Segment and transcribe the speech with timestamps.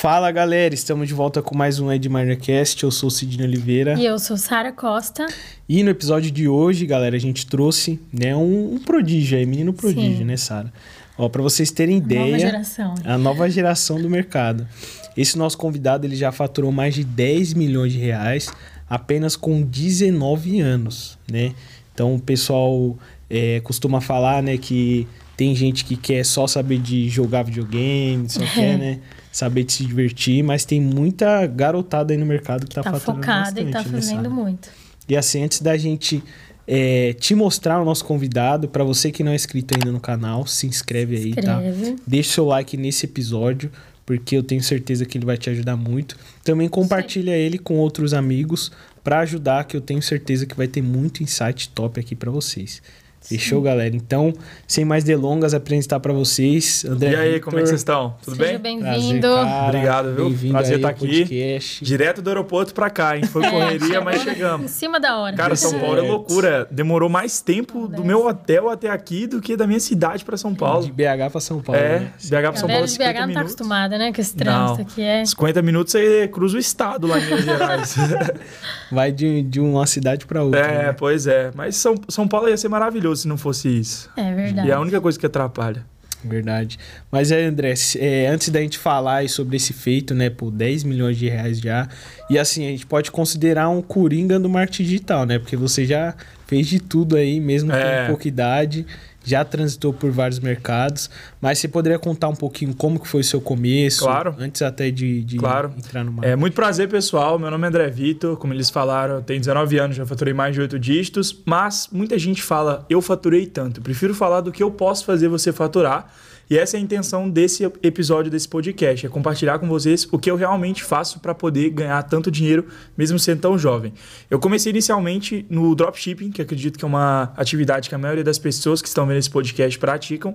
[0.00, 2.08] Fala galera, estamos de volta com mais um Ed
[2.40, 2.82] Cast.
[2.82, 4.00] Eu sou Sidney Oliveira.
[4.00, 5.26] E eu sou Sara Costa.
[5.68, 9.74] E no episódio de hoje, galera, a gente trouxe né, um, um prodígio aí, menino
[9.74, 10.24] prodígio, Sim.
[10.24, 10.72] né, Sara?
[11.18, 12.22] Ó, para vocês terem ideia.
[12.22, 12.94] A nova geração.
[13.04, 14.66] A nova geração do mercado.
[15.14, 18.50] Esse nosso convidado ele já faturou mais de 10 milhões de reais
[18.88, 21.52] apenas com 19 anos, né?
[21.92, 22.96] Então o pessoal
[23.28, 25.06] é, costuma falar, né, que
[25.40, 28.98] tem gente que quer só saber de jogar videogame, só quer, né?
[29.32, 33.22] Saber de se divertir, mas tem muita garotada aí no mercado que tá, tá faturando
[33.22, 34.68] focada bastante, e tá fazendo né, muito.
[35.08, 36.22] E assim, antes da gente
[36.66, 40.46] é, te mostrar o nosso convidado, para você que não é inscrito ainda no canal,
[40.46, 41.54] se inscreve aí, tá?
[41.54, 41.92] inscreve.
[41.92, 42.02] tá?
[42.06, 43.72] Deixa seu like nesse episódio,
[44.04, 46.18] porque eu tenho certeza que ele vai te ajudar muito.
[46.44, 47.38] Também compartilha Sim.
[47.38, 48.70] ele com outros amigos
[49.02, 52.82] para ajudar, que eu tenho certeza que vai ter muito insight top aqui para vocês.
[53.30, 53.94] Fechou, galera?
[53.94, 54.32] Então,
[54.66, 56.84] sem mais delongas, apresentar para vocês.
[56.84, 57.44] André e aí, Victor.
[57.44, 58.16] como é que vocês estão?
[58.24, 58.80] Tudo Seja bem?
[58.80, 59.28] bem-vindo.
[59.68, 60.30] Obrigado, viu?
[60.30, 61.20] Bem Prazer estar aqui.
[61.20, 61.84] Podcast.
[61.84, 63.22] Direto do aeroporto para cá, hein?
[63.22, 64.66] Foi é, correria, mas chegamos.
[64.66, 65.36] Em cima da hora.
[65.36, 66.66] Cara, São Paulo é loucura.
[66.72, 70.52] Demorou mais tempo do meu hotel até aqui do que da minha cidade para São
[70.52, 70.84] Paulo.
[70.84, 71.80] De BH para São Paulo.
[71.80, 72.12] É, né?
[72.24, 72.86] BH para São Paulo.
[72.86, 74.12] de BH não tá acostumada, né?
[74.12, 75.24] Com esse trânsito aqui é.
[75.24, 77.94] 50 minutos você cruza o estado lá em Minas Gerais.
[78.90, 80.60] Vai de, de uma cidade para outra.
[80.60, 80.92] É, né?
[80.92, 81.52] pois é.
[81.54, 84.10] Mas São, São Paulo ia ser maravilhoso se não fosse isso.
[84.16, 84.68] É verdade.
[84.68, 85.84] E é a única coisa que atrapalha.
[86.24, 86.78] Verdade.
[87.10, 91.16] Mas é, André, é, antes da gente falar sobre esse feito, né, por 10 milhões
[91.16, 91.88] de reais já,
[92.28, 95.38] e assim, a gente pode considerar um coringa do marketing digital, né?
[95.38, 96.14] Porque você já
[96.46, 98.02] fez de tudo aí, mesmo é.
[98.02, 98.86] com pouca idade
[99.24, 103.24] já transitou por vários mercados, mas você poderia contar um pouquinho como que foi o
[103.24, 104.34] seu começo, claro.
[104.38, 105.72] antes até de, de claro.
[105.76, 106.32] entrar no marketing.
[106.32, 107.38] É muito prazer, pessoal.
[107.38, 110.54] Meu nome é André Vitor, como eles falaram, eu tenho 19 anos, já faturei mais
[110.54, 113.80] de 8 dígitos, mas muita gente fala, eu faturei tanto.
[113.80, 116.12] Eu prefiro falar do que eu posso fazer você faturar
[116.50, 120.28] e essa é a intenção desse episódio, desse podcast, é compartilhar com vocês o que
[120.28, 122.66] eu realmente faço para poder ganhar tanto dinheiro,
[122.98, 123.94] mesmo sendo tão jovem.
[124.28, 128.36] Eu comecei inicialmente no dropshipping, que acredito que é uma atividade que a maioria das
[128.36, 130.34] pessoas que estão vendo esse podcast praticam.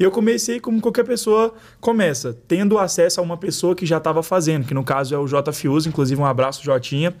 [0.00, 4.20] E eu comecei como qualquer pessoa começa, tendo acesso a uma pessoa que já estava
[4.20, 7.14] fazendo, que no caso é o J Fiuso, inclusive um abraço, Jotinha.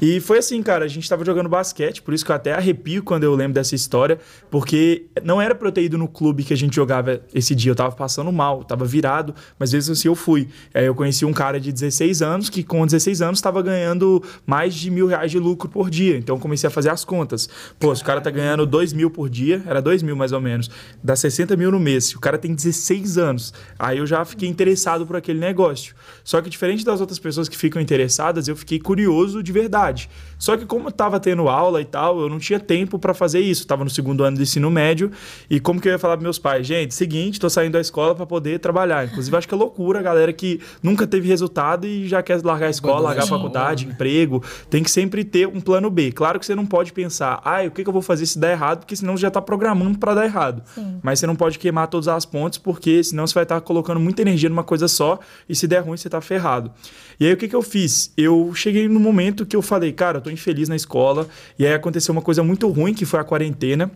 [0.00, 3.02] E foi assim, cara, a gente estava jogando basquete, por isso que eu até arrepio
[3.02, 4.18] quando eu lembro dessa história,
[4.50, 7.70] porque não era pra eu ter ido no clube que a gente jogava esse dia,
[7.70, 10.48] eu tava passando mal, tava virado, mas vezes assim eu fui.
[10.72, 14.74] Aí eu conheci um cara de 16 anos que com 16 anos estava ganhando mais
[14.74, 16.16] de mil reais de lucro por dia.
[16.16, 17.48] Então comecei a fazer as contas.
[17.78, 20.40] Pô, se o cara tá ganhando 2 mil por dia, era 2 mil mais ou
[20.40, 20.70] menos,
[21.02, 22.06] dá 60 mil no mês.
[22.06, 25.94] Se o cara tem 16 anos, aí eu já fiquei interessado por aquele negócio.
[26.22, 30.08] Só que diferente das outras pessoas que ficam interessadas, eu fiquei curioso de verdade.
[30.38, 33.40] Só que como eu tava tendo aula e tal, eu não tinha tempo para fazer
[33.40, 33.62] isso.
[33.62, 35.10] Eu tava no segundo ano do ensino médio
[35.50, 38.14] e como que eu ia falar para meus pais, gente, seguinte, tô saindo da escola
[38.14, 39.06] para poder trabalhar.
[39.06, 42.66] Inclusive, acho que é loucura a galera que nunca teve resultado e já quer largar
[42.66, 44.42] a escola, largar a faculdade, emprego.
[44.70, 46.12] Tem que sempre ter um plano B.
[46.12, 48.52] Claro que você não pode pensar, ah, o que, que eu vou fazer se der
[48.52, 50.62] errado, porque senão você já está programando para dar errado.
[50.74, 50.98] Sim.
[51.02, 53.98] Mas você não pode queimar todas as pontes, porque senão você vai estar tá colocando
[53.98, 55.18] muita energia numa coisa só
[55.48, 56.70] e se der ruim, você está ferrado.
[57.18, 58.12] E aí, o que, que eu fiz?
[58.16, 61.28] Eu cheguei no momento que eu falei, cara, eu tô infeliz na escola,
[61.58, 63.90] e aí aconteceu uma coisa muito ruim, que foi a quarentena,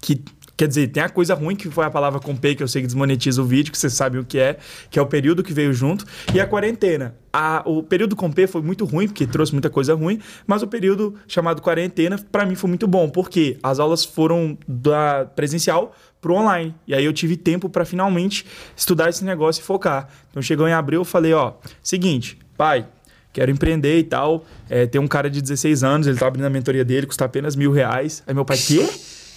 [0.00, 0.22] que
[0.62, 2.82] Quer dizer, tem a coisa ruim, que foi a palavra com P, que eu sei
[2.82, 4.58] que desmonetiza o vídeo, que você sabe o que é,
[4.88, 7.16] que é o período que veio junto, e a quarentena.
[7.32, 10.68] A, o período com P foi muito ruim, porque trouxe muita coisa ruim, mas o
[10.68, 16.34] período chamado quarentena, para mim, foi muito bom, porque as aulas foram da presencial pro
[16.34, 16.72] online.
[16.86, 18.46] E aí eu tive tempo para finalmente
[18.76, 20.10] estudar esse negócio e focar.
[20.30, 22.86] Então chegou em abril, eu falei, ó, seguinte, pai,
[23.32, 24.44] quero empreender e tal.
[24.70, 27.56] É, tem um cara de 16 anos, ele tá abrindo a mentoria dele, custa apenas
[27.56, 28.22] mil reais.
[28.28, 28.88] Aí meu pai, quê?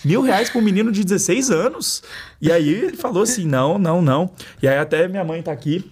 [0.06, 2.04] Mil reais para um menino de 16 anos?
[2.40, 4.30] E aí ele falou assim: não, não, não.
[4.62, 5.92] E aí até minha mãe tá aqui.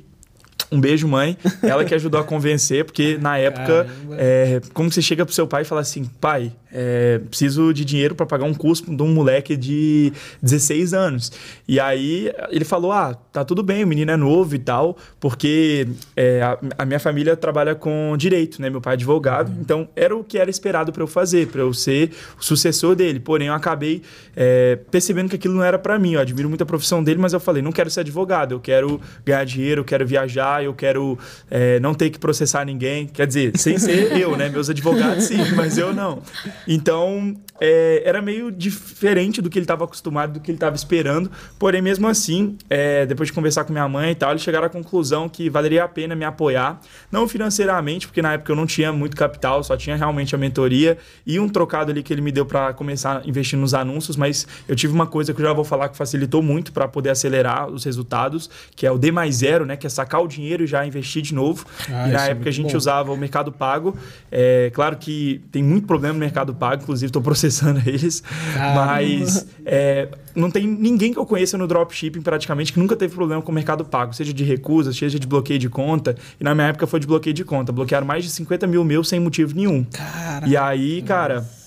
[0.72, 1.38] Um beijo, mãe.
[1.62, 3.88] Ela que ajudou a convencer, porque na época,
[4.18, 8.16] é, como você chega pro seu pai e fala assim, pai, é, preciso de dinheiro
[8.16, 10.12] para pagar um curso de um moleque de
[10.42, 11.32] 16 anos.
[11.68, 15.88] E aí ele falou: Ah, tá tudo bem, o menino é novo e tal, porque
[16.16, 18.70] é, a, a, minha família trabalha com direito, né?
[18.70, 19.62] Meu pai é advogado, uhum.
[19.62, 23.20] então era o que era esperado para eu fazer, para eu ser o sucessor dele.
[23.20, 24.02] Porém, eu acabei
[24.36, 26.14] é, percebendo que aquilo não era para mim.
[26.14, 29.00] Eu admiro muito a profissão dele, mas eu falei: não quero ser advogado, eu quero
[29.24, 31.18] ganhar dinheiro, eu quero viajar, eu quero
[31.52, 33.06] é, não ter que processar ninguém.
[33.06, 34.50] Quer dizer, sem ser eu, né?
[34.50, 36.22] Meus advogados sim, mas eu não.
[36.68, 41.32] Então, é, era meio diferente do que ele estava acostumado, do que ele estava esperando.
[41.58, 44.70] Porém, mesmo assim, é, depois de conversar com minha mãe e tal, eles chegaram à
[44.70, 46.80] conclusão que valeria a pena me apoiar.
[47.12, 50.98] Não financeiramente, porque na época eu não tinha muito capital, só tinha realmente a mentoria
[51.26, 54.18] e um trocado ali que ele me deu para começar a investir nos anúncios.
[54.18, 57.12] Mas eu tive uma coisa que eu já vou falar que facilitou muito para poder
[57.12, 59.78] acelerar os resultados, que é o D mais zero, né?
[59.78, 61.66] Que é sacar o dinheiro e já investir de novo.
[61.90, 62.78] Ah, e na é época é a gente bom.
[62.78, 63.96] usava o Mercado Pago.
[64.32, 68.22] É, claro que tem muito problema no Mercado Pago, inclusive estou processando eles.
[68.54, 68.86] Caramba.
[68.86, 73.42] Mas é, não tem ninguém que eu conheça no dropshipping praticamente que nunca teve problema
[73.42, 76.16] com o Mercado Pago, seja de recusa, seja de bloqueio de conta.
[76.40, 77.72] E na minha época foi de bloqueio de conta.
[77.72, 79.84] Bloquearam mais de 50 mil meus sem motivo nenhum.
[79.84, 80.48] Caramba.
[80.48, 81.36] E aí, cara.
[81.36, 81.63] Nossa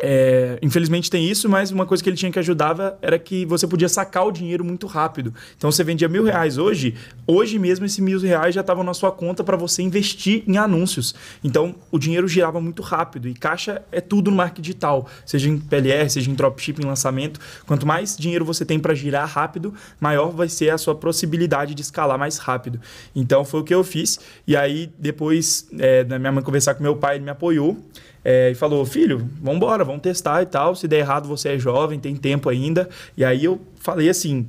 [0.00, 3.66] é, infelizmente tem isso, mas uma coisa que ele tinha que ajudava era que você
[3.66, 5.34] podia sacar o dinheiro muito rápido.
[5.56, 6.94] Então você vendia mil reais hoje,
[7.26, 11.14] hoje mesmo esses mil reais já estavam na sua conta para você investir em anúncios.
[11.42, 15.58] Então o dinheiro girava muito rápido e caixa é tudo no marketing digital, seja em
[15.58, 17.40] PLR, seja em dropshipping, lançamento.
[17.66, 21.82] Quanto mais dinheiro você tem para girar rápido, maior vai ser a sua possibilidade de
[21.82, 22.80] escalar mais rápido.
[23.14, 24.18] Então foi o que eu fiz.
[24.46, 27.76] E aí depois é, da minha mãe conversar com meu pai, ele me apoiou
[28.24, 30.74] é, e falou: Filho, vamos embora, vamos testar e tal.
[30.74, 32.88] Se der errado, você é jovem, tem tempo ainda.
[33.16, 34.46] E aí eu falei assim: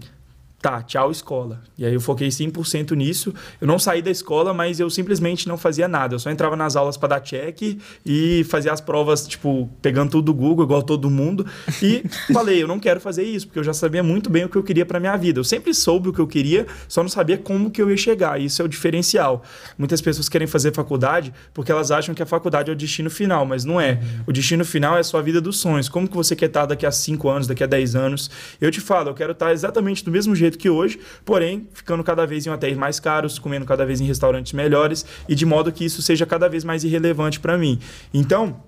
[0.61, 1.61] tá, tchau escola.
[1.77, 3.33] E aí eu foquei 100% nisso.
[3.59, 6.15] Eu não saí da escola, mas eu simplesmente não fazia nada.
[6.15, 10.29] Eu só entrava nas aulas para dar check e fazia as provas, tipo, pegando tudo
[10.29, 11.45] do Google, igual todo mundo.
[11.81, 12.03] E
[12.33, 14.63] falei, eu não quero fazer isso, porque eu já sabia muito bem o que eu
[14.63, 15.39] queria para minha vida.
[15.39, 18.39] Eu sempre soube o que eu queria, só não sabia como que eu ia chegar.
[18.39, 19.43] Isso é o diferencial.
[19.77, 23.45] Muitas pessoas querem fazer faculdade porque elas acham que a faculdade é o destino final,
[23.45, 23.99] mas não é.
[24.27, 25.89] O destino final é a sua vida dos sonhos.
[25.89, 28.29] Como que você quer estar daqui a 5 anos, daqui a 10 anos?
[28.59, 32.03] Eu te falo, eu quero estar exatamente do mesmo jeito jeito que hoje, porém ficando
[32.03, 35.71] cada vez em hotéis mais caros, comendo cada vez em restaurantes melhores e de modo
[35.71, 37.79] que isso seja cada vez mais irrelevante para mim.
[38.13, 38.61] Então,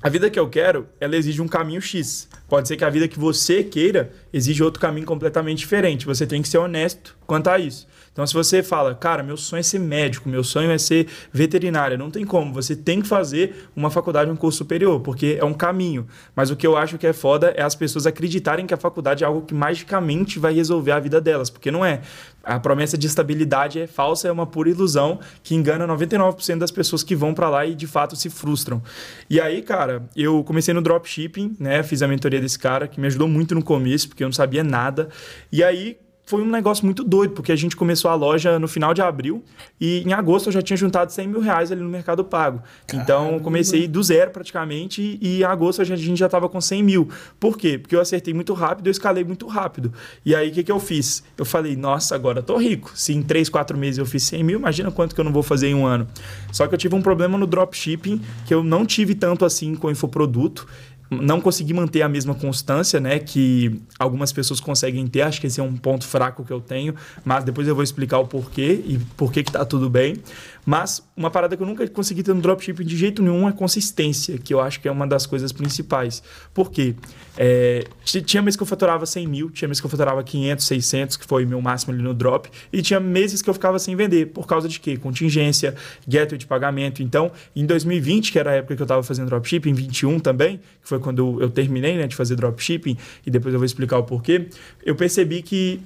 [0.00, 2.28] a vida que eu quero, ela exige um caminho X.
[2.48, 6.06] Pode ser que a vida que você queira exige outro caminho completamente diferente.
[6.06, 7.86] Você tem que ser honesto quanto a isso.
[8.18, 11.96] Então, se você fala, cara, meu sonho é ser médico, meu sonho é ser veterinária,
[11.96, 12.52] não tem como.
[12.52, 16.04] Você tem que fazer uma faculdade, um curso superior, porque é um caminho.
[16.34, 19.22] Mas o que eu acho que é foda é as pessoas acreditarem que a faculdade
[19.22, 22.00] é algo que magicamente vai resolver a vida delas, porque não é.
[22.42, 27.04] A promessa de estabilidade é falsa, é uma pura ilusão que engana 99% das pessoas
[27.04, 28.82] que vão para lá e de fato se frustram.
[29.30, 31.84] E aí, cara, eu comecei no dropshipping, né?
[31.84, 34.64] Fiz a mentoria desse cara que me ajudou muito no começo, porque eu não sabia
[34.64, 35.08] nada.
[35.52, 35.98] E aí
[36.28, 39.42] foi um negócio muito doido, porque a gente começou a loja no final de abril
[39.80, 42.62] e em agosto eu já tinha juntado 100 mil reais ali no Mercado Pago.
[42.86, 43.02] Caramba.
[43.02, 47.08] Então comecei do zero praticamente e em agosto a gente já estava com 100 mil.
[47.40, 47.78] Por quê?
[47.78, 49.90] Porque eu acertei muito rápido, eu escalei muito rápido.
[50.22, 51.24] E aí o que, que eu fiz?
[51.38, 52.92] Eu falei, nossa, agora eu tô rico.
[52.94, 55.42] Se em 3, 4 meses eu fiz 100 mil, imagina quanto que eu não vou
[55.42, 56.06] fazer em um ano.
[56.52, 59.86] Só que eu tive um problema no dropshipping que eu não tive tanto assim com
[59.86, 60.68] o infoproduto
[61.10, 65.22] não consegui manter a mesma constância, né, que algumas pessoas conseguem ter.
[65.22, 66.94] Acho que esse é um ponto fraco que eu tenho,
[67.24, 70.16] mas depois eu vou explicar o porquê e por que tá tudo bem.
[70.64, 74.36] Mas uma parada que eu nunca consegui ter no dropshipping de jeito nenhum é consistência,
[74.36, 76.22] que eu acho que é uma das coisas principais.
[76.52, 76.94] Por quê?
[77.38, 81.16] É, tinha meses que eu faturava 100 mil, tinha meses que eu faturava 500, 600,
[81.16, 84.26] que foi meu máximo ali no drop, e tinha meses que eu ficava sem vender.
[84.26, 84.98] Por causa de quê?
[84.98, 85.74] Contingência,
[86.06, 87.02] gateway de pagamento.
[87.02, 90.58] Então, em 2020, que era a época que eu estava fazendo dropshipping, em 21 também,
[90.58, 92.96] que foi quando eu terminei né, de fazer dropshipping,
[93.26, 94.48] e depois eu vou explicar o porquê,
[94.84, 95.80] eu percebi que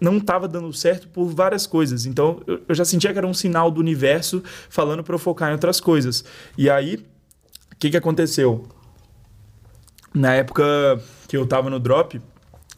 [0.00, 2.06] não estava dando certo por várias coisas.
[2.06, 5.50] Então eu, eu já sentia que era um sinal do universo falando para eu focar
[5.50, 6.24] em outras coisas.
[6.58, 6.96] E aí,
[7.72, 8.66] o que, que aconteceu?
[10.12, 10.64] Na época
[11.28, 12.20] que eu estava no drop,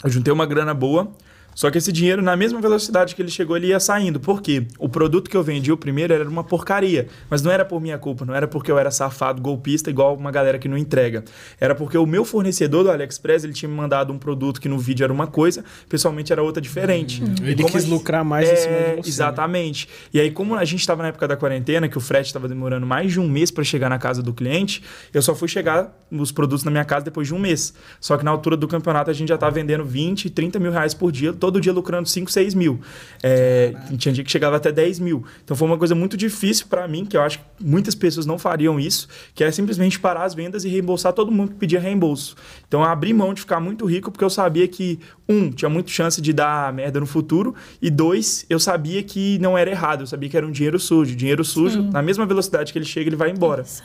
[0.04, 1.10] eu juntei uma grana boa
[1.54, 4.18] só que esse dinheiro, na mesma velocidade que ele chegou, ele ia saindo.
[4.18, 4.66] Por quê?
[4.78, 7.06] O produto que eu vendi o primeiro era uma porcaria.
[7.30, 10.30] Mas não era por minha culpa, não era porque eu era safado, golpista, igual uma
[10.30, 11.24] galera que não entrega.
[11.60, 14.78] Era porque o meu fornecedor do AliExpress, ele tinha me mandado um produto que no
[14.78, 17.22] vídeo era uma coisa, pessoalmente era outra diferente.
[17.22, 17.34] Hum.
[17.42, 17.92] Ele quis gente...
[17.92, 18.94] lucrar mais é, em cima de você.
[18.94, 19.02] Né?
[19.04, 19.86] Exatamente.
[19.86, 19.92] Né?
[20.14, 22.86] E aí, como a gente estava na época da quarentena, que o frete estava demorando
[22.86, 24.82] mais de um mês para chegar na casa do cliente,
[25.12, 27.74] eu só fui chegar os produtos na minha casa depois de um mês.
[28.00, 30.94] Só que na altura do campeonato a gente já estava vendendo 20, 30 mil reais
[30.94, 32.80] por dia todo dia lucrando 5, 6 mil.
[33.22, 35.24] É, tinha dia que chegava até 10 mil.
[35.44, 38.38] Então foi uma coisa muito difícil para mim, que eu acho que muitas pessoas não
[38.38, 42.34] fariam isso, que é simplesmente parar as vendas e reembolsar todo mundo que pedia reembolso.
[42.66, 44.98] Então eu abri mão de ficar muito rico porque eu sabia que,
[45.28, 49.58] um, tinha muita chance de dar merda no futuro, e dois, eu sabia que não
[49.58, 51.14] era errado, eu sabia que era um dinheiro sujo.
[51.14, 51.90] Dinheiro sujo, Sim.
[51.90, 53.62] na mesma velocidade que ele chega, ele vai embora.
[53.62, 53.82] Isso.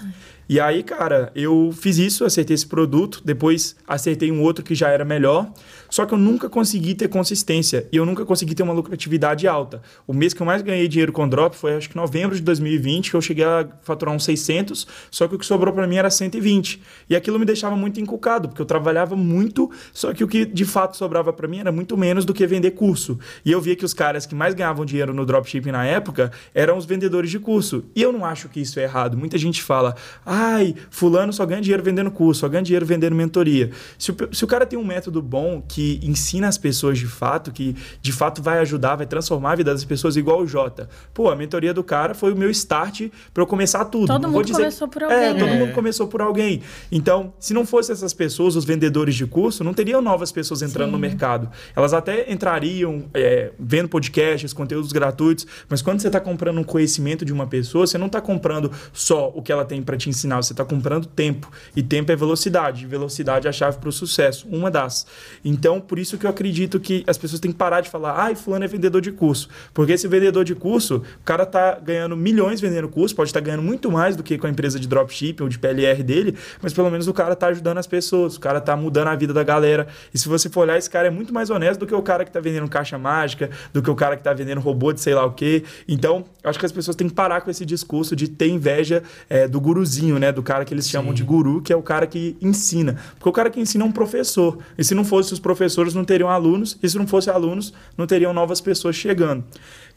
[0.50, 4.90] E aí, cara, eu fiz isso, acertei esse produto, depois acertei um outro que já
[4.90, 5.48] era melhor.
[5.92, 9.80] Só que eu nunca consegui ter consistência e eu nunca consegui ter uma lucratividade alta.
[10.08, 13.12] O mês que eu mais ganhei dinheiro com drop foi acho que novembro de 2020,
[13.12, 16.10] que eu cheguei a faturar uns 600, só que o que sobrou para mim era
[16.10, 16.82] 120.
[17.08, 20.66] E aquilo me deixava muito encucado, porque eu trabalhava muito, só que o que de
[20.66, 23.20] fato sobrava para mim era muito menos do que vender curso.
[23.46, 26.76] E eu via que os caras que mais ganhavam dinheiro no dropshipping na época eram
[26.76, 27.84] os vendedores de curso.
[27.96, 29.16] E eu não acho que isso é errado.
[29.16, 29.96] Muita gente fala,
[30.40, 33.72] ai, fulano só ganha dinheiro vendendo curso, só ganha dinheiro vendendo mentoria.
[33.98, 37.52] Se o, se o cara tem um método bom que ensina as pessoas de fato,
[37.52, 40.90] que de fato vai ajudar, vai transformar a vida das pessoas, igual o Jota.
[41.14, 44.08] Pô, a mentoria do cara foi o meu start para eu começar tudo.
[44.08, 45.20] Todo não mundo começou por alguém.
[45.20, 46.62] É, todo mundo começou por alguém.
[46.92, 50.88] Então, se não fosse essas pessoas, os vendedores de curso, não teriam novas pessoas entrando
[50.88, 50.94] Sim.
[50.94, 51.50] no mercado.
[51.76, 57.26] Elas até entrariam é, vendo podcasts, conteúdos gratuitos, mas quando você está comprando um conhecimento
[57.26, 60.29] de uma pessoa, você não está comprando só o que ela tem para te ensinar,
[60.38, 61.52] você está comprando tempo.
[61.76, 62.86] E tempo é velocidade.
[62.86, 65.06] Velocidade é a chave para o sucesso, uma das.
[65.44, 68.36] Então, por isso que eu acredito que as pessoas têm que parar de falar, ai,
[68.36, 69.50] fulano é vendedor de curso.
[69.74, 73.46] Porque esse vendedor de curso, o cara tá ganhando milhões vendendo curso, pode estar tá
[73.46, 76.74] ganhando muito mais do que com a empresa de dropshipping ou de PLR dele, mas
[76.74, 79.44] pelo menos o cara tá ajudando as pessoas, o cara tá mudando a vida da
[79.44, 79.88] galera.
[80.14, 82.26] E se você for olhar, esse cara é muito mais honesto do que o cara
[82.26, 85.14] que tá vendendo caixa mágica, do que o cara que tá vendendo robô de sei
[85.14, 85.64] lá o quê.
[85.88, 89.48] Então, acho que as pessoas têm que parar com esse discurso de ter inveja é,
[89.48, 90.32] do guruzinho, né?
[90.32, 91.16] Do cara que eles chamam Sim.
[91.16, 92.98] de guru, que é o cara que ensina.
[93.16, 94.58] Porque o cara que ensina é um professor.
[94.78, 97.74] E se não fosse os professores professores não teriam alunos, e se não fosse alunos,
[97.98, 99.44] não teriam novas pessoas chegando.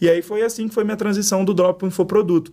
[0.00, 2.52] E aí foi assim que foi minha transição do drop para o infoproduto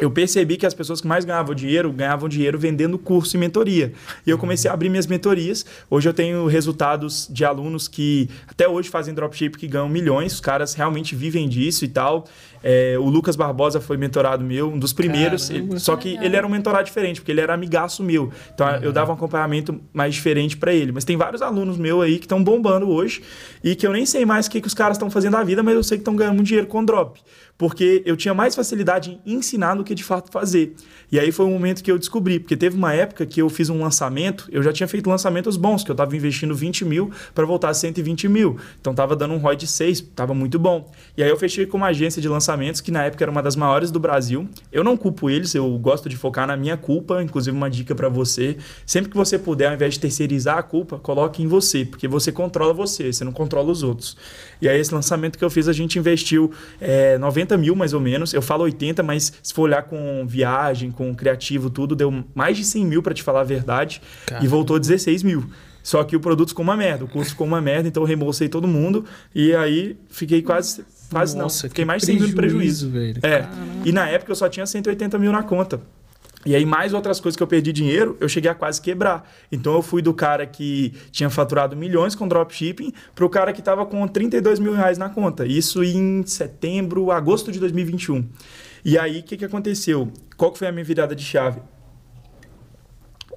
[0.00, 3.92] eu percebi que as pessoas que mais ganhavam dinheiro ganhavam dinheiro vendendo curso e mentoria.
[4.26, 5.64] E eu comecei a abrir minhas mentorias.
[5.90, 10.32] Hoje eu tenho resultados de alunos que até hoje fazem dropship que ganham milhões.
[10.32, 12.26] Os caras realmente vivem disso e tal.
[12.62, 15.50] É, o Lucas Barbosa foi mentorado meu, um dos primeiros.
[15.50, 18.30] Ele, só que ele era um mentorado diferente, porque ele era amigaço meu.
[18.54, 18.82] Então uhum.
[18.82, 20.92] eu dava um acompanhamento mais diferente para ele.
[20.92, 23.22] Mas tem vários alunos meus aí que estão bombando hoje
[23.62, 25.62] e que eu nem sei mais o que, que os caras estão fazendo da vida,
[25.62, 27.20] mas eu sei que estão ganhando muito dinheiro com drop
[27.60, 30.74] porque eu tinha mais facilidade em ensinar do que de fato fazer.
[31.12, 33.68] E aí foi um momento que eu descobri, porque teve uma época que eu fiz
[33.68, 37.44] um lançamento, eu já tinha feito lançamentos bons, que eu estava investindo 20 mil para
[37.44, 38.56] voltar a 120 mil.
[38.80, 40.90] Então estava dando um ROI de 6, estava muito bom.
[41.18, 43.56] E aí eu fechei com uma agência de lançamentos que na época era uma das
[43.56, 44.48] maiores do Brasil.
[44.72, 48.08] Eu não culpo eles, eu gosto de focar na minha culpa, inclusive uma dica para
[48.08, 48.56] você.
[48.86, 52.32] Sempre que você puder, ao invés de terceirizar a culpa, coloque em você, porque você
[52.32, 54.16] controla você, você não controla os outros.
[54.62, 56.50] E aí esse lançamento que eu fiz, a gente investiu
[56.80, 58.32] é, 90 80 mil mais ou menos.
[58.32, 62.64] Eu falo 80, mas se for olhar com viagem, com criativo, tudo, deu mais de
[62.64, 64.00] 100 mil para te falar a verdade.
[64.26, 64.44] Caramba.
[64.44, 65.44] E voltou 16 mil.
[65.82, 68.48] Só que o produto ficou uma merda, o curso ficou uma merda, então eu reembolsei
[68.48, 69.04] todo mundo.
[69.34, 70.84] E aí fiquei quase.
[71.10, 71.70] Quase Nossa, não.
[71.70, 72.88] Fiquei mais de 100 mil de prejuízo.
[72.90, 73.18] Velho.
[73.22, 73.40] É.
[73.40, 73.56] Caramba.
[73.84, 75.80] E na época eu só tinha 180 mil na conta.
[76.44, 79.30] E aí, mais outras coisas que eu perdi dinheiro, eu cheguei a quase quebrar.
[79.52, 83.60] Então, eu fui do cara que tinha faturado milhões com dropshipping para o cara que
[83.60, 85.46] estava com 32 mil reais na conta.
[85.46, 88.26] Isso em setembro, agosto de 2021.
[88.82, 90.10] E aí, o que, que aconteceu?
[90.36, 91.60] Qual que foi a minha virada de chave?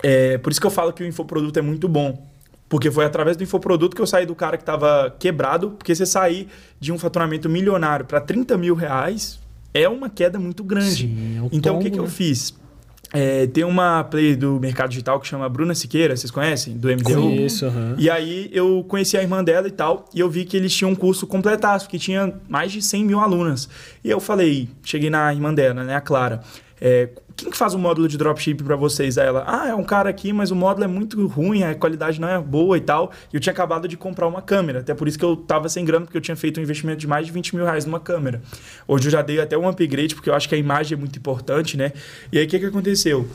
[0.01, 2.25] É, por isso que eu falo que o infoproduto é muito bom.
[2.69, 5.72] Porque foi através do infoproduto que eu saí do cara que estava quebrado.
[5.72, 6.48] Porque você sair
[6.79, 9.41] de um faturamento milionário para 30 mil reais
[9.74, 11.07] é uma queda muito grande.
[11.07, 12.10] Sim, é um então, o que, que eu né?
[12.10, 12.62] fiz?
[13.15, 16.75] É, tem uma player do mercado digital que chama Bruna Siqueira, vocês conhecem?
[16.75, 17.13] Do MDU?
[17.13, 17.93] Conheço, uhum.
[17.96, 20.91] E aí eu conheci a irmã dela e tal, e eu vi que eles tinham
[20.91, 23.70] um curso completaço, que tinha mais de 100 mil alunas.
[24.03, 26.41] E eu falei, cheguei na irmã dela, né, a Clara,
[26.82, 29.18] é, quem que faz o módulo de dropship para vocês?
[29.18, 32.22] Aí ela, ah, é um cara aqui, mas o módulo é muito ruim, a qualidade
[32.22, 33.12] não é boa e tal.
[33.32, 35.84] E eu tinha acabado de comprar uma câmera, até por isso que eu tava sem
[35.84, 38.42] grana, porque eu tinha feito um investimento de mais de 20 mil reais numa câmera.
[38.88, 41.18] Hoje eu já dei até um upgrade, porque eu acho que a imagem é muito
[41.18, 41.92] importante, né?
[42.32, 43.28] E aí o que, que aconteceu?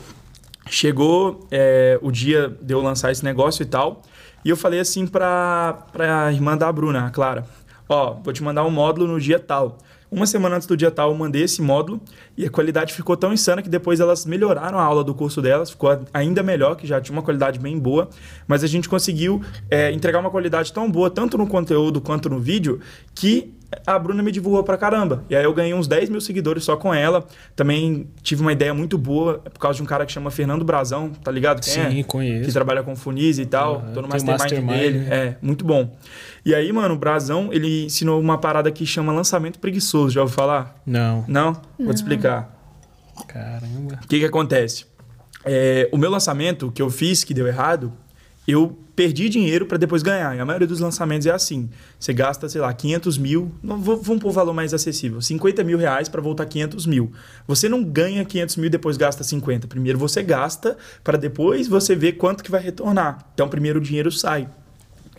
[0.69, 4.01] Chegou é, o dia de eu lançar esse negócio e tal,
[4.45, 7.45] e eu falei assim para a irmã da Bruna, a Clara,
[7.87, 9.77] ó, vou te mandar um módulo no dia tal.
[10.11, 12.01] Uma semana antes do dia tal, eu mandei esse módulo
[12.35, 15.69] e a qualidade ficou tão insana que depois elas melhoraram a aula do curso delas,
[15.69, 18.09] ficou ainda melhor, que já tinha uma qualidade bem boa,
[18.47, 22.39] mas a gente conseguiu é, entregar uma qualidade tão boa, tanto no conteúdo quanto no
[22.39, 22.79] vídeo,
[23.13, 23.53] que
[23.85, 25.23] a Bruna me divulgou pra caramba.
[25.29, 27.25] E aí eu ganhei uns 10 mil seguidores só com ela.
[27.55, 31.09] Também tive uma ideia muito boa por causa de um cara que chama Fernando Brazão,
[31.09, 31.61] tá ligado?
[31.61, 32.03] Quem Sim, é?
[32.03, 32.45] conheço.
[32.45, 33.75] Que trabalha com Funis e tal.
[33.75, 33.93] Uhum.
[33.93, 34.99] Tô no mastermind, mastermind dele.
[34.99, 35.15] Né?
[35.15, 35.95] É, muito bom.
[36.45, 40.13] E aí, mano, o Brazão, ele ensinou uma parada que chama lançamento preguiçoso.
[40.13, 40.81] Já ouviu falar?
[40.85, 41.25] Não.
[41.27, 41.53] Não?
[41.77, 42.55] Vou te explicar.
[43.27, 43.99] Caramba.
[44.03, 44.85] O que que acontece?
[45.45, 47.93] É, o meu lançamento que eu fiz, que deu errado,
[48.47, 50.35] eu perdi dinheiro para depois ganhar.
[50.35, 51.69] E a maioria dos lançamentos é assim.
[51.97, 55.77] Você gasta, sei lá, 500 mil, não, vamos pôr um valor mais acessível, 50 mil
[55.77, 57.09] reais para voltar 500 mil.
[57.47, 59.67] Você não ganha 500 mil e depois gasta 50.
[59.67, 63.25] Primeiro você gasta para depois você ver quanto que vai retornar.
[63.33, 64.49] Então primeiro o dinheiro sai.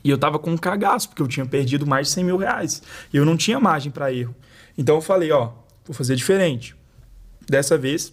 [0.02, 2.82] E eu tava com um cagaço, porque eu tinha perdido mais de 100 mil reais.
[3.12, 4.34] E eu não tinha margem para erro.
[4.76, 5.50] Então eu falei, ó,
[5.84, 6.74] vou fazer diferente.
[7.48, 8.12] Dessa vez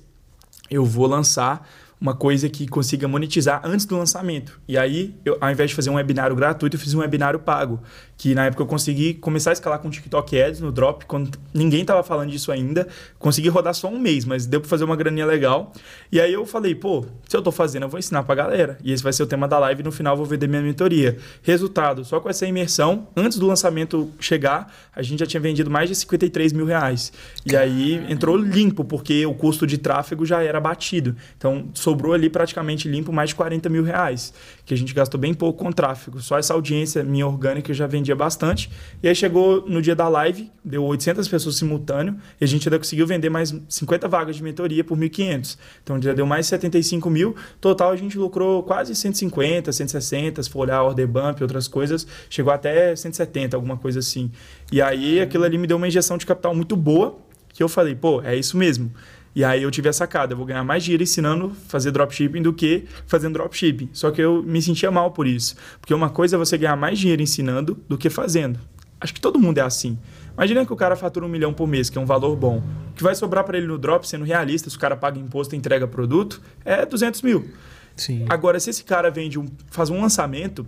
[0.70, 1.67] eu vou lançar
[2.00, 4.60] uma coisa que consiga monetizar antes do lançamento.
[4.67, 7.82] E aí, eu, ao invés de fazer um webinário gratuito, eu fiz um webinário pago.
[8.18, 11.82] Que na época eu consegui começar a escalar com TikTok Ads no Drop, quando ninguém
[11.82, 12.88] estava falando disso ainda.
[13.20, 15.72] Consegui rodar só um mês, mas deu para fazer uma graninha legal.
[16.12, 18.78] E aí eu falei, pô, se eu estou fazendo, eu vou ensinar para a galera.
[18.84, 19.84] E esse vai ser o tema da live.
[19.84, 21.18] No final eu vou vender minha mentoria.
[21.44, 25.88] Resultado, só com essa imersão, antes do lançamento chegar, a gente já tinha vendido mais
[25.88, 27.14] de 53 mil reais.
[27.46, 31.16] E aí entrou limpo, porque o custo de tráfego já era batido.
[31.38, 34.34] Então, sobrou ali praticamente limpo mais de 40 mil reais,
[34.66, 36.20] que a gente gastou bem pouco com tráfego.
[36.20, 38.70] Só essa audiência minha orgânica já vendia bastante.
[39.04, 42.78] E aí chegou no dia da live, deu 800 pessoas simultâneo, e a gente ainda
[42.78, 45.58] conseguiu vender mais 50 vagas de mentoria por 1.500.
[45.84, 47.36] Então já deu mais 75 mil.
[47.60, 52.08] Total a gente lucrou quase 150, 160, se for olhar order bump e outras coisas,
[52.30, 54.32] chegou até 170, alguma coisa assim.
[54.72, 57.18] E aí aquilo ali me deu uma injeção de capital muito boa,
[57.54, 58.92] que eu falei, pô, é isso mesmo.
[59.38, 62.41] E aí eu tive a sacada, eu vou ganhar mais dinheiro ensinando a fazer dropshipping
[62.41, 63.88] do que fazendo dropshipping.
[63.94, 65.56] Só que eu me sentia mal por isso.
[65.79, 68.60] Porque uma coisa é você ganhar mais dinheiro ensinando do que fazendo.
[69.00, 69.96] Acho que todo mundo é assim.
[70.34, 72.63] Imagina que o cara fatura um milhão por mês, que é um valor bom.
[72.89, 75.53] O que vai sobrar para ele no drop, sendo realista, se o cara paga imposto
[75.53, 77.48] e entrega produto, é 200 mil.
[77.96, 78.25] Sim.
[78.29, 80.65] Agora, se esse cara vende um, faz um lançamento,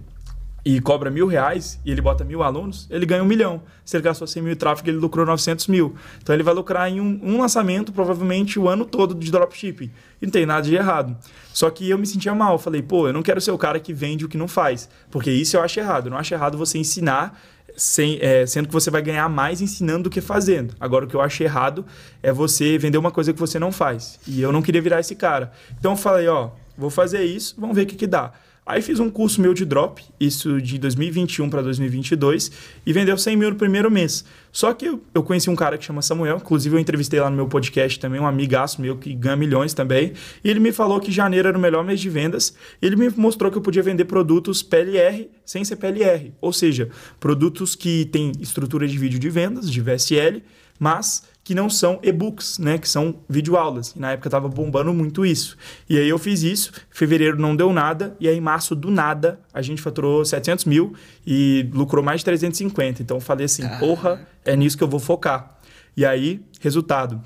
[0.75, 3.63] e cobra mil reais e ele bota mil alunos, ele ganha um milhão.
[3.83, 5.95] Se ele gastou 100 mil em tráfego, ele lucrou 900 mil.
[6.21, 9.89] Então ele vai lucrar em um, um, lançamento, provavelmente o ano todo de dropshipping.
[10.21, 11.17] E não tem nada de errado.
[11.51, 12.53] Só que eu me sentia mal.
[12.53, 14.87] Eu falei, pô, eu não quero ser o cara que vende o que não faz.
[15.09, 16.05] Porque isso eu acho errado.
[16.05, 17.41] Eu não acho errado você ensinar,
[17.75, 20.75] sem, é, sendo que você vai ganhar mais ensinando do que fazendo.
[20.79, 21.83] Agora, o que eu acho errado
[22.21, 24.19] é você vender uma coisa que você não faz.
[24.27, 25.51] E eu não queria virar esse cara.
[25.79, 28.33] Então eu falei, ó, vou fazer isso, vamos ver o que, que dá.
[28.69, 32.51] Aí fiz um curso meu de drop, isso de 2021 para 2022,
[32.85, 34.23] e vendeu 100 mil no primeiro mês.
[34.51, 37.47] Só que eu, conheci um cara que chama Samuel, inclusive eu entrevistei lá no meu
[37.47, 41.47] podcast também, um amigaço meu que ganha milhões também, e ele me falou que janeiro
[41.47, 45.27] era o melhor mês de vendas, ele me mostrou que eu podia vender produtos PLR
[45.43, 50.43] sem ser PLR, ou seja, produtos que têm estrutura de vídeo de vendas, de VSL,
[50.77, 52.77] mas que não são e-books, né?
[52.77, 53.95] Que são videoaulas.
[53.95, 55.57] E na época tava bombando muito isso.
[55.89, 59.39] E aí eu fiz isso, fevereiro não deu nada, e aí em março, do nada,
[59.51, 60.93] a gente faturou 700 mil
[61.25, 63.01] e lucrou mais de 350.
[63.01, 65.57] Então eu falei assim, porra, é nisso que eu vou focar.
[65.97, 67.19] E aí, resultado,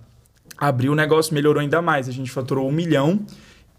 [0.57, 2.07] abriu o negócio, melhorou ainda mais.
[2.07, 3.25] A gente faturou um milhão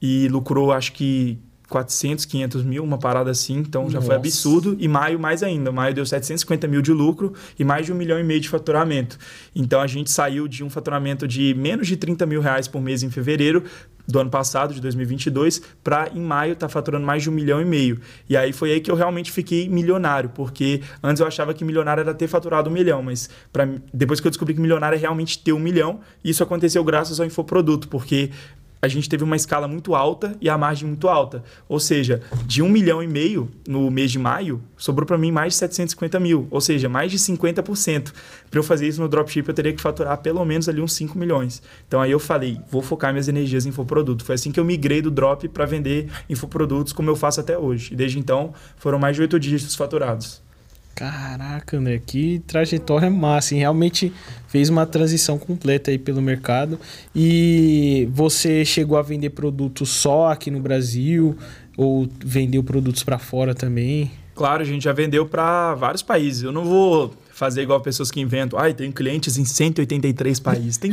[0.03, 1.39] e lucrou, acho que
[1.75, 4.07] 400, 500 mil, uma parada assim, então já Nossa.
[4.07, 4.77] foi absurdo.
[4.79, 5.73] E maio mais ainda.
[5.73, 9.19] Maio deu 750 mil de lucro e mais de um milhão e meio de faturamento.
[9.57, 13.03] Então a gente saiu de um faturamento de menos de 30 mil reais por mês
[13.03, 13.65] em fevereiro
[14.07, 17.61] do ano passado, de 2022, para em maio estar tá faturando mais de um milhão
[17.61, 18.01] e meio.
[18.29, 22.03] E aí foi aí que eu realmente fiquei milionário, porque antes eu achava que milionário
[22.03, 25.39] era ter faturado um milhão, mas pra, depois que eu descobri que milionário é realmente
[25.39, 28.31] ter um milhão, isso aconteceu graças ao infoproduto, porque
[28.85, 31.43] a gente teve uma escala muito alta e a margem muito alta.
[31.69, 35.55] Ou seja, de um milhão e meio no mês de maio, sobrou para mim mais
[35.55, 36.47] de 750 mil.
[36.51, 38.13] Ou seja, mais de 50%.
[38.51, 41.19] Para eu fazer isso no dropship, eu teria que faturar pelo menos ali uns 5
[41.19, 41.63] milhões.
[41.89, 44.25] Então aí eu falei, vou focar minhas energias em infoproduto.
[44.25, 47.95] Foi assim que eu migrei do drop para vender infoprodutos como eu faço até hoje.
[47.95, 50.43] E desde então, foram mais de 8 dígitos faturados.
[50.95, 53.61] Caraca, André, que trajetória massa, hein?
[53.61, 54.13] Realmente
[54.47, 56.79] fez uma transição completa aí pelo mercado.
[57.15, 61.37] E você chegou a vender produtos só aqui no Brasil
[61.77, 64.11] ou vendeu produtos para fora também?
[64.35, 66.43] Claro, a gente já vendeu para vários países.
[66.43, 68.59] Eu não vou fazer igual pessoas que inventam.
[68.59, 70.77] Ai, tem clientes em 183 países.
[70.77, 70.93] Tem,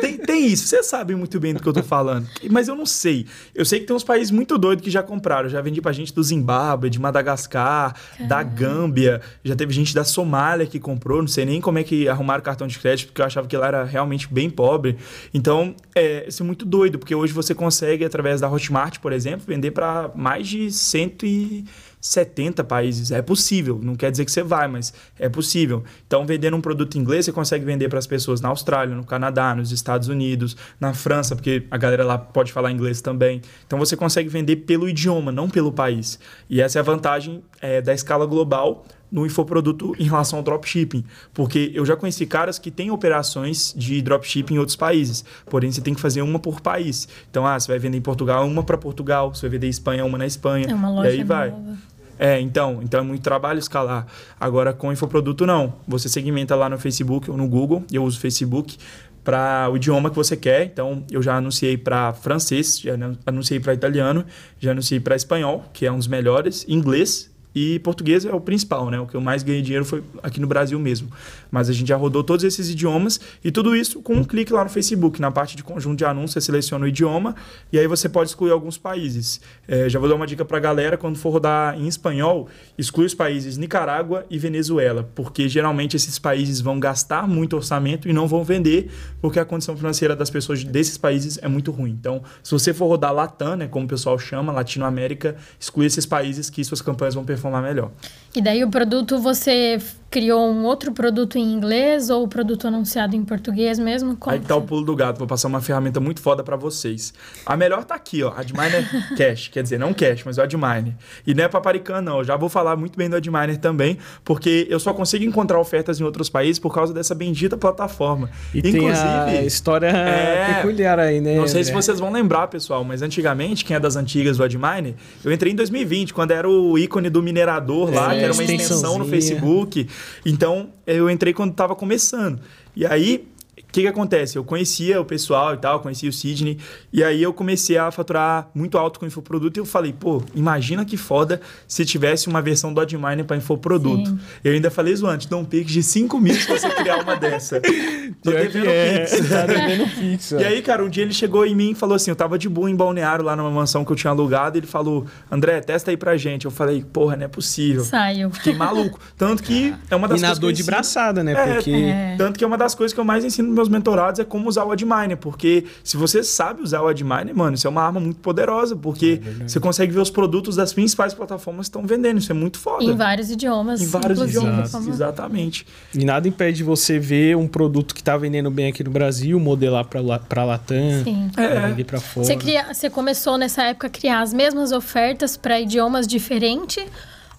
[0.00, 0.66] tem, tem isso.
[0.66, 2.28] Vocês sabem muito bem do que eu tô falando.
[2.50, 3.26] Mas eu não sei.
[3.54, 5.48] Eu sei que tem uns países muito doidos que já compraram.
[5.48, 8.28] Já vendi pra gente do Zimbábue, de Madagascar, Caramba.
[8.28, 9.20] da Gâmbia.
[9.42, 11.22] Já teve gente da Somália que comprou.
[11.22, 13.68] Não sei nem como é que arrumaram cartão de crédito, porque eu achava que lá
[13.68, 14.96] era realmente bem pobre.
[15.32, 19.46] Então, é, isso é muito doido, porque hoje você consegue, através da Hotmart, por exemplo,
[19.46, 21.64] vender para mais de 100 e
[22.00, 23.10] 70 países.
[23.10, 25.84] É possível, não quer dizer que você vai, mas é possível.
[26.06, 29.04] Então, vendendo um produto em inglês, você consegue vender para as pessoas na Austrália, no
[29.04, 33.40] Canadá, nos Estados Unidos, na França, porque a galera lá pode falar inglês também.
[33.66, 36.18] Então, você consegue vender pelo idioma, não pelo país.
[36.48, 41.04] E essa é a vantagem é, da escala global no infoproduto em relação ao dropshipping,
[41.32, 45.80] porque eu já conheci caras que têm operações de dropshipping em outros países, porém você
[45.80, 47.08] tem que fazer uma por país.
[47.30, 50.04] Então, ah, você vai vender em Portugal, uma para Portugal, você vai vender em Espanha,
[50.04, 50.66] uma na Espanha.
[50.68, 51.50] É uma loja e aí vai.
[51.50, 51.76] nova.
[52.18, 54.06] É, então, então é muito trabalho escalar.
[54.40, 55.74] Agora com infoproduto não.
[55.86, 58.76] Você segmenta lá no Facebook ou no Google, eu uso o Facebook
[59.22, 60.64] para o idioma que você quer.
[60.64, 62.94] Então, eu já anunciei para francês, já
[63.24, 64.24] anunciei para italiano,
[64.58, 68.90] já anunciei para espanhol, que é um dos melhores, inglês e português é o principal,
[68.90, 69.00] né?
[69.00, 71.10] O que eu mais ganhei dinheiro foi aqui no Brasil mesmo.
[71.50, 74.64] Mas a gente já rodou todos esses idiomas e tudo isso com um clique lá
[74.64, 75.20] no Facebook.
[75.20, 77.34] Na parte de conjunto de anúncios, você seleciona o idioma
[77.72, 79.40] e aí você pode excluir alguns países.
[79.66, 83.06] É, já vou dar uma dica para a galera: quando for rodar em espanhol, exclui
[83.06, 88.26] os países Nicarágua e Venezuela, porque geralmente esses países vão gastar muito orçamento e não
[88.26, 91.90] vão vender, porque a condição financeira das pessoas desses países é muito ruim.
[91.90, 96.50] Então, se você for rodar Latam, né, como o pessoal chama, Latinoamérica, exclui esses países
[96.50, 97.90] que suas campanhas vão performar melhor.
[98.34, 99.78] E daí o produto, você
[100.10, 104.16] criou um outro produto em inglês ou o produto anunciado em português mesmo?
[104.16, 105.18] Como Aí que tá o pulo do gato.
[105.18, 107.12] Vou passar uma ferramenta muito foda para vocês.
[107.44, 108.32] A melhor tá aqui, ó.
[108.34, 109.48] Adminer Cash.
[109.48, 110.94] Quer dizer, não Cash, mas o Adminer.
[111.26, 112.18] E não é paparicano, não.
[112.18, 116.00] Eu já vou falar muito bem do Adminer também, porque eu só consigo encontrar ofertas
[116.00, 118.30] em outros países por causa dessa bendita plataforma.
[118.54, 118.82] E Inclusive,
[119.26, 120.54] tem a história é...
[120.54, 121.36] peculiar aí, né?
[121.36, 124.94] Não sei se vocês vão lembrar, pessoal, mas antigamente, quem é das antigas do Adminer,
[125.22, 128.42] eu entrei em 2020, quando era o ícone do minerador lá, é, que era uma
[128.42, 129.86] extensão no Facebook.
[130.24, 132.40] Então, eu entrei quando estava começando.
[132.74, 133.28] E aí,
[133.68, 134.36] o que, que acontece?
[134.36, 136.58] Eu conhecia o pessoal e tal, conhecia o Sidney,
[136.90, 140.86] e aí eu comecei a faturar muito alto com infoproduto e eu falei, pô, imagina
[140.86, 144.08] que foda se tivesse uma versão do Adminer para infoproduto.
[144.08, 144.18] Sim.
[144.42, 147.60] Eu ainda falei zoante, dá um pix de 5 mil se você criar uma dessa.
[148.22, 149.18] Tô devendo é, pix.
[149.28, 150.30] Tá devendo pix.
[150.32, 152.48] e aí, cara, um dia ele chegou em mim e falou assim, eu tava de
[152.48, 155.90] boa em Balneário, lá numa mansão que eu tinha alugado, e ele falou, André, testa
[155.90, 156.46] aí pra gente.
[156.46, 157.84] Eu falei, porra, não é possível.
[157.84, 158.30] Saiu.
[158.30, 158.98] Fiquei maluco.
[159.16, 161.32] Tanto que é, é uma das coisas de braçada, né?
[161.32, 161.70] É, Porque...
[161.70, 162.14] É.
[162.16, 164.64] Tanto que é uma das coisas que eu mais ensino meus mentorados é como usar
[164.64, 168.20] o Adminer, porque se você sabe usar o Adminer, mano, isso é uma arma muito
[168.20, 172.30] poderosa, porque é você consegue ver os produtos das principais plataformas que estão vendendo, isso
[172.30, 172.84] é muito foda.
[172.84, 173.80] Em vários idiomas.
[173.80, 174.88] Em vários idiomas, Exato.
[174.88, 175.66] exatamente.
[175.92, 179.84] E nada impede você ver um produto que está vendendo bem aqui no Brasil, modelar
[179.86, 181.30] para Latam, Sim.
[181.36, 181.68] É.
[181.68, 182.24] vender para fora.
[182.26, 186.84] Você, cria, você começou nessa época a criar as mesmas ofertas para idiomas diferentes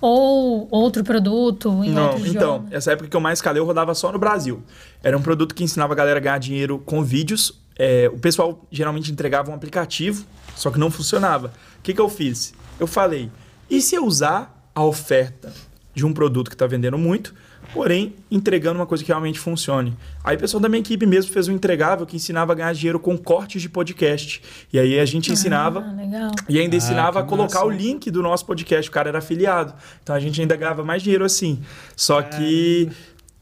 [0.02, 2.68] ou outro produto em Não, outro então, idioma?
[2.72, 4.62] essa época que eu mais calei, eu rodava só no Brasil.
[5.04, 7.60] Era um produto que ensinava a galera a ganhar dinheiro com vídeos.
[7.78, 11.54] É, o pessoal geralmente entregava um aplicativo, só que não funcionava.
[11.80, 12.54] O que, que eu fiz?
[12.80, 13.32] Eu falei,
[13.70, 15.54] e se eu usar a oferta
[15.94, 17.34] de um produto que está vendendo muito,
[17.74, 19.96] porém entregando uma coisa que realmente funcione.
[20.24, 23.00] Aí o pessoal da minha equipe mesmo fez um entregável que ensinava a ganhar dinheiro
[23.00, 24.42] com cortes de podcast.
[24.72, 25.82] E aí a gente ensinava.
[25.82, 27.66] Ah, e ainda ah, ensinava a colocar massa.
[27.66, 28.90] o link do nosso podcast.
[28.90, 29.74] O cara era afiliado.
[30.02, 31.62] Então a gente ainda ganhava mais dinheiro assim.
[31.96, 32.90] Só que.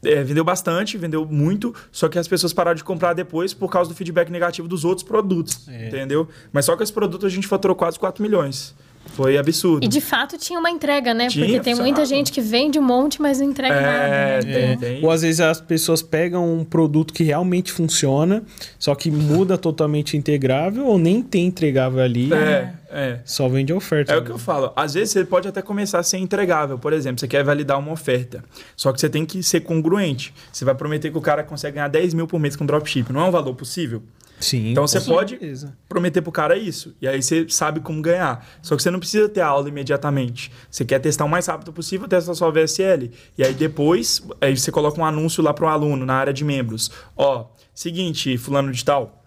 [0.04, 3.90] É, vendeu bastante, vendeu muito, só que as pessoas pararam de comprar depois por causa
[3.90, 5.88] do feedback negativo dos outros produtos, é.
[5.88, 6.28] entendeu?
[6.52, 8.76] Mas só com esse produto a gente faturou quase 4 milhões.
[9.12, 9.84] Foi absurdo.
[9.84, 11.28] E de fato tinha uma entrega, né?
[11.28, 14.46] Tinha, Porque tem muita gente que vende um monte, mas não entrega é, nada.
[14.46, 14.76] Né?
[14.76, 18.42] Tem, Ou às vezes as pessoas pegam um produto que realmente funciona,
[18.78, 22.32] só que muda totalmente integrável ou nem tem entregável ali.
[22.32, 23.20] É, é.
[23.24, 24.12] Só vende oferta.
[24.12, 24.72] É o que eu falo.
[24.74, 26.78] Às vezes você pode até começar a ser entregável.
[26.78, 28.44] Por exemplo, você quer validar uma oferta.
[28.76, 30.32] Só que você tem que ser congruente.
[30.52, 33.12] Você vai prometer que o cara consegue ganhar 10 mil por mês com dropship.
[33.12, 34.02] Não é um valor possível?
[34.40, 34.70] Sim.
[34.70, 35.76] Então você pode certeza.
[35.88, 36.94] prometer pro cara isso.
[37.00, 38.46] E aí você sabe como ganhar.
[38.62, 40.52] Só que você não precisa ter a aula imediatamente.
[40.70, 43.10] Você quer testar o mais rápido possível, testa sua VSL.
[43.36, 46.90] E aí depois, aí você coloca um anúncio lá pro aluno na área de membros.
[47.16, 49.22] Ó, seguinte, fulano de tal.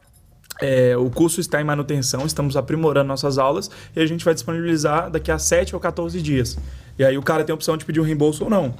[0.62, 5.10] É, o curso está em manutenção, estamos aprimorando nossas aulas e a gente vai disponibilizar
[5.10, 6.58] daqui a 7 ou 14 dias.
[7.00, 8.76] E aí o cara tem a opção de pedir um reembolso ou não.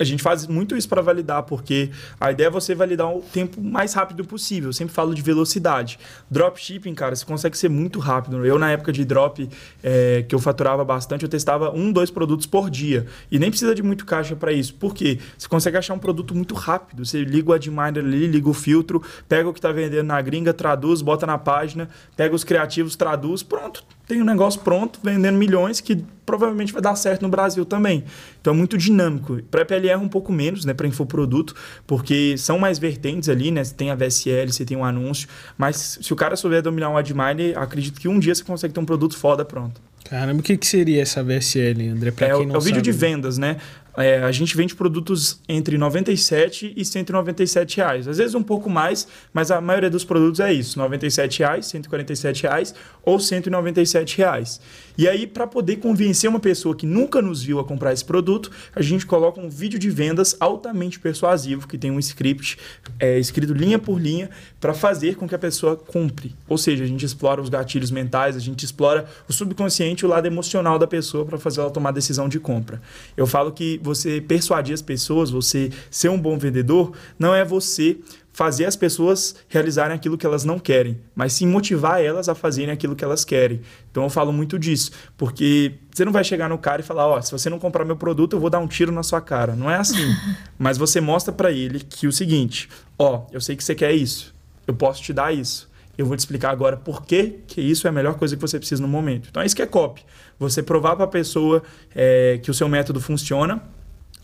[0.00, 3.60] A gente faz muito isso para validar, porque a ideia é você validar o tempo
[3.60, 4.70] mais rápido possível.
[4.70, 5.98] Eu sempre falo de velocidade.
[6.30, 8.46] Dropshipping, cara, você consegue ser muito rápido.
[8.46, 9.46] Eu, na época de drop,
[9.82, 13.06] é, que eu faturava bastante, eu testava um, dois produtos por dia.
[13.30, 14.72] E nem precisa de muito caixa para isso.
[14.74, 15.18] Por quê?
[15.36, 17.04] Você consegue achar um produto muito rápido.
[17.04, 20.54] Você liga o Adminer ali, liga o filtro, pega o que está vendendo na gringa,
[20.54, 25.80] traduz, bota na página, pega os criativos, traduz, pronto tem um negócio pronto, vendendo milhões,
[25.80, 28.04] que provavelmente vai dar certo no Brasil também.
[28.40, 29.40] Então é muito dinâmico.
[29.50, 31.54] Para PLR é um pouco menos, né, para infoproduto,
[31.86, 33.62] porque são mais vertentes ali, né?
[33.62, 36.96] Você tem a VSL, você tem um anúncio, mas se o cara souber dominar um
[36.96, 39.80] AdMiner, acredito que um dia você consegue ter um produto foda pronto.
[40.04, 42.10] Caramba, o que, que seria essa VSL, André?
[42.10, 42.90] Pra é, quem não é o vídeo sabe.
[42.90, 43.58] de vendas, né?
[43.96, 48.08] É, a gente vende produtos entre 97 e 197 reais.
[48.08, 52.42] Às vezes um pouco mais, mas a maioria dos produtos é isso: 97 reais, 147
[52.44, 54.60] reais ou 197 reais.
[54.96, 58.50] E aí, para poder convencer uma pessoa que nunca nos viu a comprar esse produto,
[58.74, 62.58] a gente coloca um vídeo de vendas altamente persuasivo, que tem um script
[62.98, 66.34] é, escrito linha por linha, para fazer com que a pessoa compre.
[66.48, 70.26] Ou seja, a gente explora os gatilhos mentais, a gente explora o subconsciente, o lado
[70.26, 72.80] emocional da pessoa para fazer ela tomar decisão de compra.
[73.16, 77.98] Eu falo que você persuadir as pessoas, você ser um bom vendedor, não é você
[78.32, 82.70] fazer as pessoas realizarem aquilo que elas não querem, mas sim motivar elas a fazerem
[82.70, 83.60] aquilo que elas querem.
[83.90, 87.18] Então eu falo muito disso, porque você não vai chegar no cara e falar, ó,
[87.18, 89.54] oh, se você não comprar meu produto, eu vou dar um tiro na sua cara.
[89.54, 90.14] Não é assim.
[90.58, 93.92] mas você mostra para ele que o seguinte, ó, oh, eu sei que você quer
[93.92, 94.34] isso.
[94.66, 95.68] Eu posso te dar isso.
[95.98, 98.58] Eu vou te explicar agora por que, que isso é a melhor coisa que você
[98.58, 99.28] precisa no momento.
[99.28, 100.02] Então é isso que é copy.
[100.38, 101.62] Você provar para a pessoa
[101.94, 103.62] é, que o seu método funciona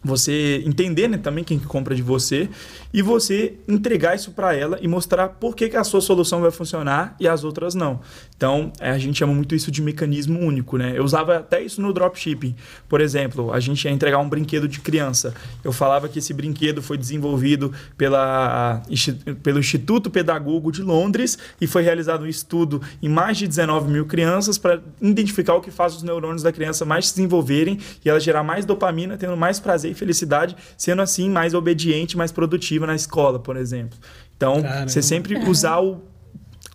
[0.06, 2.48] você entender né, também quem compra de você
[2.92, 6.50] e você entregar isso para ela e mostrar por que, que a sua solução vai
[6.50, 8.00] funcionar e as outras não.
[8.36, 10.92] Então, é, a gente chama muito isso de mecanismo único, né?
[10.94, 12.54] Eu usava até isso no dropshipping.
[12.88, 15.34] Por exemplo, a gente ia entregar um brinquedo de criança.
[15.64, 18.82] Eu falava que esse brinquedo foi desenvolvido pela,
[19.42, 24.06] pelo Instituto Pedagogo de Londres e foi realizado um estudo em mais de 19 mil
[24.06, 28.20] crianças para identificar o que faz os neurônios da criança mais se desenvolverem e ela
[28.20, 33.38] gerar mais dopamina, tendo mais prazer felicidade, sendo assim mais obediente, mais produtiva na escola,
[33.38, 33.98] por exemplo.
[34.36, 34.88] Então, Caramba.
[34.88, 36.00] você sempre usar o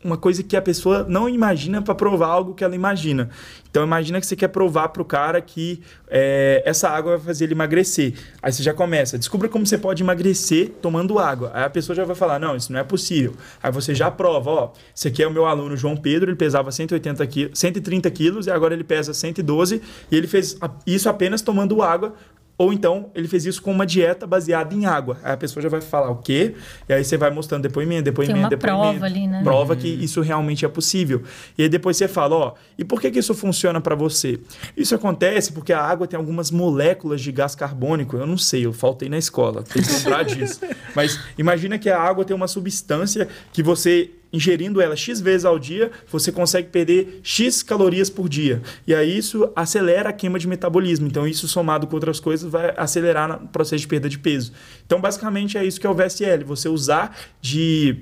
[0.04, 3.30] uma coisa que a pessoa não imagina para provar algo que ela imagina.
[3.70, 7.46] Então imagina que você quer provar para o cara que é, essa água vai fazer
[7.46, 8.14] ele emagrecer.
[8.42, 11.52] Aí você já começa, descubra como você pode emagrecer tomando água.
[11.54, 13.34] Aí a pessoa já vai falar, não, isso não é possível.
[13.62, 16.72] Aí você já prova, ó, esse aqui é o meu aluno João Pedro, ele pesava
[16.72, 19.82] 180 quilos, 130 quilos e agora ele pesa 112
[20.12, 22.14] e ele fez isso apenas tomando água
[22.62, 25.18] ou então ele fez isso com uma dieta baseada em água.
[25.24, 26.54] Aí a pessoa já vai falar o quê?
[26.88, 29.00] E aí você vai mostrando depoimento, depoimento, Tem uma depoimento.
[29.00, 29.42] Prova ali, né?
[29.44, 31.24] Prova que isso realmente é possível.
[31.58, 34.40] E aí depois você fala, ó, e por que, que isso funciona para você?
[34.78, 38.16] Isso acontece porque a água tem algumas moléculas de gás carbônico.
[38.16, 40.60] Eu não sei, eu faltei na escola, tem que lembrar disso.
[40.96, 45.60] Mas imagina que a água tem uma substância que você ingerindo ela X vezes ao
[45.60, 48.62] dia, você consegue perder X calorias por dia.
[48.88, 51.08] E aí isso acelera a queima de metabolismo.
[51.08, 54.52] Então, isso somado com outras coisas vai acelerar o processo de perda de peso.
[54.86, 56.44] Então, basicamente, é isso que é o VSL.
[56.46, 57.98] Você usar de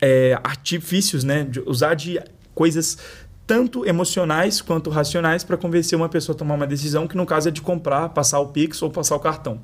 [0.00, 1.44] é, artifícios, né?
[1.44, 2.20] De usar de
[2.54, 2.98] coisas
[3.46, 7.48] tanto emocionais quanto racionais para convencer uma pessoa a tomar uma decisão que no caso
[7.48, 9.58] é de comprar, passar o Pix ou passar o cartão.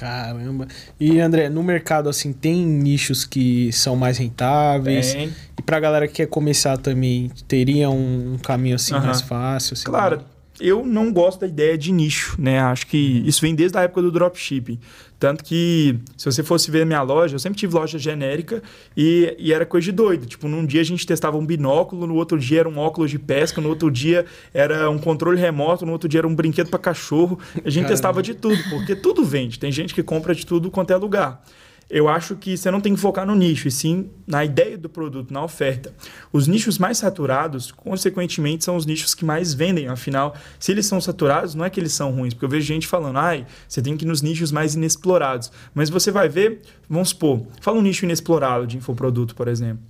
[0.00, 0.66] Caramba.
[0.98, 5.12] E André, no mercado assim tem nichos que são mais rentáveis.
[5.12, 5.30] Tem.
[5.58, 9.04] E pra galera que quer começar também, teria um caminho assim uhum.
[9.04, 9.74] mais fácil?
[9.74, 10.22] Assim, claro,
[10.58, 12.58] eu não gosto da ideia de nicho, né?
[12.60, 14.78] Acho que isso vem desde a época do dropshipping.
[15.20, 18.62] Tanto que, se você fosse ver a minha loja, eu sempre tive loja genérica
[18.96, 20.24] e, e, era coisa de doido.
[20.24, 23.18] Tipo, num dia a gente testava um binóculo, no outro dia era um óculos de
[23.18, 26.78] pesca, no outro dia era um controle remoto, no outro dia era um brinquedo para
[26.78, 27.38] cachorro.
[27.54, 27.88] A gente Caramba.
[27.88, 29.58] testava de tudo, porque tudo vende.
[29.58, 31.44] Tem gente que compra de tudo quanto é lugar
[31.90, 34.88] eu acho que você não tem que focar no nicho, e sim na ideia do
[34.88, 35.92] produto, na oferta.
[36.32, 39.88] Os nichos mais saturados, consequentemente, são os nichos que mais vendem.
[39.88, 42.86] Afinal, se eles são saturados, não é que eles são ruins, porque eu vejo gente
[42.86, 45.50] falando, ai, você tem que ir nos nichos mais inexplorados.
[45.74, 49.82] Mas você vai ver, vamos supor, fala um nicho inexplorado de infoproduto, por exemplo.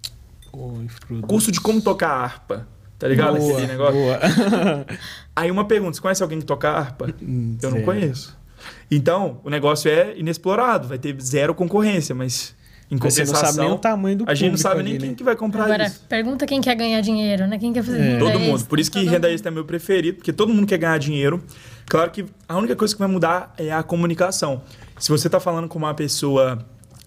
[0.53, 0.73] Oh,
[1.27, 2.67] Curso de como tocar harpa.
[2.99, 3.39] Tá ligado?
[3.39, 3.95] Boa, Aquele negócio.
[3.95, 4.19] Boa.
[5.35, 7.07] Aí uma pergunta: você conhece alguém que toca harpa?
[7.23, 8.39] Hum, eu não conheço.
[8.90, 12.55] Então, o negócio é inexplorado, vai ter zero concorrência, mas
[12.90, 14.99] em compensação, você não sabe nem o tamanho do A gente não sabe ali, nem
[14.99, 15.14] quem né?
[15.14, 16.01] que vai comprar Agora, isso.
[16.09, 17.57] pergunta quem quer ganhar dinheiro, né?
[17.57, 18.18] Quem quer fazer é.
[18.18, 18.64] Todo mundo.
[18.64, 21.40] Por isso que renda extra é meu preferido, porque todo mundo quer ganhar dinheiro.
[21.87, 24.62] Claro que a única coisa que vai mudar é a comunicação.
[24.99, 26.66] Se você está falando com uma pessoa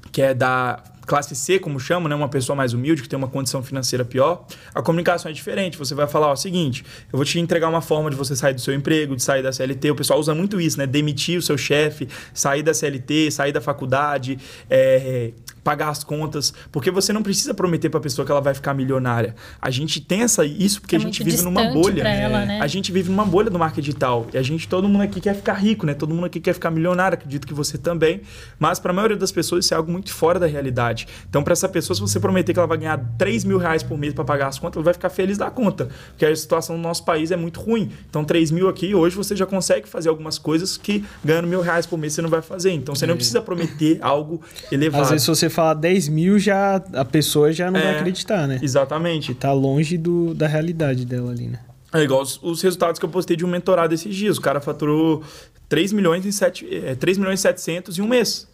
[0.09, 3.27] que é da classe C, como chama, né, uma pessoa mais humilde, que tem uma
[3.27, 5.77] condição financeira pior, a comunicação é diferente.
[5.77, 8.61] Você vai falar o seguinte: eu vou te entregar uma forma de você sair do
[8.61, 9.91] seu emprego, de sair da CLT.
[9.91, 10.87] O pessoal usa muito isso, né?
[10.87, 14.37] Demitir o seu chefe, sair da CLT, sair da faculdade,
[14.69, 15.31] é,
[15.63, 18.73] pagar as contas, porque você não precisa prometer para a pessoa que ela vai ficar
[18.73, 19.33] milionária.
[19.61, 22.03] A gente tem essa isso porque é a gente vive numa bolha.
[22.03, 22.59] Ela, né?
[22.61, 25.35] A gente vive numa bolha do marketing digital e a gente todo mundo aqui quer
[25.35, 25.93] ficar rico, né?
[25.93, 28.21] Todo mundo aqui quer ficar milionário, acredito que você também,
[28.59, 30.92] mas para a maioria das pessoas isso é algo muito fora da realidade.
[31.29, 33.97] Então para essa pessoa se você prometer que ela vai ganhar 3 mil reais por
[33.97, 36.81] mês para pagar as contas, ela vai ficar feliz da conta, porque a situação do
[36.81, 37.91] nosso país é muito ruim.
[38.09, 41.85] Então 3 mil aqui hoje você já consegue fazer algumas coisas que ganhando mil reais
[41.85, 42.71] por mês você não vai fazer.
[42.71, 43.17] Então você não é.
[43.17, 45.03] precisa prometer algo elevado.
[45.03, 48.47] Às vezes se você falar 10 mil, já a pessoa já não é, vai acreditar,
[48.47, 48.59] né?
[48.61, 49.31] Exatamente.
[49.31, 51.59] E tá longe do, da realidade dela ali, né?
[51.93, 54.37] É igual os, os, resultados que eu postei de um mentorado esses dias.
[54.37, 55.23] O cara faturou
[55.69, 58.47] 3 milhões e, 7, é, 3 milhões e 700 em um mês.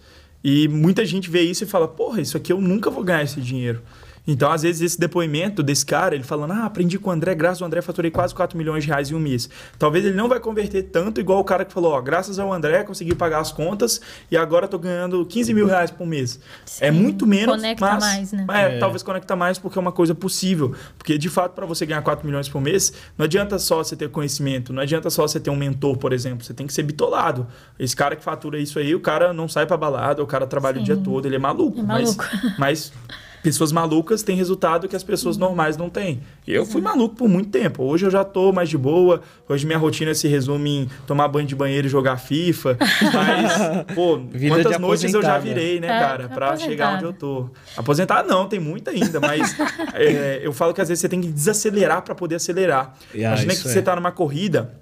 [0.43, 3.41] E muita gente vê isso e fala, porra, isso aqui eu nunca vou ganhar esse
[3.41, 3.82] dinheiro.
[4.31, 7.63] Então, às vezes, esse depoimento desse cara, ele falando, ah, aprendi com o André, graças
[7.63, 9.49] ao André faturei quase 4 milhões de reais em um mês.
[9.79, 12.83] Talvez ele não vai converter tanto igual o cara que falou, ó, graças ao André
[12.83, 16.39] consegui pagar as contas e agora tô ganhando 15 mil reais por mês.
[16.63, 18.03] Sim, é muito menos, conecta mas...
[18.03, 18.45] mais, né?
[18.51, 20.75] É, é, talvez conecta mais porque é uma coisa possível.
[20.95, 24.09] Porque, de fato, para você ganhar 4 milhões por mês, não adianta só você ter
[24.09, 26.45] conhecimento, não adianta só você ter um mentor, por exemplo.
[26.45, 27.47] Você tem que ser bitolado.
[27.79, 30.75] Esse cara que fatura isso aí, o cara não sai pra balada, o cara trabalha
[30.75, 30.81] Sim.
[30.81, 31.79] o dia todo, ele é maluco.
[31.79, 32.23] É maluco.
[32.59, 32.93] Mas, mas
[33.41, 36.21] pessoas malucas têm resultado que as pessoas normais não têm.
[36.47, 37.84] Eu fui maluco por muito tempo.
[37.84, 39.21] Hoje eu já tô mais de boa.
[39.47, 42.78] Hoje minha rotina se resume em tomar banho de banheiro e jogar FIFA.
[43.13, 47.13] Mas, pô, Vida quantas noites eu já virei, né, é, cara, para chegar onde eu
[47.13, 47.49] tô.
[47.78, 49.56] Aposentar não, tem muita ainda, mas
[49.93, 52.95] é, eu falo que às vezes você tem que desacelerar para poder acelerar.
[53.13, 53.71] Ah, Imagina que é.
[53.71, 54.73] você tá numa corrida,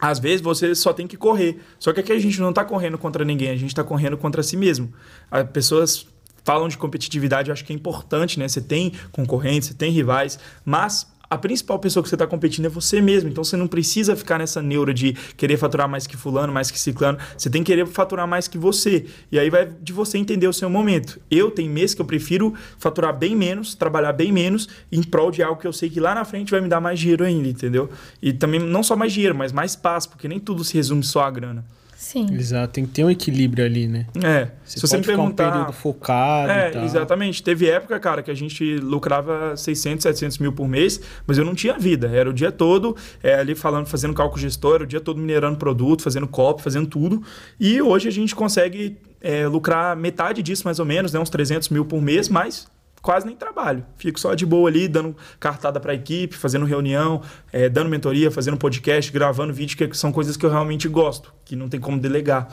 [0.00, 1.60] às vezes você só tem que correr.
[1.78, 4.42] Só que aqui a gente não está correndo contra ninguém, a gente está correndo contra
[4.42, 4.92] si mesmo.
[5.30, 6.06] As pessoas
[6.48, 8.48] falam de competitividade, eu acho que é importante, né?
[8.48, 12.68] Você tem concorrentes, você tem rivais, mas a principal pessoa que você está competindo é
[12.70, 13.28] você mesmo.
[13.28, 16.80] Então você não precisa ficar nessa neura de querer faturar mais que fulano, mais que
[16.80, 17.18] ciclano.
[17.36, 19.04] Você tem que querer faturar mais que você.
[19.30, 21.20] E aí vai de você entender o seu momento.
[21.30, 25.42] Eu tenho mês que eu prefiro faturar bem menos, trabalhar bem menos, em prol de
[25.42, 27.90] algo que eu sei que lá na frente vai me dar mais dinheiro ainda, entendeu?
[28.22, 31.24] E também não só mais dinheiro, mas mais paz, porque nem tudo se resume só
[31.24, 31.62] a grana.
[32.08, 32.26] Sim.
[32.32, 34.06] Exato, tem que ter um equilíbrio ali, né?
[34.24, 34.48] É.
[34.64, 35.48] Você se você me perguntar.
[35.48, 36.50] Um período focado.
[36.50, 37.42] É, exatamente.
[37.42, 41.54] Teve época, cara, que a gente lucrava 600, 700 mil por mês, mas eu não
[41.54, 42.08] tinha vida.
[42.08, 46.02] Era o dia todo é, ali falando, fazendo cálculo gestor, o dia todo minerando produto,
[46.02, 47.22] fazendo copy, fazendo tudo.
[47.60, 51.20] E hoje a gente consegue é, lucrar metade disso, mais ou menos, né?
[51.20, 52.66] Uns 300 mil por mês, mas
[53.02, 53.84] quase nem trabalho.
[53.96, 58.30] Fico só de boa ali, dando cartada para a equipe, fazendo reunião, é, dando mentoria,
[58.30, 61.98] fazendo podcast, gravando vídeo, que são coisas que eu realmente gosto, que não tem como
[61.98, 62.48] delegar.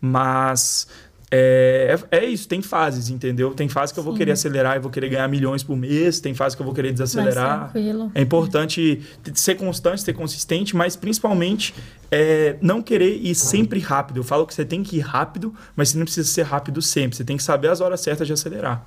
[0.00, 0.86] Mas
[1.30, 3.52] é, é, é isso, tem fases, entendeu?
[3.52, 4.18] Tem fase que eu vou Sim.
[4.18, 6.92] querer acelerar e vou querer ganhar milhões por mês, tem fase que eu vou querer
[6.92, 7.70] desacelerar.
[8.14, 9.02] É importante
[9.34, 11.74] ser constante, ser consistente, mas principalmente
[12.10, 14.18] é, não querer ir sempre rápido.
[14.18, 17.16] Eu falo que você tem que ir rápido, mas você não precisa ser rápido sempre.
[17.16, 18.86] Você tem que saber as horas certas de acelerar.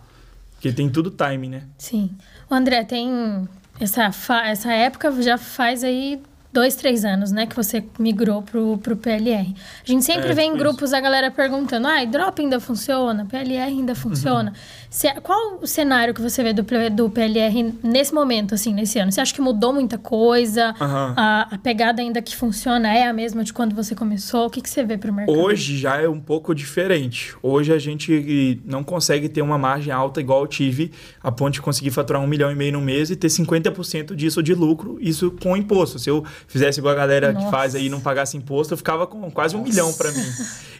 [0.62, 1.63] Porque tem tudo time, né?
[1.76, 2.12] Sim.
[2.47, 4.12] O André, tem essa,
[4.45, 6.21] essa época já faz aí
[6.54, 9.56] dois, três anos, né, que você migrou pro, pro PLR.
[9.84, 13.71] A gente sempre é, vê em grupos a galera perguntando, ah, drop ainda funciona, PLR
[13.71, 14.52] ainda funciona.
[14.52, 14.58] Uhum.
[14.91, 19.10] Se, qual o cenário que você vê do, do PLR nesse momento, assim, nesse ano?
[19.10, 20.75] Você acha que mudou muita coisa?
[20.82, 21.13] Uhum.
[21.15, 24.47] A, a, pegada ainda que funciona é a mesma de quando você começou?
[24.47, 25.39] O que, que você vê pro mercado?
[25.39, 27.34] Hoje já é um pouco diferente.
[27.41, 30.91] Hoje a gente não consegue ter uma margem alta igual eu tive,
[31.23, 34.43] a ponto de conseguir faturar um milhão e meio no mês e ter 50% disso
[34.43, 35.99] de lucro, isso com imposto.
[35.99, 37.45] Se eu fizesse igual a galera Nossa.
[37.45, 39.71] que faz aí e não pagasse imposto, eu ficava com quase um Nossa.
[39.71, 40.25] milhão para mim.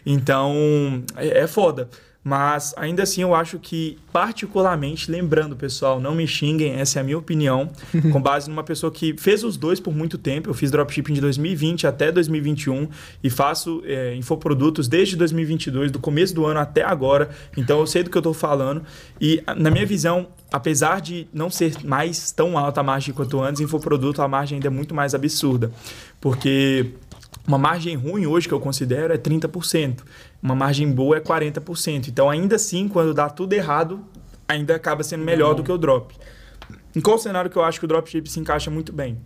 [0.04, 0.52] Então,
[1.16, 1.88] é, é foda.
[2.24, 7.04] Mas ainda assim eu acho que, particularmente, lembrando, pessoal, não me xinguem, essa é a
[7.04, 7.68] minha opinião,
[8.12, 10.48] com base numa pessoa que fez os dois por muito tempo.
[10.48, 12.88] Eu fiz dropshipping de 2020 até 2021
[13.24, 17.28] e faço é, infoprodutos desde 2022, do começo do ano até agora.
[17.56, 18.82] Então eu sei do que eu estou falando.
[19.20, 23.60] E, na minha visão, apesar de não ser mais tão alta a margem quanto antes,
[23.60, 25.72] infoproduto a margem ainda é muito mais absurda.
[26.20, 26.92] Porque
[27.46, 29.98] uma margem ruim hoje que eu considero é 30%.
[30.42, 32.08] Uma margem boa é 40%.
[32.08, 34.04] Então, ainda assim, quando dá tudo errado,
[34.48, 35.56] ainda acaba sendo melhor Não.
[35.56, 36.14] do que o drop.
[36.94, 39.18] Em qual cenário que eu acho que o dropship se encaixa muito bem?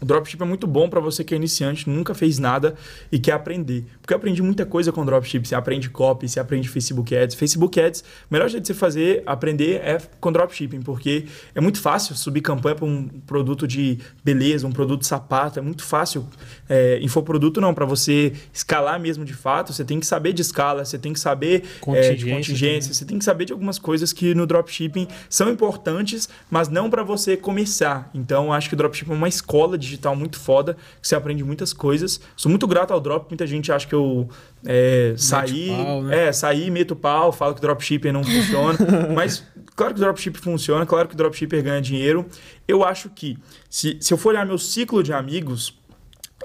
[0.00, 2.74] O dropship é muito bom para você que é iniciante, nunca fez nada
[3.10, 3.86] e quer aprender.
[4.00, 5.46] Porque eu aprendi muita coisa com dropship.
[5.46, 7.34] Você aprende copy, você aprende Facebook Ads.
[7.34, 11.80] Facebook Ads, o melhor jeito de você fazer, aprender é com dropshipping, porque é muito
[11.80, 15.58] fácil subir campanha para um produto de beleza, um produto de sapato.
[15.58, 16.26] É muito fácil.
[16.68, 20.84] É, infoproduto não, para você escalar mesmo de fato, você tem que saber de escala,
[20.84, 24.12] você tem que saber contingência, é, de contingência, você tem que saber de algumas coisas
[24.12, 28.10] que no dropshipping são importantes, mas não para você começar.
[28.12, 31.42] Então, acho que o dropshipping é uma escola de digital muito foda, que você aprende
[31.42, 32.20] muitas coisas.
[32.36, 34.28] Sou muito grato ao Drop, muita gente acha que eu
[34.64, 36.26] é, saí, pau, né?
[36.28, 38.78] é, saí, meto pau, falo que dropshipper não funciona,
[39.14, 39.44] mas
[39.74, 42.26] claro que o dropship funciona, claro que o dropshipper ganha dinheiro.
[42.66, 43.38] Eu acho que
[43.70, 45.74] se, se eu for olhar meu ciclo de amigos,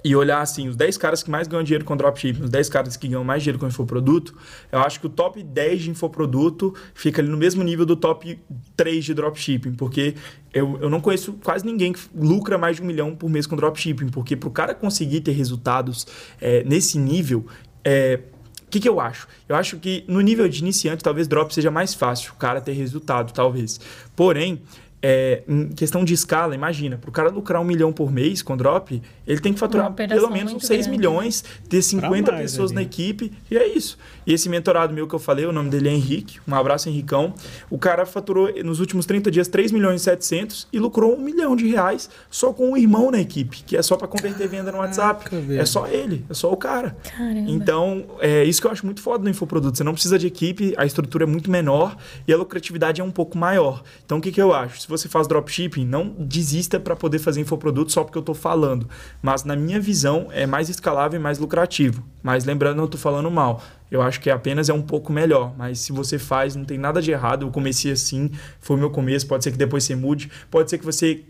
[0.03, 2.97] e olhar assim, os 10 caras que mais ganham dinheiro com dropshipping, os 10 caras
[2.97, 4.35] que ganham mais dinheiro com infoproduto,
[4.71, 8.39] eu acho que o top 10 de infoproduto fica ali no mesmo nível do top
[8.75, 10.15] 3 de dropshipping, porque
[10.53, 13.55] eu, eu não conheço quase ninguém que lucra mais de um milhão por mês com
[13.55, 16.07] dropshipping, porque para o cara conseguir ter resultados
[16.39, 17.45] é, nesse nível,
[17.83, 18.19] é,
[18.65, 19.27] o que, que eu acho?
[19.49, 22.71] Eu acho que no nível de iniciante, talvez drop seja mais fácil o cara ter
[22.71, 23.79] resultado, talvez.
[24.15, 24.61] Porém,
[25.01, 28.55] é, em questão de escala, imagina, para o cara lucrar um milhão por mês com
[28.55, 32.75] drop, ele tem que faturar pelo menos uns 6 milhões, ter 50 pessoas ali.
[32.75, 33.97] na equipe, e é isso.
[34.27, 37.33] E esse mentorado meu que eu falei, o nome dele é Henrique, um abraço, Henricão.
[37.69, 41.55] O cara faturou nos últimos 30 dias 3 milhões e 700 e lucrou um milhão
[41.55, 44.77] de reais só com um irmão na equipe, que é só para converter venda no
[44.77, 45.25] WhatsApp.
[45.55, 46.95] é só ele, é só o cara.
[47.17, 47.49] Caramba.
[47.49, 49.77] Então, é isso que eu acho muito foda no infoproduto.
[49.77, 53.11] Você não precisa de equipe, a estrutura é muito menor e a lucratividade é um
[53.11, 53.83] pouco maior.
[54.05, 54.90] Então, o que, que eu acho?
[54.91, 58.87] Você faz dropshipping, não desista para poder fazer infoproduto só porque eu estou falando.
[59.21, 62.03] Mas, na minha visão, é mais escalável e mais lucrativo.
[62.21, 63.63] Mas, lembrando, não estou falando mal.
[63.89, 65.53] Eu acho que apenas é um pouco melhor.
[65.57, 67.45] Mas se você faz, não tem nada de errado.
[67.45, 68.29] Eu comecei assim,
[68.59, 69.25] foi o meu começo.
[69.27, 70.29] Pode ser que depois você mude.
[70.49, 71.23] Pode ser que você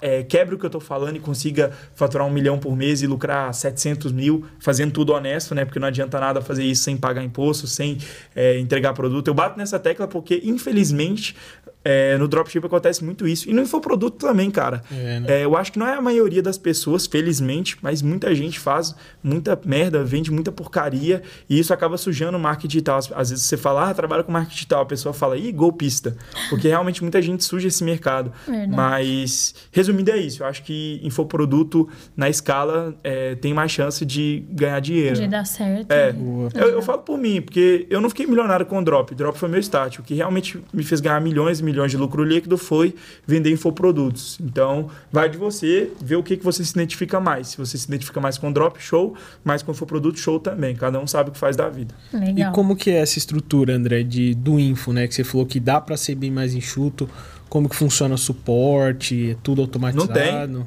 [0.00, 3.06] é, quebre o que eu estou falando e consiga faturar um milhão por mês e
[3.06, 5.64] lucrar 700 mil, fazendo tudo honesto, né?
[5.64, 7.98] Porque não adianta nada fazer isso sem pagar imposto, sem
[8.34, 9.28] é, entregar produto.
[9.28, 11.36] Eu bato nessa tecla porque, infelizmente,
[11.84, 13.48] é, no dropship acontece muito isso.
[13.48, 14.82] E no infoproduto também, cara.
[14.90, 15.26] É, né?
[15.28, 18.94] é, eu acho que não é a maioria das pessoas, felizmente, mas muita gente faz
[19.22, 22.98] muita merda, vende muita porcaria e isso acaba sujando o marketing digital.
[23.14, 26.16] Às vezes você fala, ah, trabalha com marketing digital, a pessoa fala, ih, golpista.
[26.48, 28.32] Porque realmente muita gente suja esse mercado.
[28.46, 28.70] Verdade.
[28.70, 30.42] Mas, resumindo, é isso.
[30.42, 35.16] Eu acho que infoproduto, na escala, é, tem mais chance de ganhar dinheiro.
[35.16, 35.90] De dar certo.
[35.90, 36.14] É.
[36.54, 39.14] Eu, eu, falo por mim, porque eu não fiquei milionário com o drop.
[39.14, 39.98] Drop foi meu start.
[39.98, 42.94] O que realmente me fez ganhar milhões e milhões milhões de lucro líquido foi
[43.26, 44.38] vender infoprodutos.
[44.40, 47.48] Então, vai de você ver o que, que você se identifica mais.
[47.48, 50.76] Se você se identifica mais com drop, show, mais com infoproduto, show também.
[50.76, 51.94] Cada um sabe o que faz da vida.
[52.12, 52.50] Legal.
[52.50, 55.08] E como que é essa estrutura, André, de, do info, né?
[55.08, 57.08] Que você falou que dá para ser bem mais enxuto.
[57.48, 59.30] Como que funciona o suporte?
[59.30, 60.52] É tudo automatizado?
[60.52, 60.66] Não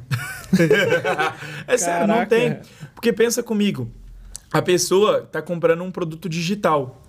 [0.58, 0.68] tem.
[1.68, 2.58] é sério, não tem.
[2.93, 3.89] Porque pensa comigo.
[4.51, 7.01] A pessoa está comprando um produto digital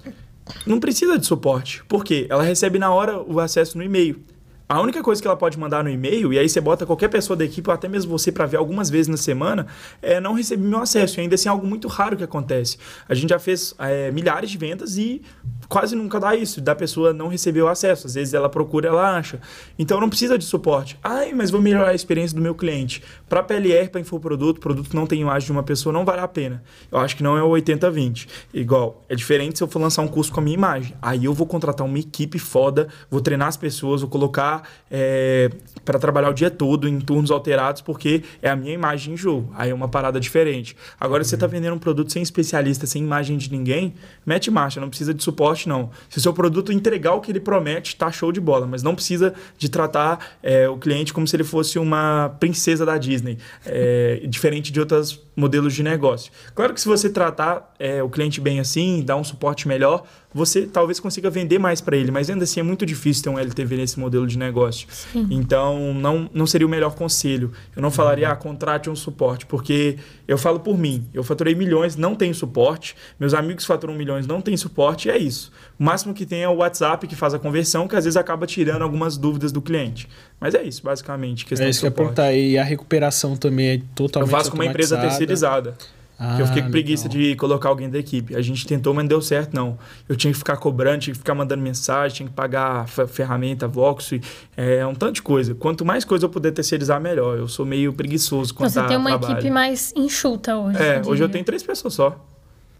[0.66, 1.84] não precisa de suporte.
[1.84, 2.26] Por quê?
[2.28, 4.22] Ela recebe na hora o acesso no e-mail.
[4.68, 7.36] A única coisa que ela pode mandar no e-mail, e aí você bota qualquer pessoa
[7.36, 9.68] da equipe, ou até mesmo você, para ver algumas vezes na semana,
[10.02, 11.18] é não receber meu acesso.
[11.18, 12.76] E ainda assim é algo muito raro que acontece.
[13.08, 15.22] A gente já fez é, milhares de vendas e
[15.68, 18.08] quase nunca dá isso, da pessoa não receber o acesso.
[18.08, 19.40] Às vezes ela procura, ela acha.
[19.78, 20.98] Então não precisa de suporte.
[21.00, 23.04] Ai, mas vou melhorar a experiência do meu cliente.
[23.28, 26.62] Para PLR, para infoproduto, produto não tem imagem de uma pessoa, não vale a pena.
[26.90, 28.28] Eu acho que não é o 80-20.
[28.54, 30.94] Igual, é diferente se eu for lançar um curso com a minha imagem.
[31.02, 35.50] Aí eu vou contratar uma equipe foda, vou treinar as pessoas, vou colocar é,
[35.84, 39.52] para trabalhar o dia todo em turnos alterados, porque é a minha imagem em jogo.
[39.56, 40.76] Aí é uma parada diferente.
[41.00, 41.28] Agora, uhum.
[41.28, 45.12] você está vendendo um produto sem especialista, sem imagem de ninguém, mete marcha, não precisa
[45.12, 45.90] de suporte, não.
[46.08, 48.94] Se o seu produto entregar o que ele promete, tá show de bola, mas não
[48.94, 53.15] precisa de tratar é, o cliente como se ele fosse uma princesa da Disney,
[53.64, 56.32] é, diferente de outros modelos de negócio.
[56.54, 60.66] Claro que se você tratar é, o cliente bem assim, dar um suporte melhor, você
[60.66, 63.76] talvez consiga vender mais para ele, mas ainda assim é muito difícil ter um LTV
[63.76, 64.86] nesse modelo de negócio.
[64.90, 65.26] Sim.
[65.30, 67.52] Então, não, não seria o melhor conselho.
[67.74, 69.96] Eu não falaria, ah, contrate um suporte, porque
[70.28, 71.06] eu falo por mim.
[71.14, 72.94] Eu faturei milhões, não tenho suporte.
[73.18, 75.50] Meus amigos faturam milhões, não tem suporte, e é isso.
[75.78, 78.46] O máximo que tem é o WhatsApp que faz a conversão, que às vezes acaba
[78.46, 80.06] tirando algumas dúvidas do cliente.
[80.38, 81.46] Mas é isso, basicamente.
[81.46, 82.34] Questão é isso que eu ia perguntar.
[82.34, 85.74] E a recuperação também é totalmente Eu faço com uma empresa terceirizada.
[86.18, 87.22] Ah, eu fiquei com preguiça legal.
[87.22, 88.34] de colocar alguém da equipe.
[88.34, 89.78] A gente tentou, mas não deu certo, não.
[90.08, 94.12] Eu tinha que ficar cobrando, tinha que ficar mandando mensagem, tinha que pagar ferramenta, Vox,
[94.56, 95.54] é um tanto de coisa.
[95.54, 97.36] Quanto mais coisa eu puder terceirizar, melhor.
[97.36, 99.34] Eu sou meio preguiçoso quando Você tem uma trabalho.
[99.34, 100.78] equipe mais enxuta hoje.
[100.82, 102.18] É, hoje eu tenho três pessoas só.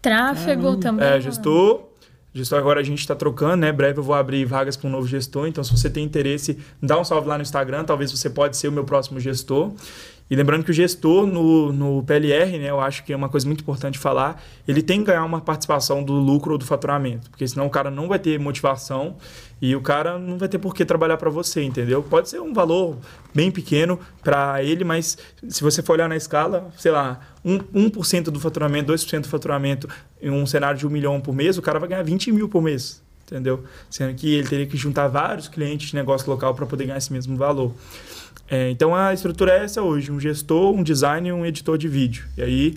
[0.01, 1.05] Tráfego também.
[1.07, 1.81] É, gestor.
[2.33, 3.71] Gestor agora a gente está trocando, né?
[3.71, 5.47] Breve eu vou abrir vagas para um novo gestor.
[5.47, 7.83] Então, se você tem interesse, dá um salve lá no Instagram.
[7.83, 9.71] Talvez você pode ser o meu próximo gestor.
[10.29, 13.47] E lembrando que o gestor no, no PLR, né, eu acho que é uma coisa
[13.47, 17.47] muito importante falar, ele tem que ganhar uma participação do lucro ou do faturamento, porque
[17.47, 19.15] senão o cara não vai ter motivação
[19.61, 22.03] e o cara não vai ter por que trabalhar para você, entendeu?
[22.03, 22.97] Pode ser um valor
[23.33, 25.17] bem pequeno para ele, mas
[25.47, 29.87] se você for olhar na escala, sei lá, 1%, 1 do faturamento, 2% do faturamento
[30.21, 32.61] em um cenário de um milhão por mês, o cara vai ganhar 20 mil por
[32.61, 33.63] mês, entendeu?
[33.89, 37.13] Sendo que ele teria que juntar vários clientes de negócio local para poder ganhar esse
[37.13, 37.73] mesmo valor.
[38.49, 41.87] É, então a estrutura é essa hoje: um gestor, um designer e um editor de
[41.87, 42.25] vídeo.
[42.37, 42.75] E aí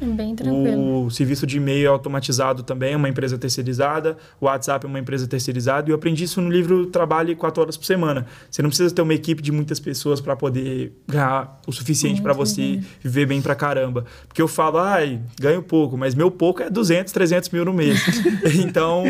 [0.76, 4.98] o serviço de e-mail é automatizado também, é uma empresa terceirizada, o WhatsApp é uma
[4.98, 5.88] empresa terceirizada.
[5.88, 8.26] E eu aprendi isso no livro Trabalhe 4 horas por semana.
[8.50, 12.32] Você não precisa ter uma equipe de muitas pessoas para poder ganhar o suficiente para
[12.32, 14.04] você viver bem para caramba.
[14.26, 18.00] Porque eu falo, ai, ganho pouco, mas meu pouco é 200, 300 mil no mês.
[18.58, 19.04] então,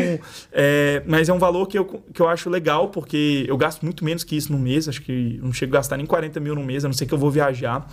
[0.51, 4.03] é, mas é um valor que eu, que eu acho legal, porque eu gasto muito
[4.03, 6.63] menos que isso no mês, acho que não chego a gastar nem 40 mil no
[6.63, 7.87] mês, a não ser que eu vou viajar.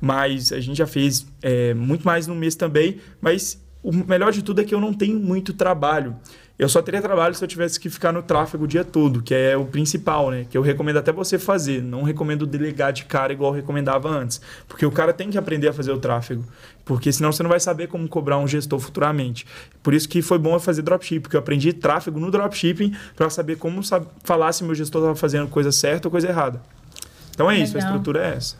[0.00, 2.98] Mas a gente já fez é, muito mais no mês também.
[3.20, 6.16] Mas o melhor de tudo é que eu não tenho muito trabalho.
[6.58, 9.32] eu só teria trabalho se eu tivesse que ficar no tráfego o dia todo, que
[9.32, 10.44] é o principal, né?
[10.50, 11.80] Que eu recomendo até você fazer.
[11.82, 14.40] Não recomendo delegar de cara igual eu recomendava antes.
[14.66, 16.44] Porque o cara tem que aprender a fazer o tráfego.
[16.84, 19.46] Porque senão você não vai saber como cobrar um gestor futuramente.
[19.82, 23.30] Por isso que foi bom eu fazer dropshipping, porque eu aprendi tráfego no dropshipping para
[23.30, 23.80] saber como
[24.24, 26.60] falar se meu gestor estava fazendo coisa certa ou coisa errada.
[27.38, 27.68] Então é Legal.
[27.68, 28.56] isso, a estrutura é essa.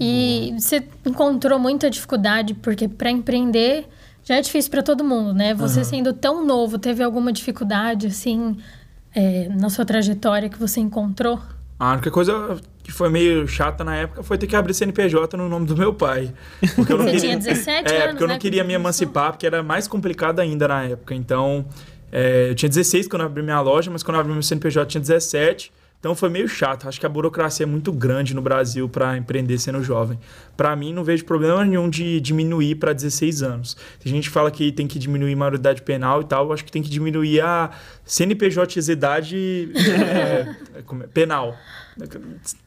[0.00, 3.86] E você encontrou muita dificuldade, porque para empreender
[4.24, 5.52] já é difícil para todo mundo, né?
[5.52, 5.84] Você uhum.
[5.84, 8.56] sendo tão novo, teve alguma dificuldade, assim,
[9.14, 11.42] é, na sua trajetória que você encontrou?
[11.78, 15.46] A única coisa que foi meio chata na época foi ter que abrir CNPJ no
[15.46, 16.32] nome do meu pai.
[16.74, 17.38] Porque eu não Você queria...
[17.38, 18.40] tinha 17 é, anos, porque eu não né?
[18.40, 21.14] queria me emancipar, porque era mais complicado ainda na época.
[21.14, 21.66] Então,
[22.10, 24.86] é, eu tinha 16 quando eu abri minha loja, mas quando eu abri meu CNPJ
[24.86, 25.70] tinha 17.
[26.02, 26.88] Então foi meio chato.
[26.88, 30.18] Acho que a burocracia é muito grande no Brasil para empreender sendo jovem.
[30.56, 33.76] Para mim, não vejo problema nenhum de diminuir para 16 anos.
[34.02, 36.52] Tem gente que fala que tem que diminuir a maioridade penal e tal.
[36.52, 37.70] Acho que tem que diminuir a
[38.04, 41.56] CNPJ-idade é, é, penal.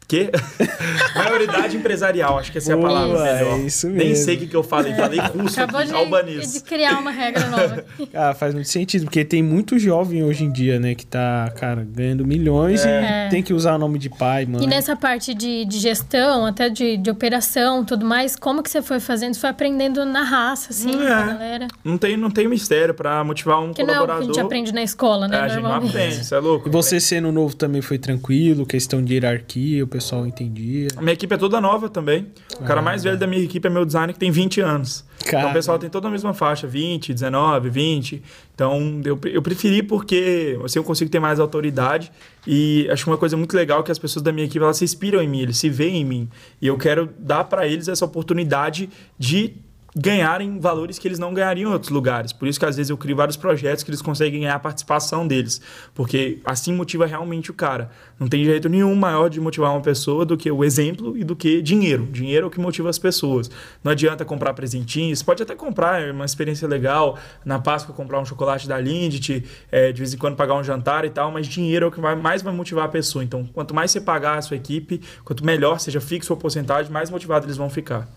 [0.07, 0.29] Que?
[1.15, 3.59] Maioridade empresarial, acho que essa é a palavra melhor.
[3.59, 4.03] É isso mesmo.
[4.03, 5.81] Nem sei o que, que eu falei, falei russo Acabou
[6.19, 7.85] aqui, de, de criar uma regra nova.
[8.13, 11.83] ah, faz muito sentido, porque tem muito jovem hoje em dia, né, que tá, cara,
[11.83, 13.27] ganhando milhões é.
[13.27, 14.63] e tem que usar o nome de pai, mãe.
[14.63, 18.81] E nessa parte de, de gestão, até de, de operação, tudo mais, como que você
[18.81, 19.33] foi fazendo?
[19.33, 21.07] Você foi aprendendo na raça, assim, é.
[21.07, 21.67] com a galera?
[21.83, 24.07] Não tem, não tem mistério para motivar um que colaborador.
[24.07, 26.23] não é o que a gente aprende na escola, né, é, a gente não aprende,
[26.23, 26.69] você é louco.
[26.69, 30.89] E você sendo novo também foi tranquilo, questão de hierarquia, pessoal entendia.
[30.97, 32.23] A minha equipe é toda nova também.
[32.59, 35.05] O ah, cara mais velho da minha equipe é meu designer que tem 20 anos.
[35.23, 35.37] Cara.
[35.39, 38.21] Então o pessoal tem toda a mesma faixa, 20, 19, 20.
[38.53, 42.11] Então eu, eu preferi porque assim eu consigo ter mais autoridade
[42.45, 45.21] e acho uma coisa muito legal que as pessoas da minha equipe elas se inspiram
[45.21, 46.29] em mim, eles se veem em mim.
[46.61, 49.55] E eu quero dar para eles essa oportunidade de
[49.95, 52.33] ganharem valores que eles não ganhariam em outros lugares.
[52.33, 55.25] Por isso que às vezes eu crio vários projetos que eles conseguem ganhar a participação
[55.25, 55.61] deles,
[55.93, 57.89] porque assim motiva realmente o cara.
[58.19, 61.33] Não tem jeito nenhum maior de motivar uma pessoa do que o exemplo e do
[61.33, 62.05] que dinheiro.
[62.11, 63.49] Dinheiro é o que motiva as pessoas.
[63.81, 68.25] Não adianta comprar presentinhos, pode até comprar, é uma experiência legal, na Páscoa comprar um
[68.25, 71.85] chocolate da Lindt, é, de vez em quando pagar um jantar e tal, mas dinheiro
[71.85, 73.23] é o que vai, mais vai motivar a pessoa.
[73.23, 77.09] Então, quanto mais você pagar a sua equipe, quanto melhor, seja fixo ou porcentagem, mais
[77.09, 78.09] motivados eles vão ficar.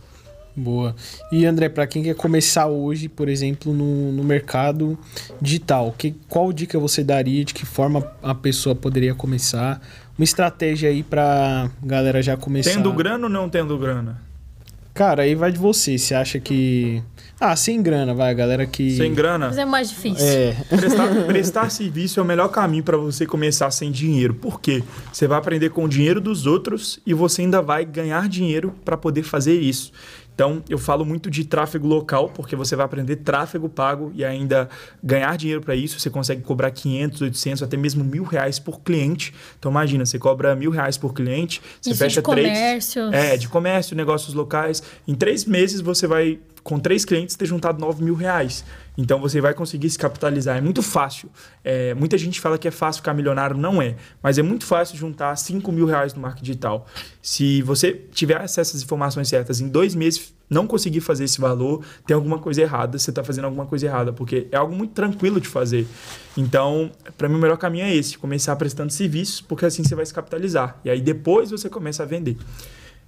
[0.58, 0.94] Boa.
[1.30, 4.98] E André, para quem quer começar hoje, por exemplo, no, no mercado
[5.40, 7.44] digital, que, qual dica você daria?
[7.44, 9.80] De que forma a pessoa poderia começar?
[10.18, 12.72] Uma estratégia aí para galera já começar.
[12.72, 14.28] Tendo grana ou não tendo grana?
[14.98, 15.96] Cara, aí vai de você.
[15.96, 17.00] Você acha que.
[17.38, 18.96] Ah, sem grana, vai, galera que.
[18.96, 19.46] Sem grana.
[19.46, 20.26] Mas é mais difícil.
[20.26, 20.56] É.
[20.68, 24.34] Prestar, prestar serviço é o melhor caminho para você começar sem dinheiro.
[24.34, 24.82] Por quê?
[25.12, 28.96] Você vai aprender com o dinheiro dos outros e você ainda vai ganhar dinheiro para
[28.96, 29.92] poder fazer isso.
[30.38, 34.68] Então, eu falo muito de tráfego local, porque você vai aprender tráfego pago e ainda
[35.02, 35.98] ganhar dinheiro para isso.
[35.98, 39.34] Você consegue cobrar 500, 800, até mesmo mil reais por cliente.
[39.58, 42.46] Então, imagina, você cobra mil reais por cliente, você isso fecha de três.
[42.46, 43.12] Comércio.
[43.12, 44.80] É, de comércio, negócios locais.
[45.08, 46.38] Em três meses, você vai,
[46.68, 48.62] com três clientes, ter juntado 9 mil reais.
[48.98, 50.58] Então você vai conseguir se capitalizar.
[50.58, 51.30] É muito fácil.
[51.64, 53.96] É, muita gente fala que é fácil ficar milionário, não é.
[54.22, 56.86] Mas é muito fácil juntar 5 mil reais no marketing digital.
[57.22, 61.82] Se você tiver acesso às informações certas em dois meses, não conseguir fazer esse valor,
[62.06, 65.40] tem alguma coisa errada, você está fazendo alguma coisa errada, porque é algo muito tranquilo
[65.40, 65.86] de fazer.
[66.36, 70.04] Então, para mim, o melhor caminho é esse: começar prestando serviços, porque assim você vai
[70.04, 70.78] se capitalizar.
[70.84, 72.36] E aí depois você começa a vender.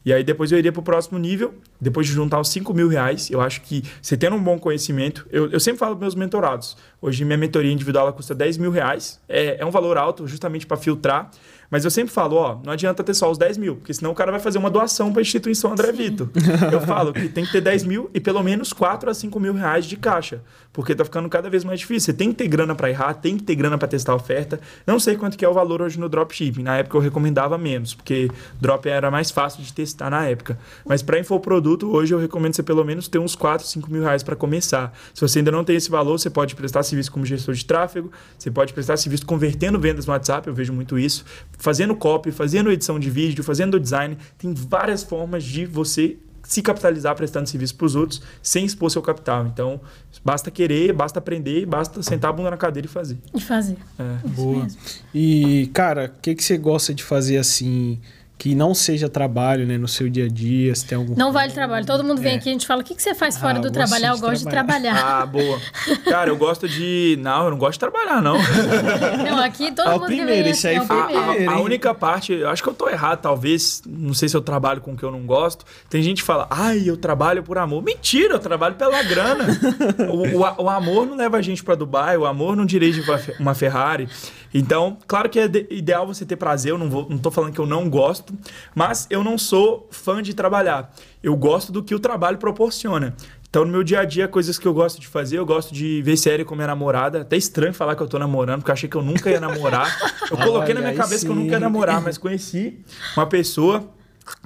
[0.05, 2.89] E aí depois eu iria para o próximo nível, depois de juntar os 5 mil
[2.89, 3.31] reais.
[3.31, 6.77] Eu acho que você tendo um bom conhecimento, eu, eu sempre falo para meus mentorados.
[7.03, 9.21] Hoje minha mentoria individual ela custa 10 mil reais.
[9.29, 11.31] É, é um valor alto justamente para filtrar.
[11.71, 14.15] Mas eu sempre falo, ó, não adianta ter só os 10 mil, porque senão o
[14.15, 16.29] cara vai fazer uma doação para a instituição André Vitor.
[16.73, 19.55] Eu falo que tem que ter 10 mil e pelo menos 4 a 5 mil
[19.55, 20.43] reais de caixa,
[20.73, 22.07] porque tá ficando cada vez mais difícil.
[22.07, 24.61] Você tem que ter grana para errar, tem que ter grana para testar a oferta.
[24.85, 26.65] Não sei quanto que é o valor hoje no dropshipping.
[26.65, 28.29] Na época eu recomendava menos, porque
[28.61, 30.59] drop era mais fácil de testar na época.
[30.85, 34.25] Mas para infoproduto, hoje eu recomendo você pelo menos ter uns 4, 5 mil reais
[34.25, 34.93] para começar.
[35.15, 38.11] Se você ainda não tem esse valor, você pode prestar serviço como gestor de tráfego,
[38.39, 41.25] você pode prestar serviço convertendo vendas no WhatsApp, eu vejo muito isso
[41.59, 44.17] fazendo copy, fazendo edição de vídeo, fazendo design.
[44.37, 49.01] Tem várias formas de você se capitalizar prestando serviço para os outros sem expor seu
[49.01, 49.47] capital.
[49.47, 49.81] Então,
[50.25, 53.19] basta querer, basta aprender, basta sentar a bunda na cadeira e fazer.
[53.33, 53.77] E fazer.
[53.99, 54.29] É.
[54.29, 54.65] Boa.
[54.65, 54.81] Mesmo.
[55.15, 58.01] E, cara, o que, que você gosta de fazer assim?
[58.41, 61.53] Que não seja trabalho, né, no seu dia a dia, se tem algum Não vale
[61.53, 61.85] trabalho.
[61.85, 62.37] Todo mundo vem é.
[62.37, 64.19] aqui e a gente fala: "O que que você faz fora ah, do trabalho?" Eu
[64.19, 64.97] gosto de trabalhar.
[64.97, 65.61] Ah, boa.
[66.09, 68.39] Cara, eu gosto de Não, eu não gosto de trabalhar não.
[69.31, 71.93] Não, aqui todo ah, mundo primeiro, vem, isso aí é foi a, a, a, única
[71.93, 74.97] parte, eu acho que eu tô errado, talvez, não sei se eu trabalho com o
[74.97, 75.67] que eu não gosto.
[75.91, 77.83] Tem gente que fala: "Ai, eu trabalho por amor".
[77.83, 79.45] Mentira, eu trabalho pela grana.
[80.11, 83.03] o, o, o amor não leva a gente para Dubai, o amor não dirige
[83.39, 84.09] uma Ferrari.
[84.53, 87.61] Então, claro que é ideal você ter prazer, eu não, vou, não tô falando que
[87.61, 88.35] eu não gosto,
[88.75, 90.93] mas eu não sou fã de trabalhar.
[91.23, 93.15] Eu gosto do que o trabalho proporciona.
[93.51, 96.01] Então, no meu dia a dia, coisas que eu gosto de fazer, eu gosto de
[96.03, 97.23] ver série com minha namorada.
[97.23, 99.93] Até estranho falar que eu tô namorando, porque eu achei que eu nunca ia namorar.
[100.31, 101.27] Eu coloquei na minha cabeça sim.
[101.27, 102.79] que eu nunca ia namorar, mas conheci
[103.17, 103.91] uma pessoa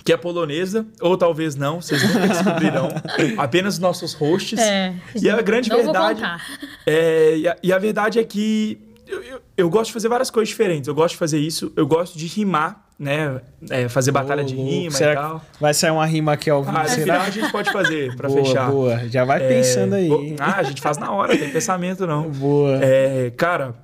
[0.03, 2.89] que é polonesa, ou talvez não, vocês nunca descobrirão.
[3.37, 4.59] Apenas nossos hosts.
[4.59, 6.23] É, e a grande verdade.
[6.87, 10.31] É, e, a, e a verdade é que eu, eu, eu, gosto de fazer várias
[10.31, 10.89] coisas diferentes.
[10.89, 13.41] Eu gosto de fazer isso, eu gosto de rimar, né?
[13.71, 15.43] É, fazer batalha oh, de rima será e tal.
[15.61, 16.77] Vai sair uma rima aqui ao vivo.
[16.77, 18.71] Ah, final a gente pode fazer pra boa, fechar.
[18.71, 20.37] Boa, já vai é, pensando aí.
[20.39, 22.31] Ah, a gente faz na hora, tem pensamento não.
[22.35, 22.79] Boa.
[22.83, 23.75] É, cara,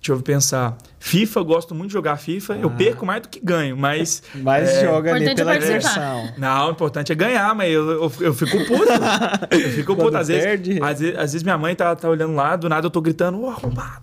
[0.00, 0.76] deixa eu pensar.
[1.06, 2.54] FIFA, gosto muito de jogar FIFA.
[2.54, 2.58] Ah.
[2.58, 4.24] Eu perco mais do que ganho, mas.
[4.34, 4.84] Mas é...
[4.84, 6.32] joga ali pela é diversão.
[6.36, 8.92] Não, o importante é ganhar, mas eu, eu, eu fico puto.
[9.52, 10.16] eu fico puto.
[10.16, 10.46] Às vezes,
[10.82, 13.40] às vezes, às, vezes, minha mãe tá, tá olhando lá, do nada eu tô gritando,
[13.40, 14.02] ô, arrombado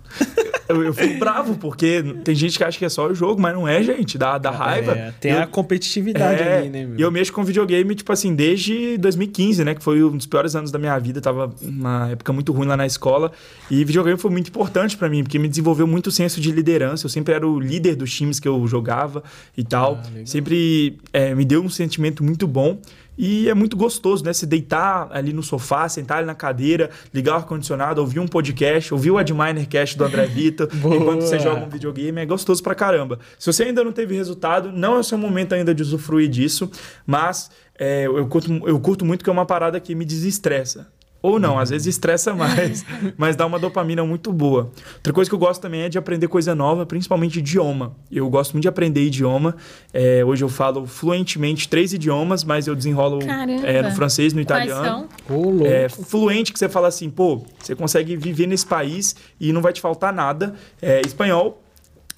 [0.67, 3.53] eu, eu fico bravo, porque tem gente que acha que é só o jogo, mas
[3.53, 4.17] não é, gente.
[4.17, 4.93] Dá, dá raiva.
[4.93, 6.89] É, tem eu, a competitividade é, ali, né?
[6.97, 9.75] E eu mexo com videogame, tipo assim, desde 2015, né?
[9.75, 11.19] Que foi um dos piores anos da minha vida.
[11.21, 13.31] Tava uma época muito ruim lá na escola.
[13.69, 16.92] E videogame foi muito importante para mim, porque me desenvolveu muito senso de liderança.
[17.01, 19.23] Eu sempre era o líder dos times que eu jogava
[19.57, 19.99] e tal.
[20.03, 22.79] Ah, sempre é, me deu um sentimento muito bom.
[23.17, 24.33] E é muito gostoso, né?
[24.33, 28.93] Se deitar ali no sofá, sentar ali na cadeira, ligar o ar-condicionado, ouvir um podcast,
[28.93, 32.73] ouvir o Adminer Cast do André Vitor, enquanto você joga um videogame, é gostoso pra
[32.73, 33.19] caramba.
[33.37, 36.71] Se você ainda não teve resultado, não é o seu momento ainda de usufruir disso,
[37.05, 40.87] mas é, eu, curto, eu curto muito que é uma parada que me desestressa.
[41.23, 44.73] Ou não, às vezes estressa mais, mas dá uma dopamina muito boa.
[44.95, 47.95] Outra coisa que eu gosto também é de aprender coisa nova, principalmente idioma.
[48.11, 49.55] Eu gosto muito de aprender idioma.
[49.93, 53.19] É, hoje eu falo fluentemente três idiomas, mas eu desenrolo
[53.63, 55.07] é, no francês, no italiano.
[55.29, 59.61] Oh, é, fluente, que você fala assim, pô, você consegue viver nesse país e não
[59.61, 60.53] vai te faltar nada.
[60.81, 61.62] É, espanhol,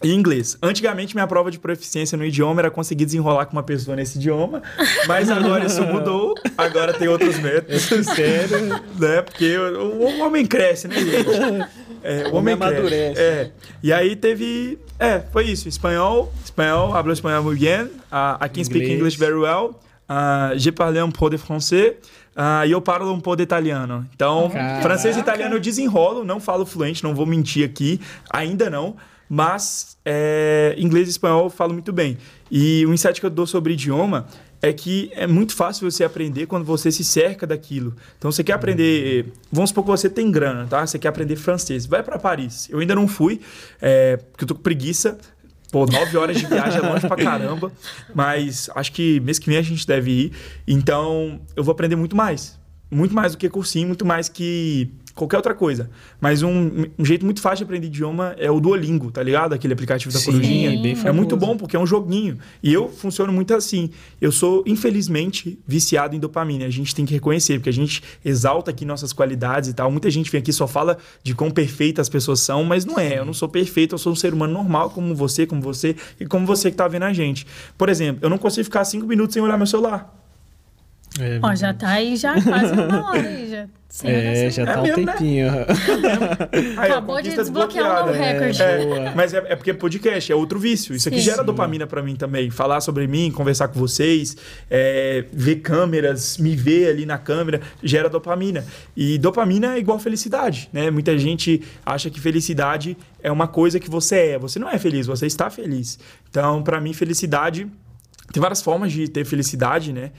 [0.05, 0.57] e inglês.
[0.61, 4.61] Antigamente, minha prova de proficiência no idioma era conseguir desenrolar com uma pessoa nesse idioma,
[5.07, 6.35] mas agora isso mudou.
[6.55, 7.91] Agora tem outros métodos.
[7.91, 8.81] É sério?
[8.99, 9.21] Né?
[9.23, 11.29] Porque o, o, homem cresce, né, gente?
[12.03, 13.19] É, o homem amadurece.
[13.19, 13.51] É.
[13.81, 14.77] E aí teve...
[14.99, 15.67] É, foi isso.
[15.67, 16.31] Espanhol.
[16.43, 16.95] Espanhol.
[16.95, 17.81] Hablo espanhol muito bem.
[17.81, 17.89] Uh, I
[18.39, 18.67] can Inglês.
[18.67, 19.79] speak English very well.
[20.07, 21.95] Uh, je parle un peu de français.
[22.35, 24.05] Uh, e eu falo um pouco de italiano.
[24.13, 24.81] Então, Caraca.
[24.81, 27.99] francês e italiano eu desenrolo, não falo fluente, não vou mentir aqui,
[28.29, 28.97] ainda não.
[29.29, 32.17] Mas é, inglês e espanhol eu falo muito bem.
[32.49, 34.27] E o insight que eu dou sobre idioma
[34.61, 37.95] é que é muito fácil você aprender quando você se cerca daquilo.
[38.17, 39.31] Então, você quer aprender...
[39.51, 40.85] Vamos supor que você tem grana, tá?
[40.85, 41.85] Você quer aprender francês.
[41.85, 42.67] Vai para Paris.
[42.69, 43.41] Eu ainda não fui,
[43.81, 45.17] é, porque eu tô com preguiça.
[45.71, 47.71] Pô, nove horas de viagem é longe pra caramba.
[48.13, 50.31] Mas acho que mês que vem a gente deve ir.
[50.67, 52.57] Então, eu vou aprender muito mais.
[52.89, 55.89] Muito mais do que cursinho, muito mais que qualquer outra coisa.
[56.19, 59.53] Mas um, um, jeito muito fácil de aprender idioma é o Duolingo, tá ligado?
[59.53, 60.69] Aquele aplicativo da Sim, corujinha.
[60.81, 62.37] Bem é muito bom porque é um joguinho.
[62.61, 63.89] E eu funciono muito assim.
[64.19, 66.65] Eu sou, infelizmente, viciado em dopamina.
[66.65, 69.89] A gente tem que reconhecer, porque a gente exalta aqui nossas qualidades e tal.
[69.89, 73.17] Muita gente vem aqui só fala de quão perfeitas as pessoas são, mas não é.
[73.17, 76.25] Eu não sou perfeito, eu sou um ser humano normal, como você, como você e
[76.25, 77.47] como você que tá vendo a gente.
[77.77, 80.24] Por exemplo, eu não consigo ficar cinco minutos sem olhar meu celular.
[81.19, 83.67] É, Ó, já tá aí já quase uma hora aí, já.
[83.87, 85.13] Sim, é, já tá é um mesmo, né?
[85.13, 85.51] tempinho.
[85.51, 85.65] Né?
[86.75, 88.61] aí, Acabou de desbloquear um novo recorde.
[88.61, 90.93] É, mas é, é, porque podcast é outro vício.
[90.93, 91.23] Isso aqui Sim.
[91.23, 92.49] gera dopamina para mim também.
[92.49, 94.35] Falar sobre mim, conversar com vocês,
[94.69, 98.65] é, ver câmeras, me ver ali na câmera, gera dopamina.
[98.97, 100.91] E dopamina é igual felicidade, né?
[100.91, 104.39] Muita gente acha que felicidade é uma coisa que você é.
[104.39, 105.97] Você não é feliz, você está feliz.
[106.29, 107.65] Então, para mim, felicidade...
[108.33, 110.11] Tem várias formas de ter felicidade, né?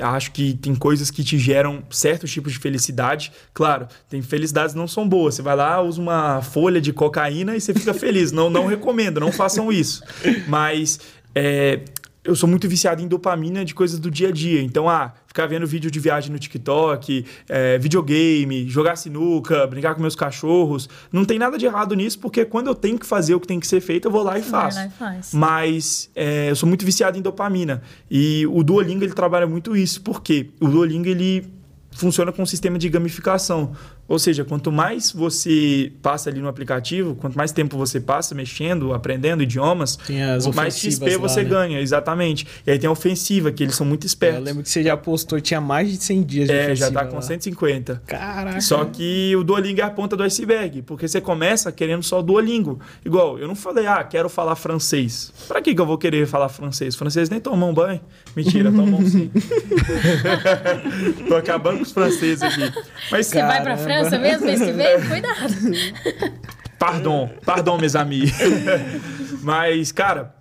[0.00, 3.32] Acho que tem coisas que te geram certos tipos de felicidade.
[3.52, 5.34] Claro, tem felicidades que não são boas.
[5.34, 8.32] Você vai lá, usa uma folha de cocaína e você fica feliz.
[8.32, 10.02] não, não recomendo, não façam isso.
[10.48, 10.98] Mas
[11.34, 11.80] é,
[12.22, 14.60] eu sou muito viciado em dopamina de coisas do dia a dia.
[14.62, 20.02] Então, ah, ficar vendo vídeo de viagem no TikTok, é, videogame, jogar sinuca, brincar com
[20.02, 20.88] meus cachorros.
[21.10, 23.58] Não tem nada de errado nisso, porque quando eu tenho que fazer o que tem
[23.58, 24.78] que ser feito, eu vou lá e faço.
[24.78, 25.32] Lá e faz.
[25.32, 27.82] Mas é, eu sou muito viciado em dopamina.
[28.10, 30.02] E o Duolingo, ele trabalha muito isso.
[30.02, 30.50] Por quê?
[30.60, 31.48] O Duolingo, ele
[31.90, 33.72] funciona com um sistema de gamificação.
[34.10, 38.92] Ou seja, quanto mais você passa ali no aplicativo, quanto mais tempo você passa mexendo,
[38.92, 39.96] aprendendo idiomas,
[40.52, 41.48] mais XP lá, você né?
[41.48, 42.44] ganha, exatamente.
[42.66, 44.38] E aí tem a ofensiva, que eles são muito espertos.
[44.40, 47.04] Eu lembro que você já postou, tinha mais de 100 dias de É, já tá
[47.04, 47.22] com lá.
[47.22, 48.02] 150.
[48.04, 48.60] Caraca.
[48.60, 52.22] Só que o Duolingo é a ponta do iceberg, porque você começa querendo só o
[52.22, 52.80] Duolingo.
[53.04, 55.32] Igual, eu não falei, ah, quero falar francês.
[55.46, 56.96] Pra que, que eu vou querer falar francês?
[56.96, 58.00] Francês nem tomam banho.
[58.34, 59.30] Mentira, tomam sim.
[61.28, 62.72] Tô acabando com os franceses aqui.
[63.12, 65.00] Mas você vai pra França mesmo mês que vem?
[65.08, 66.40] Cuidado.
[66.80, 68.32] Pardon, pardon, mes amis.
[69.44, 70.34] Mas, cara,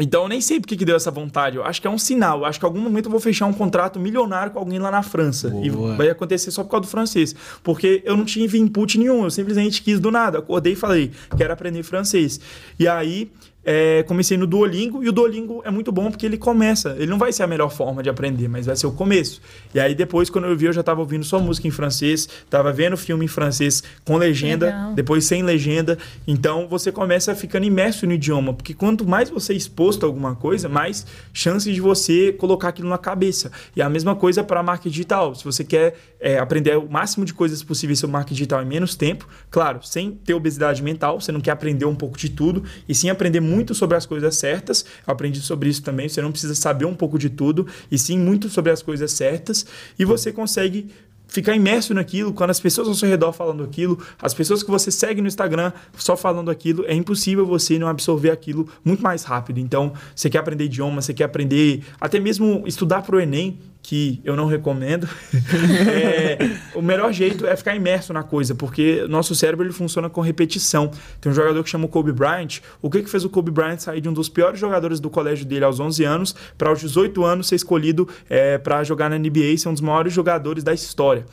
[0.00, 1.56] então eu nem sei por que deu essa vontade.
[1.56, 2.40] Eu acho que é um sinal.
[2.40, 4.90] Eu acho que em algum momento eu vou fechar um contrato milionário com alguém lá
[4.90, 5.48] na França.
[5.48, 5.64] Boa.
[5.64, 7.34] E vai acontecer só por causa do francês.
[7.62, 9.24] Porque eu não tive input nenhum.
[9.24, 10.40] Eu simplesmente quis do nada.
[10.40, 12.40] Acordei e falei, quero aprender francês.
[12.78, 13.30] E aí
[13.68, 16.94] é, comecei no Duolingo e o Duolingo é muito bom porque ele começa.
[16.96, 19.42] Ele não vai ser a melhor forma de aprender, mas vai ser o começo.
[19.74, 22.72] E aí depois, quando eu vi, eu já estava ouvindo só música em francês, estava
[22.72, 24.94] vendo filme em francês com legenda, Legal.
[24.94, 25.98] depois sem legenda.
[26.28, 30.36] Então você começa ficando imerso no idioma, porque quanto mais você é exposto a alguma
[30.36, 33.50] coisa, mais chances de você colocar aquilo na cabeça.
[33.74, 35.34] E a mesma coisa para a marca digital.
[35.34, 38.94] Se você quer é, aprender o máximo de coisas possíveis sobre marca digital em menos
[38.94, 42.94] tempo, claro, sem ter obesidade mental, você não quer aprender um pouco de tudo, e
[42.94, 44.84] sim aprender muito muito sobre as coisas certas.
[45.06, 46.08] Eu aprendi sobre isso também.
[46.08, 49.66] Você não precisa saber um pouco de tudo, e sim muito sobre as coisas certas.
[49.98, 50.90] E você consegue
[51.26, 54.90] ficar imerso naquilo, quando as pessoas ao seu redor falando aquilo, as pessoas que você
[54.90, 59.58] segue no Instagram só falando aquilo, é impossível você não absorver aquilo muito mais rápido.
[59.58, 64.20] Então, você quer aprender idioma, você quer aprender, até mesmo estudar para o Enem, que
[64.24, 65.08] eu não recomendo,
[65.94, 70.20] é, o melhor jeito é ficar imerso na coisa, porque nosso cérebro ele funciona com
[70.20, 70.90] repetição.
[71.20, 72.58] Tem um jogador que chama o Kobe Bryant.
[72.82, 75.46] O que, que fez o Kobe Bryant sair de um dos piores jogadores do colégio
[75.46, 79.52] dele aos 11 anos para aos 18 anos ser escolhido é, para jogar na NBA
[79.54, 81.24] e ser um dos maiores jogadores da história?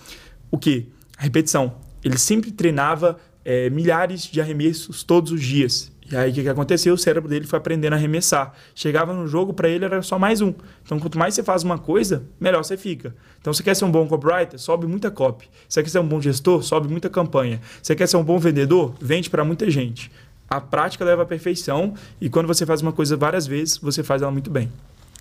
[0.51, 0.91] O que?
[1.17, 1.73] A repetição.
[2.03, 5.91] Ele sempre treinava é, milhares de arremessos todos os dias.
[6.11, 6.93] E aí o que, que aconteceu?
[6.93, 8.53] O cérebro dele foi aprendendo a arremessar.
[8.75, 10.53] Chegava no jogo, para ele era só mais um.
[10.83, 13.15] Então, quanto mais você faz uma coisa, melhor você fica.
[13.39, 14.59] Então, você quer ser um bom copywriter?
[14.59, 15.49] Sobe muita copy.
[15.67, 16.61] Você quer ser um bom gestor?
[16.63, 17.61] Sobe muita campanha.
[17.81, 18.93] Você quer ser um bom vendedor?
[18.99, 20.11] Vende para muita gente.
[20.49, 24.21] A prática leva à perfeição e quando você faz uma coisa várias vezes, você faz
[24.21, 24.69] ela muito bem.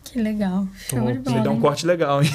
[0.04, 0.66] Que legal.
[0.90, 1.38] Show de bola.
[1.38, 2.28] Você dá um corte legal, hein?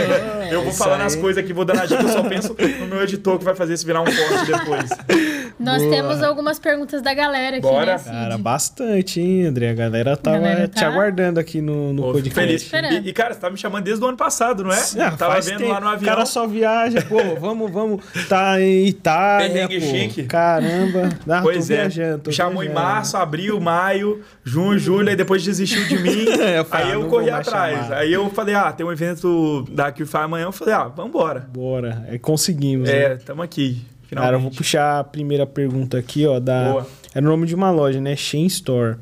[0.50, 3.02] eu vou falar nas coisas aqui, vou dar na dica, eu só penso no meu
[3.02, 4.90] editor que vai fazer isso virar um corte depois.
[5.58, 5.94] Nós Boa.
[5.94, 7.98] temos algumas perguntas da galera aqui, Bora.
[7.98, 9.70] Né, cara, bastante, hein, André?
[9.70, 10.78] A galera tava a galera tá...
[10.78, 12.68] te aguardando aqui no, no Pô, podcast.
[12.70, 13.04] Feliz.
[13.04, 14.80] E, e, cara, você tá me chamando desde o ano passado, não é?
[15.00, 15.72] Ah, tava vendo tempo.
[15.72, 16.12] lá no avião.
[16.12, 18.04] O cara só viaja, pô, vamos, vamos.
[18.28, 19.80] Tá em Itália, pô.
[19.80, 20.24] chique.
[20.24, 21.08] Caramba.
[21.28, 21.88] Ah, pois é.
[21.88, 22.80] Viajando, Chamou viajando.
[22.80, 26.24] em março, abril, maio, junho, julho, aí depois desistiu de mim.
[26.56, 27.78] eu falei, aí ah, eu corri atrás.
[27.78, 27.96] Chamar.
[27.96, 30.44] Aí eu falei, ah, tem um evento da QFI amanhã.
[30.44, 31.48] Eu falei, ah, vambora.
[31.52, 32.04] Bora.
[32.08, 32.88] É, conseguimos.
[32.88, 33.16] É, né?
[33.16, 33.84] tamo aqui.
[34.08, 34.26] Finalmente.
[34.26, 36.72] Cara, eu vou puxar a primeira pergunta aqui, ó, da...
[36.72, 36.86] Boa.
[37.14, 38.16] É o nome de uma loja, né?
[38.16, 38.96] Chain Store.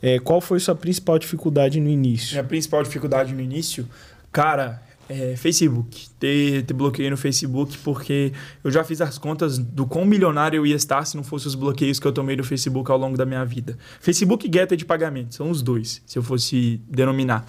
[0.00, 2.32] É, qual foi sua principal dificuldade no início?
[2.32, 3.88] Minha principal dificuldade no início?
[4.30, 6.08] Cara, é, Facebook.
[6.18, 8.32] Ter, ter bloqueio no Facebook, porque
[8.62, 11.54] eu já fiz as contas do quão milionário eu ia estar se não fosse os
[11.54, 13.76] bloqueios que eu tomei do Facebook ao longo da minha vida.
[14.00, 17.44] Facebook e Getter de pagamento, são os dois, se eu fosse denominar.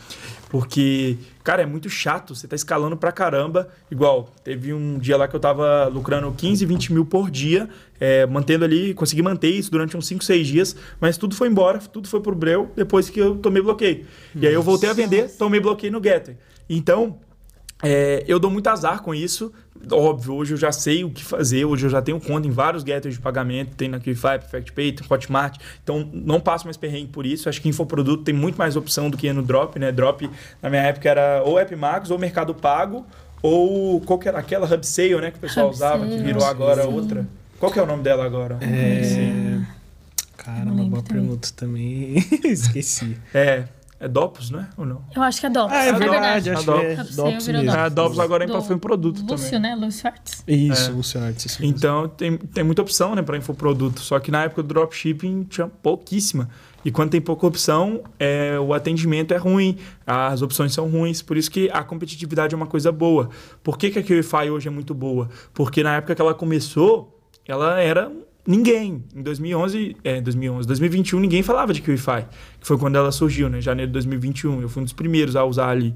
[0.49, 3.69] Porque, cara, é muito chato, você tá escalando pra caramba.
[3.89, 8.25] Igual, teve um dia lá que eu tava lucrando 15, 20 mil por dia, é,
[8.25, 12.07] mantendo ali, consegui manter isso durante uns 5, 6 dias, mas tudo foi embora, tudo
[12.07, 14.05] foi pro breu depois que eu tomei bloqueio.
[14.35, 16.37] E aí eu voltei a vender, tomei bloqueio no Getter.
[16.69, 17.19] Então,
[17.83, 19.51] é, eu dou muito azar com isso.
[19.91, 22.83] Óbvio, hoje eu já sei o que fazer, hoje eu já tenho conta em vários
[22.83, 27.25] getters de pagamento, tem na QFI, PerfectPay, tem Hotmart, então não passo mais perrengue por
[27.25, 27.49] isso.
[27.49, 29.91] Acho que infoproduto tem muito mais opção do que no Drop, né?
[29.91, 30.29] Drop,
[30.61, 33.05] na minha época, era ou AppMax ou Mercado Pago,
[33.41, 35.31] ou qual que era aquela Hub Sale, né?
[35.31, 36.93] Que o pessoal Hub usava, que virou agora sim.
[36.93, 37.27] outra.
[37.59, 38.57] Qual que é o nome dela agora?
[38.61, 39.61] É...
[40.37, 42.17] Caramba, boa pergunta também.
[42.43, 43.17] Esqueci.
[43.33, 43.63] É,
[44.03, 44.69] é Dopus, não é?
[44.75, 45.01] Ou não?
[45.15, 45.71] Eu acho que é Dopus.
[45.71, 46.49] Ah, é, é verdade.
[46.49, 47.71] Acho que é Dopus mesmo.
[47.71, 49.61] A Dopus agora Do, foi um produto Lúcio, também.
[49.61, 49.75] né?
[49.75, 50.43] Lúcio Arts.
[50.45, 50.93] Isso, é.
[50.93, 51.45] Lúcio Arts.
[51.45, 54.01] Isso então, tem, tem muita opção né, para infoproduto.
[54.01, 56.49] Só que na época do dropshipping tinha pouquíssima.
[56.83, 61.37] E quando tem pouca opção, é, o atendimento é ruim, as opções são ruins, por
[61.37, 63.29] isso que a competitividade é uma coisa boa.
[63.63, 65.29] Por que, que a QIFI hoje é muito boa?
[65.53, 68.11] Porque na época que ela começou, ela era
[68.45, 69.03] ninguém.
[69.15, 72.25] Em 2011, é, 2011, 2021, ninguém falava de QIFI,
[72.59, 73.61] que foi quando ela surgiu, né?
[73.61, 74.61] Janeiro de 2021.
[74.61, 75.93] Eu fui um dos primeiros a usar ali.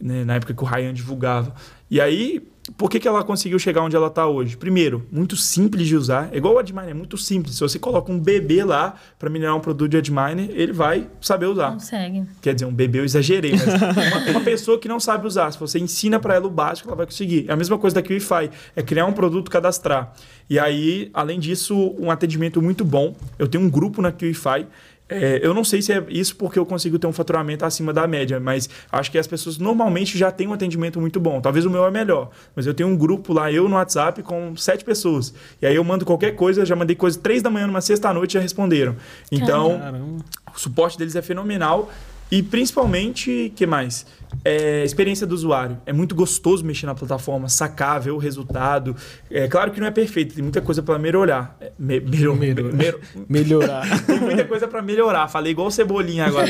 [0.00, 1.54] né, na época que o Ryan divulgava.
[1.90, 2.42] E aí,
[2.78, 4.56] por que, que ela conseguiu chegar onde ela está hoje?
[4.56, 6.30] Primeiro, muito simples de usar.
[6.32, 7.56] É igual o AdMiner, é muito simples.
[7.56, 11.46] Se você coloca um bebê lá para minerar um produto de AdMiner, ele vai saber
[11.46, 11.72] usar.
[11.72, 12.24] Consegue.
[12.40, 15.58] Quer dizer, um bebê eu exagerei, mas uma, uma pessoa que não sabe usar, se
[15.58, 17.44] você ensina para ela o básico, ela vai conseguir.
[17.48, 20.14] É a mesma coisa da QIFI, é criar um produto, cadastrar.
[20.48, 23.14] E aí, além disso, um atendimento muito bom.
[23.38, 24.66] Eu tenho um grupo na QIFI
[25.14, 28.06] é, eu não sei se é isso porque eu consigo ter um faturamento acima da
[28.06, 31.40] média, mas acho que as pessoas normalmente já têm um atendimento muito bom.
[31.40, 34.56] Talvez o meu é melhor, mas eu tenho um grupo lá, eu no WhatsApp, com
[34.56, 35.34] sete pessoas.
[35.60, 38.34] E aí eu mando qualquer coisa, já mandei coisa três da manhã numa sexta-noite e
[38.34, 38.96] já responderam.
[39.30, 40.24] Então, Caramba.
[40.54, 41.90] o suporte deles é fenomenal.
[42.30, 44.06] E principalmente, que mais?
[44.44, 45.78] É, experiência do usuário.
[45.86, 48.96] É muito gostoso mexer na plataforma, sacar, ver o resultado.
[49.30, 51.56] É claro que não é perfeito, tem muita coisa para melhorar.
[51.60, 52.70] É, me, melhor, melhor,
[53.28, 53.84] melhorar.
[54.04, 55.28] tem muita coisa para melhorar.
[55.28, 56.48] Falei igual cebolinha agora,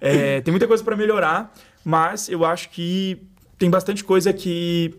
[0.00, 1.52] é, tem muita coisa para melhorar,
[1.84, 3.20] mas eu acho que
[3.58, 4.94] tem bastante coisa que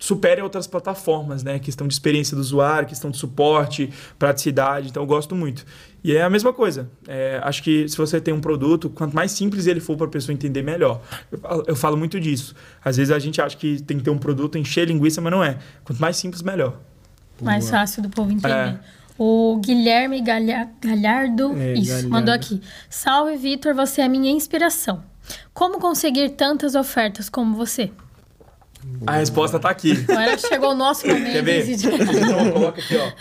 [0.00, 1.58] supere outras plataformas, né?
[1.58, 4.88] Questão de experiência do usuário, questão de suporte, praticidade.
[4.88, 5.64] Então, eu gosto muito.
[6.02, 6.90] E é a mesma coisa.
[7.06, 10.10] É, acho que se você tem um produto, quanto mais simples ele for para a
[10.10, 11.02] pessoa entender, melhor.
[11.30, 12.54] Eu falo, eu falo, muito disso.
[12.82, 15.44] Às vezes a gente acha que tem que ter um produto, encher linguiça, mas não
[15.44, 15.58] é.
[15.84, 16.80] Quanto mais simples, melhor.
[17.42, 18.54] Mais fácil do povo entender.
[18.54, 18.80] É.
[19.18, 22.10] O Guilherme Galhardo, é, isso, Galhardo.
[22.10, 22.60] mandou aqui.
[22.88, 25.02] Salve, Vitor, você é minha inspiração.
[25.52, 27.90] Como conseguir tantas ofertas como você?
[29.06, 29.92] A resposta tá aqui.
[30.08, 31.32] Agora chegou o nosso momento.
[31.32, 31.70] Quer ver?
[31.70, 33.12] Então, coloca aqui, ó.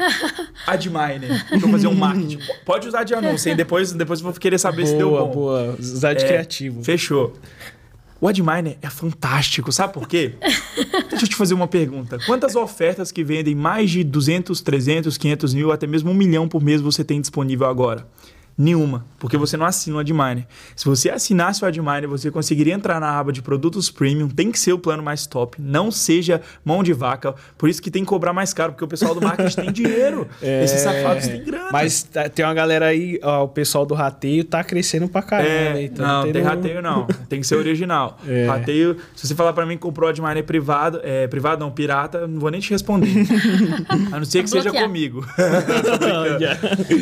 [0.68, 1.46] Adminer.
[1.60, 2.40] Vou fazer um marketing.
[2.66, 3.56] Pode usar de anúncio, hein?
[3.56, 5.32] Depois, depois vou querer saber boa, se deu bom.
[5.32, 6.84] Boa, Usar de é, criativo.
[6.84, 7.34] Fechou.
[8.22, 10.34] O Adminer é fantástico, sabe por quê?
[11.10, 12.20] Deixa eu te fazer uma pergunta.
[12.26, 16.62] Quantas ofertas que vendem mais de 200, 300, 500 mil, até mesmo um milhão por
[16.62, 18.06] mês você tem disponível agora?
[18.62, 20.46] Nenhuma, porque você não assina o Adminer.
[20.76, 24.60] Se você assinasse o Adminer, você conseguiria entrar na aba de produtos premium, tem que
[24.60, 27.34] ser o plano mais top, não seja mão de vaca.
[27.58, 30.28] Por isso que tem que cobrar mais caro, porque o pessoal do marketing tem dinheiro.
[30.42, 31.70] É, Esses safados têm grana.
[31.72, 35.50] Mas tá, tem uma galera aí, ó, o pessoal do rateio tá crescendo pra caramba.
[35.50, 37.06] É, então não, não tem rateio não.
[37.28, 38.18] tem que ser original.
[38.30, 38.46] É.
[38.46, 42.28] Rateio, se você falar para mim que comprou o Adminer privado, é, privado não, pirata,
[42.28, 43.10] não vou nem te responder.
[44.12, 45.26] A não ser que seja comigo.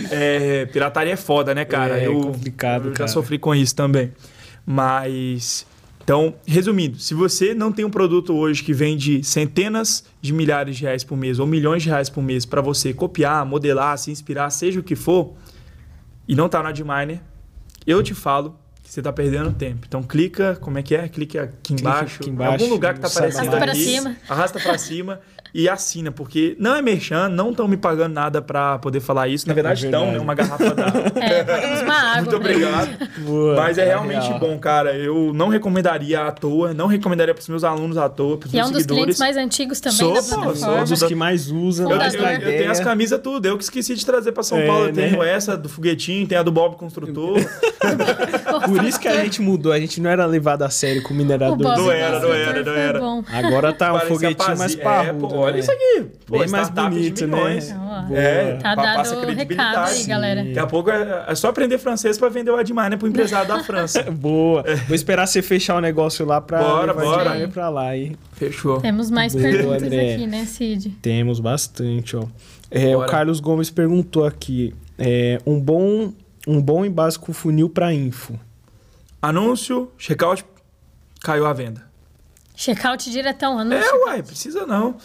[0.10, 1.99] é, pirataria é foda foda, né, cara?
[1.99, 4.11] É, eu, complicado, eu já sofri com isso também.
[4.65, 5.65] Mas.
[6.03, 10.83] Então, resumindo, se você não tem um produto hoje que vende centenas de milhares de
[10.83, 14.49] reais por mês ou milhões de reais por mês para você copiar, modelar, se inspirar,
[14.49, 15.33] seja o que for,
[16.25, 17.19] e não está no Adminer,
[17.85, 18.57] eu te falo
[18.88, 19.85] que você está perdendo tempo.
[19.85, 21.09] Então clica, como é que é?
[21.09, 24.15] Clica aqui embaixo, aqui embaixo em algum lugar que está aparecendo arrasta para cima.
[24.29, 25.19] arrasta para cima
[25.53, 29.47] e assina, porque não é merchan, não estão me pagando nada para poder falar isso.
[29.47, 30.19] Na verdade, estão, é né?
[30.19, 31.03] Uma garrafa d'água.
[31.17, 32.21] É, pagamos uma água.
[32.21, 33.09] Muito obrigado.
[33.19, 34.39] Boa, Mas é, é realmente real.
[34.39, 34.95] bom, cara.
[34.95, 38.53] Eu não recomendaria à toa, não recomendaria para os meus alunos à toa, para os
[38.53, 40.85] meus é um dos clientes mais antigos também sou, da plataforma.
[40.85, 41.89] Sou dos que mais usam.
[41.89, 43.45] Eu, eu, eu, tenho as camisas tudo.
[43.47, 44.85] Eu que esqueci de trazer para São é, Paulo.
[44.85, 45.29] Eu tenho né?
[45.29, 47.38] essa do foguetinho, tem a do Bob Construtor.
[48.68, 49.72] Por isso que a gente mudou.
[49.72, 51.57] A gente não era levado a sério com o minerador.
[51.57, 52.99] Não era, não era, não era.
[53.32, 55.36] Agora tá um foguetinho mais parrudo.
[55.36, 55.59] olha né?
[55.59, 56.05] isso aqui.
[56.26, 57.59] Pô, Bem mais bonito, né?
[58.11, 60.43] É, tá dado recado aí, galera.
[60.43, 62.97] Daqui a pouco é, é só aprender francês para vender o Admar, né?
[62.97, 64.03] Pro empresário da França.
[64.03, 64.63] Boa.
[64.65, 64.76] É.
[64.76, 67.47] Vou esperar você fechar o negócio lá para bora, bora.
[67.47, 67.95] pra lá.
[67.95, 68.15] E...
[68.34, 68.80] Fechou.
[68.82, 70.13] Temos mais Boa, perguntas André.
[70.15, 70.89] aqui, né, Cid?
[71.01, 72.24] Temos bastante, ó.
[72.70, 76.11] É, o Carlos Gomes perguntou aqui, é, um bom
[76.47, 78.39] um bom e básico funil para info.
[79.22, 80.45] Anúncio, checkout,
[81.22, 81.88] caiu a venda.
[82.55, 83.86] Checkout diretão, anúncio.
[83.86, 84.97] É, uai, precisa não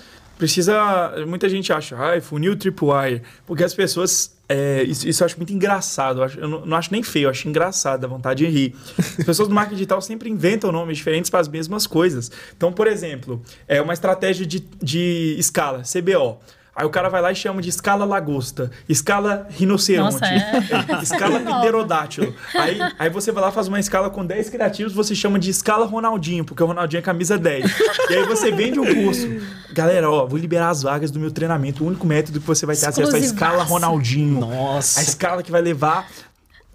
[0.42, 1.14] precisa.
[1.26, 3.22] Muita gente acha, ah, funil tripwire.
[3.46, 4.36] Porque as pessoas.
[4.48, 6.18] É, isso, isso, eu acho muito engraçado.
[6.18, 8.74] Eu, acho, eu não, não, acho nem feio, eu acho engraçado, dá vontade de rir.
[8.98, 12.30] As pessoas do marketing digital sempre inventam nomes diferentes para as mesmas coisas.
[12.54, 16.38] Então, por exemplo, é uma estratégia de, de escala, CBO.
[16.74, 20.62] Aí o cara vai lá e chama de escala lagosta, escala rinoceronte, Nossa, é.
[21.02, 22.34] escala pterodátilo.
[22.54, 25.84] Aí, aí você vai lá faz uma escala com 10 criativos, você chama de escala
[25.84, 27.70] Ronaldinho, porque o Ronaldinho é camisa 10.
[28.08, 29.28] e aí você vende um curso.
[29.74, 31.84] Galera, ó, vou liberar as vagas do meu treinamento.
[31.84, 34.40] O único método que você vai ter acesso é a escala Ronaldinho.
[34.40, 35.00] Nossa.
[35.00, 36.08] A escala que vai levar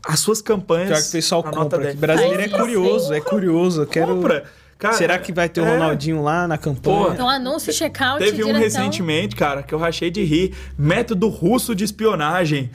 [0.08, 0.90] as suas campanhas.
[0.90, 1.94] Pior que o pessoal compra.
[1.96, 3.82] Brasileiro é curioso, é curioso.
[3.82, 4.16] Eu quero.
[4.16, 4.44] Compra.
[4.78, 5.72] Cara, Será que vai ter o é...
[5.72, 7.14] Ronaldinho lá na campanha?
[7.14, 10.54] então, anúncio checkout Teve um recentemente, cara, que eu rachei de rir.
[10.78, 12.70] Método russo de espionagem.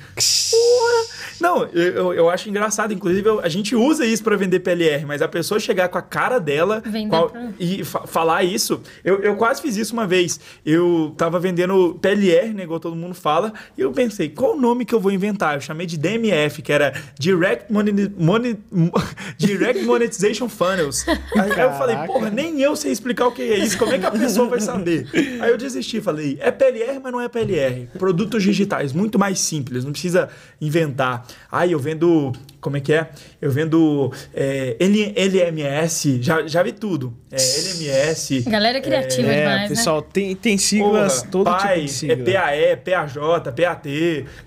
[1.40, 2.92] Não, eu, eu acho engraçado.
[2.92, 6.02] Inclusive, eu, a gente usa isso para vender PLR, mas a pessoa chegar com a
[6.02, 7.48] cara dela qual, pra...
[7.58, 8.80] e fa falar isso.
[9.04, 10.38] Eu, eu quase fiz isso uma vez.
[10.64, 14.84] Eu tava vendendo PLR, né, igual todo mundo fala, e eu pensei, qual o nome
[14.84, 15.56] que eu vou inventar?
[15.56, 18.56] Eu chamei de DMF, que era Direct, Money,
[19.36, 21.04] Direct Monetization Funnels.
[21.08, 23.98] Aí eu falei, falei, porra, nem eu sei explicar o que é isso, como é
[23.98, 25.06] que a pessoa vai saber?
[25.40, 27.88] Aí eu desisti, falei, é PLR, mas não é PLR.
[27.98, 30.28] Produtos digitais, muito mais simples, não precisa
[30.60, 31.26] inventar.
[31.50, 33.10] Aí eu vendo, como é que é?
[33.40, 37.14] Eu vendo é, LMS, já, já vi tudo.
[37.30, 38.42] É, LMS.
[38.42, 42.30] Galera criativa É, demais, pessoal, tem, tem siglas, Porra, todo pai, tipo de sigla.
[42.30, 43.14] É PAE, PAJ,
[43.56, 43.86] PAT.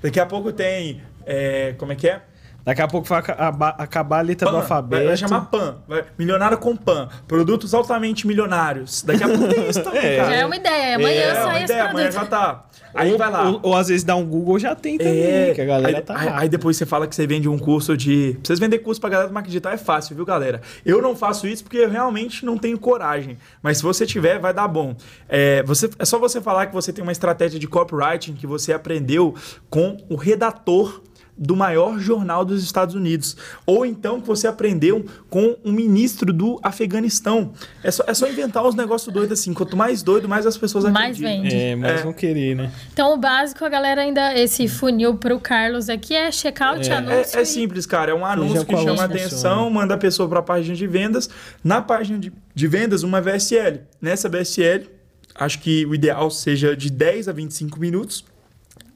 [0.01, 1.01] Daqui a pouco tem.
[1.25, 2.21] é, como é que é?
[2.65, 4.95] Daqui a pouco vai acabar, acabar a letra do PAN, alfabeto.
[5.03, 5.77] Vai, vai chamar PAN.
[5.87, 7.07] Vai, milionário com PAN.
[7.27, 9.03] Produtos altamente milionários.
[9.03, 10.17] Daqui a pouco tem isso também, É.
[10.17, 10.29] cara.
[10.31, 10.95] Já é uma ideia.
[10.95, 12.23] Amanhã é, sai uma esse ideia, amanhã produto.
[12.23, 12.65] já tá.
[12.95, 13.49] Aí ou, vai lá.
[13.49, 16.17] Ou, ou às vezes dá um Google já tem também, que a galera aí, tá
[16.17, 18.31] aí, aí depois você fala que você vende um curso de.
[18.35, 20.61] Pra vocês vender curso pra galera do marketing digital é fácil, viu, galera?
[20.85, 23.37] Eu não faço isso porque eu realmente não tenho coragem.
[23.61, 24.95] Mas se você tiver, vai dar bom.
[25.29, 28.71] É, você, é só você falar que você tem uma estratégia de copywriting que você
[28.73, 29.35] aprendeu
[29.69, 31.03] com o redator
[31.37, 33.35] do maior jornal dos Estados Unidos.
[33.65, 37.51] Ou então que você aprendeu com um ministro do Afeganistão.
[37.83, 39.53] É só, é só inventar uns negócios doidos assim.
[39.53, 41.43] Quanto mais doido, mais as pessoas Mais acreditam.
[41.43, 41.55] vende.
[41.55, 42.03] É, mas É.
[42.03, 42.71] vão querer, né?
[42.93, 47.37] Então, o básico, a galera ainda, esse funil pro Carlos aqui é checkout, anúncio.
[47.37, 48.11] É, é e- simples, cara.
[48.11, 49.03] É um anúncio que chama funciona.
[49.05, 51.29] atenção, manda a pessoa para a página de vendas.
[51.63, 53.81] Na página de, de vendas, uma VSL.
[54.01, 54.89] Nessa VSL,
[55.35, 58.23] acho que o ideal seja de 10 a 25 minutos.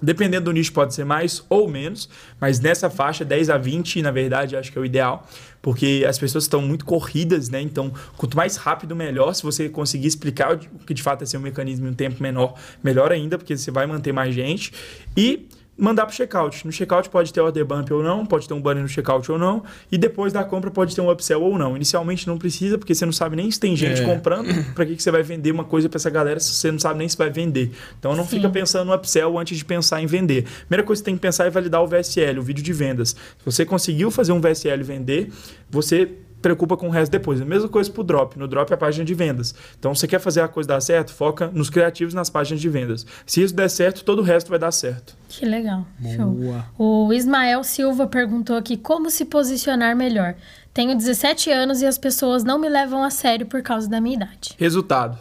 [0.01, 4.11] Dependendo do nicho, pode ser mais ou menos, mas nessa faixa, 10 a 20, na
[4.11, 5.27] verdade, acho que é o ideal,
[5.61, 7.61] porque as pessoas estão muito corridas, né?
[7.61, 9.33] Então, quanto mais rápido, melhor.
[9.33, 12.23] Se você conseguir explicar o que de fato é ser um mecanismo em um tempo
[12.23, 14.71] menor, melhor ainda, porque você vai manter mais gente.
[15.17, 15.47] E
[15.79, 16.65] mandar para o checkout.
[16.65, 19.37] No checkout pode ter order bump ou não, pode ter um banner no checkout ou
[19.39, 21.75] não, e depois da compra pode ter um upsell ou não.
[21.75, 24.05] Inicialmente não precisa, porque você não sabe nem se tem gente É.
[24.05, 26.79] comprando, para que, que você vai vender uma coisa para essa galera se você não
[26.79, 27.71] sabe nem se vai vender.
[27.97, 28.37] Então não Sim.
[28.37, 30.45] fica pensando no upsell antes de pensar em vender.
[30.67, 33.09] Primeira coisa que você tem que pensar é validar o VSL, o vídeo de vendas.
[33.09, 35.31] Se você conseguiu fazer um VSL vender,
[35.69, 36.09] você
[36.41, 37.41] preocupa com o resto depois.
[37.41, 38.37] A mesma coisa pro drop.
[38.37, 39.53] No drop é a página de vendas.
[39.77, 41.13] Então, você quer fazer a coisa dar certo?
[41.13, 43.05] Foca nos criativos nas páginas de vendas.
[43.25, 45.15] Se isso der certo, todo o resto vai dar certo.
[45.27, 45.85] Que legal.
[46.15, 46.31] Show.
[46.31, 46.65] Boa.
[46.77, 50.35] O Ismael Silva perguntou aqui como se posicionar melhor.
[50.73, 54.15] Tenho 17 anos e as pessoas não me levam a sério por causa da minha
[54.15, 54.55] idade.
[54.57, 55.17] Resultado.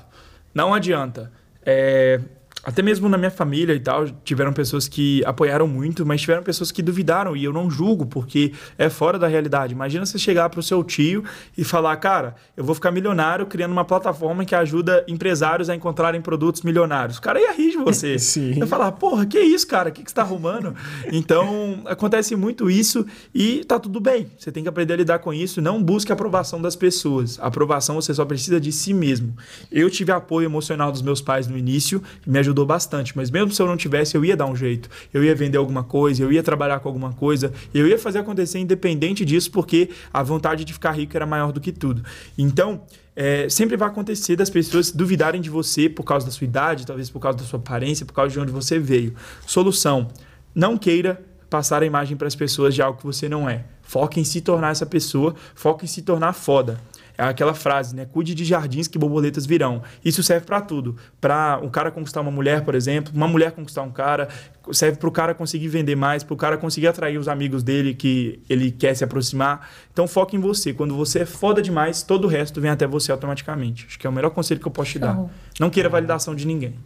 [0.54, 1.32] Não adianta.
[1.64, 2.20] É,
[2.68, 6.70] até mesmo na minha família e tal, tiveram pessoas que apoiaram muito, mas tiveram pessoas
[6.70, 9.72] que duvidaram e eu não julgo, porque é fora da realidade.
[9.72, 11.24] Imagina você chegar pro seu tio
[11.56, 16.20] e falar, cara, eu vou ficar milionário criando uma plataforma que ajuda empresários a encontrarem
[16.20, 17.16] produtos milionários.
[17.16, 18.18] O cara ia rir de você.
[18.20, 18.58] Sim.
[18.58, 19.88] Ia falar, porra, que isso, cara?
[19.88, 20.74] O que, que você tá arrumando?
[21.10, 24.30] Então, acontece muito isso e tá tudo bem.
[24.36, 25.62] Você tem que aprender a lidar com isso.
[25.62, 27.40] Não busque a aprovação das pessoas.
[27.40, 29.34] A aprovação você só precisa de si mesmo.
[29.72, 33.16] Eu tive apoio emocional dos meus pais no início, que me ajudou bastante.
[33.16, 34.88] Mas mesmo se eu não tivesse, eu ia dar um jeito.
[35.12, 38.58] Eu ia vender alguma coisa, eu ia trabalhar com alguma coisa, eu ia fazer acontecer
[38.58, 42.02] independente disso, porque a vontade de ficar rico era maior do que tudo.
[42.36, 42.82] Então,
[43.14, 47.10] é, sempre vai acontecer das pessoas duvidarem de você por causa da sua idade, talvez
[47.10, 49.14] por causa da sua aparência, por causa de onde você veio.
[49.46, 50.08] Solução:
[50.54, 53.64] não queira passar a imagem para as pessoas de algo que você não é.
[53.82, 56.78] Foque em se tornar essa pessoa, foque em se tornar foda.
[57.18, 58.06] É aquela frase, né?
[58.06, 59.82] Cuide de jardins que borboletas virão.
[60.04, 60.94] Isso serve para tudo.
[61.20, 64.28] Para um cara conquistar uma mulher, por exemplo, uma mulher conquistar um cara,
[64.70, 67.92] serve para o cara conseguir vender mais, para o cara conseguir atrair os amigos dele
[67.92, 69.68] que ele quer se aproximar.
[69.92, 70.72] Então foque em você.
[70.72, 73.86] Quando você é foda demais, todo o resto vem até você automaticamente.
[73.88, 75.18] Acho que é o melhor conselho que eu posso te dar.
[75.58, 76.76] Não queira validação de ninguém.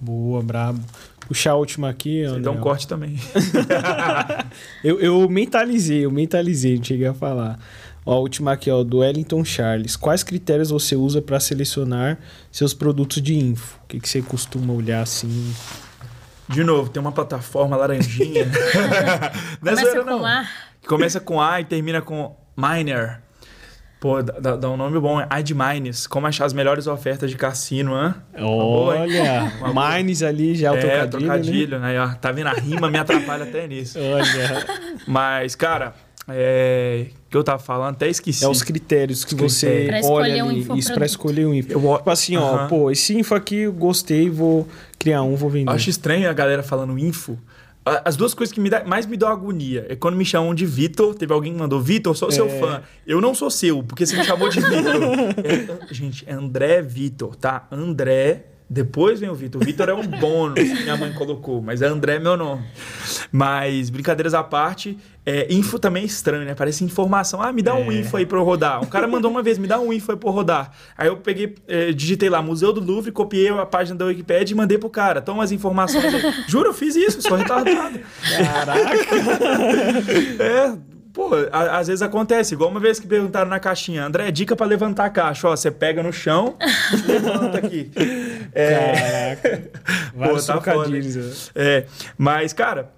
[0.00, 0.80] Boa, brabo.
[1.26, 2.42] Puxar a última aqui, Você André.
[2.42, 3.16] dá um corte também.
[4.84, 7.58] Eu, eu mentalizei, eu mentalizei, não cheguei a falar.
[8.06, 9.96] Ó, a última aqui, ó, do Wellington Charles.
[9.96, 12.18] Quais critérios você usa para selecionar
[12.52, 13.78] seus produtos de info?
[13.84, 15.52] O que, que você costuma olhar assim?
[16.48, 18.42] De novo, tem uma plataforma laranjinha.
[18.46, 20.24] é Começa zoeira, com não.
[20.24, 20.46] A.
[20.80, 23.20] Que começa com A e termina com Miner.
[23.98, 26.06] Pô, dá, dá um nome bom, é AdMines.
[26.06, 28.14] Como achar as melhores ofertas de cassino, hã?
[28.38, 29.96] Olha, Uma boa.
[29.96, 32.00] Mines ali já o é, trocadilho, trocadilho, né?
[32.00, 32.46] Ó, Tá vendo?
[32.48, 33.98] A rima me atrapalha até nisso.
[33.98, 34.14] né?
[34.14, 34.66] Olha,
[35.08, 35.94] Mas, cara,
[36.28, 37.06] é...
[37.26, 38.44] o que eu tava falando, até esqueci.
[38.44, 40.06] é os critérios que Os você critérios.
[40.08, 41.72] Olha um ali, isso para escolher um info.
[41.72, 42.68] Eu ó- Tipo assim, ó, Aham.
[42.68, 44.66] pô, esse info aqui eu gostei, vou
[44.98, 45.70] criar um, vou vender.
[45.70, 47.38] Eu acho estranho a galera falando info.
[48.04, 50.66] As duas coisas que me dá- mais me dão agonia é quando me chamam de
[50.66, 51.14] Vitor.
[51.14, 52.58] Teve alguém que mandou Vitor, sou seu É.
[52.58, 52.82] fã.
[53.06, 54.74] Eu não sou seu, porque você me chamou de Vitor.
[55.88, 57.68] É, gente, é André Vitor, tá?
[57.70, 58.46] André.
[58.68, 59.62] Depois vem o Vitor.
[59.62, 62.64] O Vitor é um bônus que minha mãe colocou, mas é André meu nome.
[63.30, 66.52] Mas, brincadeiras à parte, é, info também é estranho, né?
[66.52, 67.40] Parece informação.
[67.40, 68.00] Ah, me dá um É.
[68.00, 68.82] info aí pra eu rodar.
[68.82, 70.72] Um cara mandou uma vez, me dá um info aí pra eu rodar.
[70.98, 74.56] Aí eu peguei, eh, digitei lá, Museu do Louvre, copiei a página da Wikipedia e
[74.56, 75.22] mandei pro cara.
[75.22, 76.34] Toma as informações aí.
[76.48, 78.00] Juro, eu fiz isso, sou retardado.
[78.36, 78.96] Caraca!
[80.40, 80.76] É,
[81.16, 84.66] Pô, a- às vezes acontece, igual uma vez que perguntaram na caixinha, André, dica pra
[84.66, 86.56] levantar a caixa, ó, você pega no chão,
[87.08, 87.90] levanta aqui.
[88.52, 89.62] É, Caraca.
[90.14, 91.00] Vários tá foda, né?
[91.54, 91.86] é,
[92.18, 92.90] mas, cara,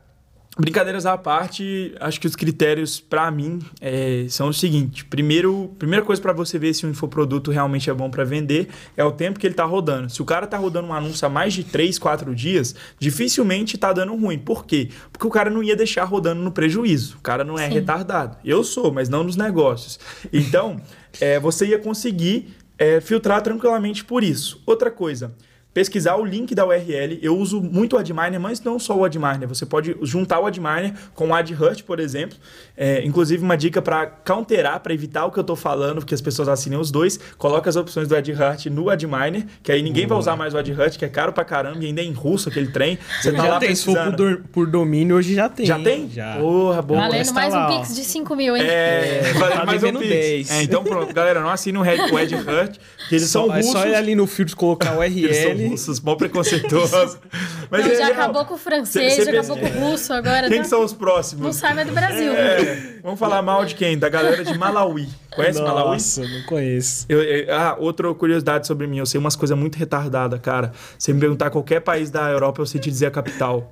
[0.58, 6.04] brincadeiras à parte, acho que os critérios pra mim é, são o seguinte: primeiro, primeira
[6.04, 9.38] coisa pra você ver se um infoproduto realmente é bom pra vender é o tempo
[9.38, 10.10] que ele tá rodando.
[10.10, 13.92] Se o cara tá rodando um anúncio há mais de 3, 4 dias, dificilmente tá
[13.92, 14.38] dando ruim.
[14.38, 14.88] Por quê?
[15.12, 17.16] Porque o cara não ia deixar rodando no prejuízo.
[17.18, 17.74] O cara não é Sim.
[17.74, 18.36] retardado.
[18.44, 19.98] Eu sou, mas não nos negócios.
[20.32, 20.80] Então,
[21.20, 24.62] é, você ia conseguir é, filtrar tranquilamente por isso.
[24.66, 25.34] Outra coisa.
[25.74, 27.18] Pesquisar o link da URL.
[27.22, 29.46] Eu uso muito o AdMiner, mas não só o AdMiner.
[29.46, 32.36] Você pode juntar o AdMiner com o AdHurt, por exemplo.
[32.76, 36.20] É, inclusive, uma dica para counterar, para evitar o que eu estou falando, que as
[36.20, 37.20] pessoas assinem os dois.
[37.36, 40.96] Coloca as opções do AdHurt no AdMiner, que aí ninguém vai usar mais o AdHurt,
[40.98, 42.98] que é caro pra caramba, e ainda é em russo aquele trem.
[43.20, 45.66] Você tá já lá tem, se for por, por domínio, hoje já tem.
[45.66, 46.08] Já tem?
[46.10, 46.38] Já.
[46.38, 47.00] Porra, boa.
[47.02, 47.78] Valendo tá mais um lá, ó.
[47.80, 48.62] Pix de 5 mil, hein?
[48.66, 50.08] É, valeu tá mais um Pix.
[50.08, 50.50] 10.
[50.50, 53.58] É, então pronto, galera, não assinem o Red- o AdHurt, que eles Só, são é
[53.58, 53.72] russos.
[53.72, 55.70] só ir ali no filtro colocar o Eles URL.
[55.70, 57.18] russos, mó preconceituosos.
[57.70, 58.12] Mas Não, é já real.
[58.12, 60.64] acabou com o francês, Cê- cê já pensa- acabou com o russo, agora Quem tá-
[60.64, 61.44] são os próximos?
[61.44, 62.32] não sai mais do Brasil.
[62.32, 63.98] É, vamos falar mal de quem?
[63.98, 65.08] Da galera de Malawi.
[65.34, 65.92] Conhece Malawi?
[65.92, 67.04] Nossa, não conheço.
[67.08, 70.72] Eu- eu- ah, outra curiosidade sobre mim, eu sei umas coisas muito retardadas, cara.
[70.98, 73.70] Se me perguntar qualquer país da Europa, eu sei te dizer a capital.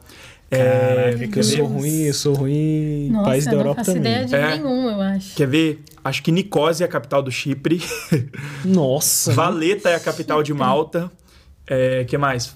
[0.49, 3.09] É, Caraca, que eu sou ruim, eu sou ruim.
[3.11, 4.12] Nossa, país da eu não Europa faço também.
[4.12, 4.57] ideia de É.
[4.57, 5.34] nenhum, eu acho.
[5.34, 5.82] quer ver?
[6.05, 7.82] Acho que Nicósia é a capital do Chipre.
[8.64, 9.32] Nossa.
[9.32, 11.11] Valeta é a capital de Malta.
[11.66, 12.54] É, que mais?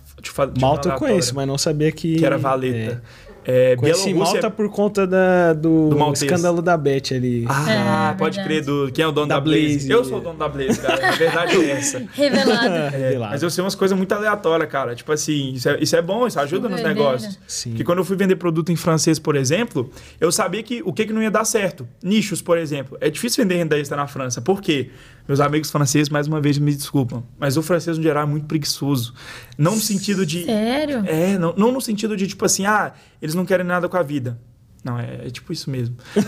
[0.61, 2.17] Malta eu conheço, mas não sabia que.
[2.17, 3.03] Que era Valeta.
[3.43, 3.77] É, É.
[3.77, 4.35] Conheci Bielorrússia...
[4.35, 7.47] Malta por conta da, do, Do escândalo da Beth ali.
[7.49, 8.61] Ah, É, pode verdade.
[8.61, 8.65] crer.
[8.65, 8.93] Do...
[8.93, 9.67] Quem é o dono da, Da Blaze?
[9.67, 9.91] Blaze.
[9.91, 11.01] Eu sou o dono da Blaze, cara.
[11.01, 12.05] Na verdade é essa.
[12.13, 12.69] Revelado.
[12.71, 13.33] É, Revelado.
[13.33, 14.95] mas eu sei umas coisas muito aleatórias, cara.
[14.95, 16.95] Tipo assim, isso é, isso é bom, isso ajuda nos Doideira.
[17.03, 17.39] negócios.
[17.47, 17.71] Sim.
[17.71, 19.91] Porque quando eu fui vender produto em francês, por exemplo,
[20.21, 21.89] eu sabia que o que, que não ia dar certo.
[22.03, 22.99] Nichos, por exemplo.
[23.01, 24.43] É difícil vender renda extra na França.
[24.43, 24.91] Por quê?
[25.31, 27.23] Meus amigos franceses, mais uma vez, me desculpam.
[27.39, 29.15] Mas o francês, no geral, é muito preguiçoso.
[29.57, 30.45] Não no sentido de.
[30.45, 31.05] Sério?
[31.07, 34.03] É, não, não no sentido de, tipo assim, ah, eles não querem nada com a
[34.03, 34.41] vida.
[34.83, 35.95] Não, é, é tipo isso mesmo.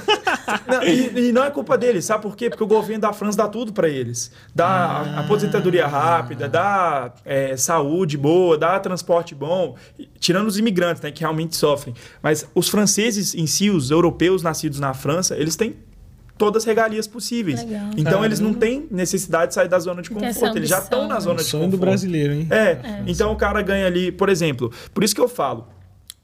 [0.69, 2.51] Não, e, e não é culpa deles, sabe por quê?
[2.51, 4.31] Porque o governo da França dá tudo pra eles.
[4.55, 9.77] Dá a- aposentadoria rápida, dá é, saúde boa, dá transporte bom,
[10.19, 11.95] tirando os imigrantes, né, que realmente sofrem.
[12.21, 15.77] Mas os franceses em si, os europeus nascidos na França, eles têm
[16.43, 17.63] todas as regalias possíveis.
[17.63, 17.91] Legal.
[17.97, 21.07] Então eles não têm necessidade de sair da zona de essa conforto, eles já estão
[21.07, 21.21] na né?
[21.21, 21.81] zona de Sonho conforto.
[21.81, 22.49] do brasileiro, hein?
[22.51, 25.69] É, então o cara ganha ali, por exemplo, por isso que eu falo,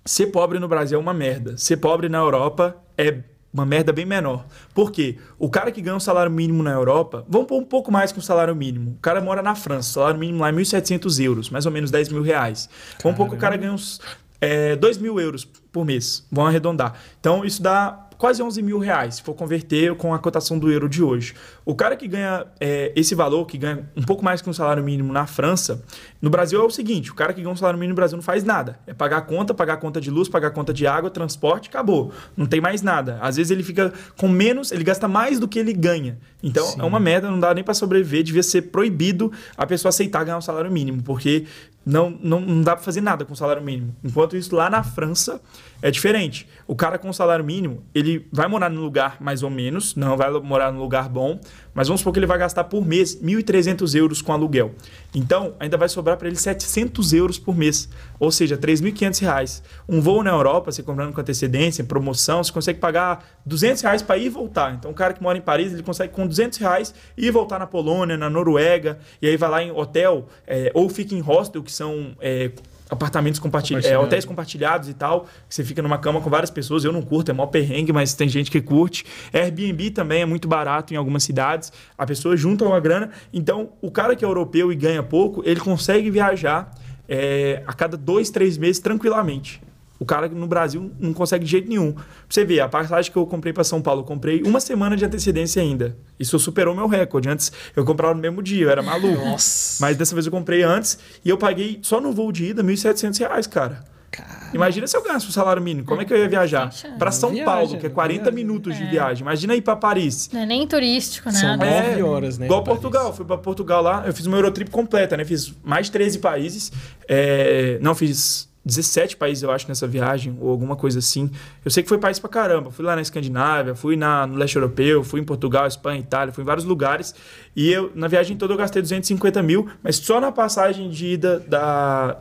[0.04, 1.56] ser pobre no Brasil é uma merda.
[1.56, 3.18] Ser pobre na Europa é
[3.54, 4.44] uma merda bem menor.
[4.74, 5.18] Por quê?
[5.38, 8.18] O cara que ganha um salário mínimo na Europa, vamos pôr um pouco mais que
[8.18, 8.96] um salário mínimo.
[8.98, 11.92] O cara mora na França, o salário mínimo lá é 1.700 euros, mais ou menos
[11.92, 12.68] 10 mil reais.
[13.04, 14.00] Vamos pôr que o cara ganha uns
[14.40, 16.94] é, 2 mil euros por mês, vamos arredondar.
[17.20, 20.88] Então isso dá quase 11 mil reais, se for converter com a cotação do euro
[20.88, 21.34] de hoje.
[21.64, 24.82] O cara que ganha é, esse valor, que ganha um pouco mais que um salário
[24.82, 25.82] mínimo na França,
[26.20, 28.22] no Brasil é o seguinte: o cara que ganha um salário mínimo no Brasil não
[28.22, 28.80] faz nada.
[28.86, 31.68] É pagar a conta, pagar a conta de luz, pagar a conta de água, transporte,
[31.68, 32.12] acabou.
[32.36, 33.18] Não tem mais nada.
[33.22, 36.18] Às vezes ele fica com menos, ele gasta mais do que ele ganha.
[36.42, 36.80] Então Sim.
[36.80, 38.24] é uma merda, não dá nem para sobreviver.
[38.24, 41.46] Devia ser proibido a pessoa aceitar ganhar um salário mínimo, porque
[41.88, 43.96] não, não, não dá para fazer nada com salário mínimo.
[44.04, 45.40] Enquanto isso, lá na França
[45.80, 46.46] é diferente.
[46.66, 50.30] O cara com salário mínimo, ele vai morar num lugar mais ou menos, não vai
[50.30, 51.40] morar num lugar bom,
[51.78, 54.74] mas vamos supor que ele vai gastar por mês 1.300 euros com aluguel.
[55.14, 59.62] Então, ainda vai sobrar para ele 700 euros por mês, ou seja, 3.500 reais.
[59.88, 64.18] Um voo na Europa, você comprando com antecedência, promoção, você consegue pagar 200 reais para
[64.18, 64.74] ir e voltar.
[64.74, 67.60] Então, o cara que mora em Paris, ele consegue com 200 reais ir e voltar
[67.60, 71.62] na Polônia, na Noruega, e aí vai lá em hotel, é, ou fica em hostel,
[71.62, 72.16] que são...
[72.20, 72.50] é,
[72.90, 76.84] apartamentos compartilhados, é, hotéis compartilhados e tal, que você fica numa cama com várias pessoas.
[76.84, 79.04] Eu não curto, é mó perrengue, mas tem gente que curte.
[79.32, 81.72] Airbnb também é muito barato em algumas cidades.
[81.96, 83.10] A pessoa junta uma grana.
[83.32, 86.74] Então, o cara que é europeu e ganha pouco, ele consegue viajar
[87.08, 89.60] é, a cada dois, três meses tranquilamente.
[90.00, 91.92] O cara no Brasil não consegue de jeito nenhum.
[91.92, 94.96] Pra você ver, a passagem que eu comprei para São Paulo, eu comprei uma semana
[94.96, 95.96] de antecedência ainda.
[96.20, 97.28] Isso superou meu recorde.
[97.28, 99.24] Antes eu comprava no mesmo dia, eu era maluco.
[99.24, 99.78] Nossa.
[99.84, 103.18] Mas dessa vez eu comprei antes e eu paguei só no voo de ida 1.700
[103.18, 103.82] reais, cara.
[104.10, 105.86] Cara, Imagina se eu ganhasse o salário mínimo.
[105.86, 106.72] Como é que eu ia viajar?
[106.72, 106.96] Chance.
[106.98, 108.34] Para São Viaja, Paulo, que é 40 viaja.
[108.34, 108.90] minutos de É.
[108.90, 109.20] viagem.
[109.20, 110.30] Imagina ir para Paris.
[110.32, 111.66] Não é nem turístico, São nada.
[111.66, 112.46] É, nove horas, né?
[112.46, 112.80] Igual Paris.
[112.80, 113.12] Portugal.
[113.12, 115.26] Fui para Portugal lá, eu fiz uma Eurotrip completa, né?
[115.26, 116.72] Fiz mais de 13 países.
[117.06, 121.30] É, Não, fiz 17 países, eu acho, nessa viagem, ou alguma coisa assim.
[121.64, 122.70] Eu sei que foi país pra caramba.
[122.70, 126.42] Fui lá na Escandinávia, fui na, no leste europeu, fui em Portugal, Espanha, Itália, fui
[126.42, 127.14] em vários lugares.
[127.56, 131.40] E eu, na viagem toda, eu gastei 250 mil, mas só na passagem de ida
[131.40, 132.20] da.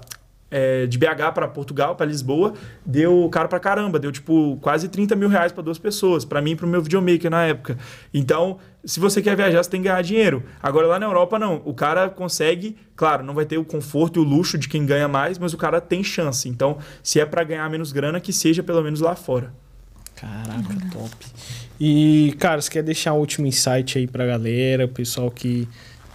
[0.49, 2.53] É, de BH para Portugal, para Lisboa,
[2.85, 6.51] deu caro para caramba, deu tipo quase 30 mil reais para duas pessoas, para mim
[6.51, 7.77] e para o meu videomaker na época.
[8.13, 10.43] Então, se você quer viajar, você tem que ganhar dinheiro.
[10.61, 11.61] Agora lá na Europa, não.
[11.65, 15.07] O cara consegue, claro, não vai ter o conforto e o luxo de quem ganha
[15.07, 16.47] mais, mas o cara tem chance.
[16.47, 19.53] Então, se é para ganhar menos grana, que seja pelo menos lá fora.
[20.15, 21.15] Caraca, top.
[21.79, 25.67] E, cara, você quer deixar um último insight aí pra galera, o pessoal que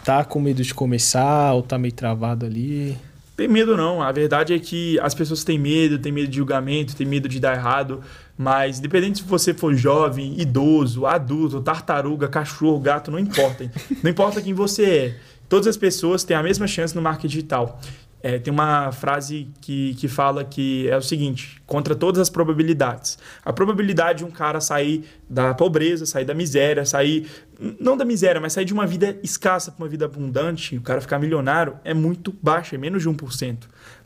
[0.02, 2.98] tá com medo de começar ou tá meio travado ali?
[3.36, 4.02] Tem medo não.
[4.02, 7.40] A verdade é que as pessoas têm medo, têm medo de julgamento, têm medo de
[7.40, 8.00] dar errado.
[8.36, 13.70] Mas independente se você for jovem, idoso, adulto, tartaruga, cachorro, gato, não importa.
[14.02, 15.16] Não importa quem você é.
[15.48, 17.80] Todas as pessoas têm a mesma chance no marketing digital.
[18.22, 23.18] É, tem uma frase que, que fala que é o seguinte: contra todas as probabilidades.
[23.44, 27.26] A probabilidade de um cara sair da pobreza, sair da miséria, sair.
[27.78, 31.00] Não da miséria, mas sair de uma vida escassa para uma vida abundante, o cara
[31.00, 33.56] ficar milionário, é muito baixa, é menos de 1%.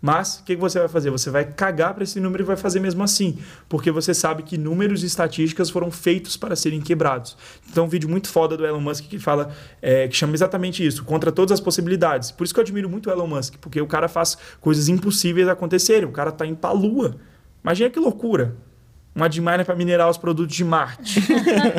[0.02, 1.10] Mas o que, que você vai fazer?
[1.10, 4.58] Você vai cagar para esse número e vai fazer mesmo assim, porque você sabe que
[4.58, 7.34] números e estatísticas foram feitos para serem quebrados.
[7.70, 9.50] Então, um vídeo muito foda do Elon Musk que fala,
[9.80, 12.30] é, que chama exatamente isso, contra todas as possibilidades.
[12.30, 15.48] Por isso que eu admiro muito o Elon Musk, porque o cara faz coisas impossíveis
[15.48, 16.06] acontecerem.
[16.06, 17.16] O cara tá indo pra lua.
[17.64, 18.54] Imagina que loucura.
[19.16, 21.20] Uma Adminer para minerar os produtos de Marte.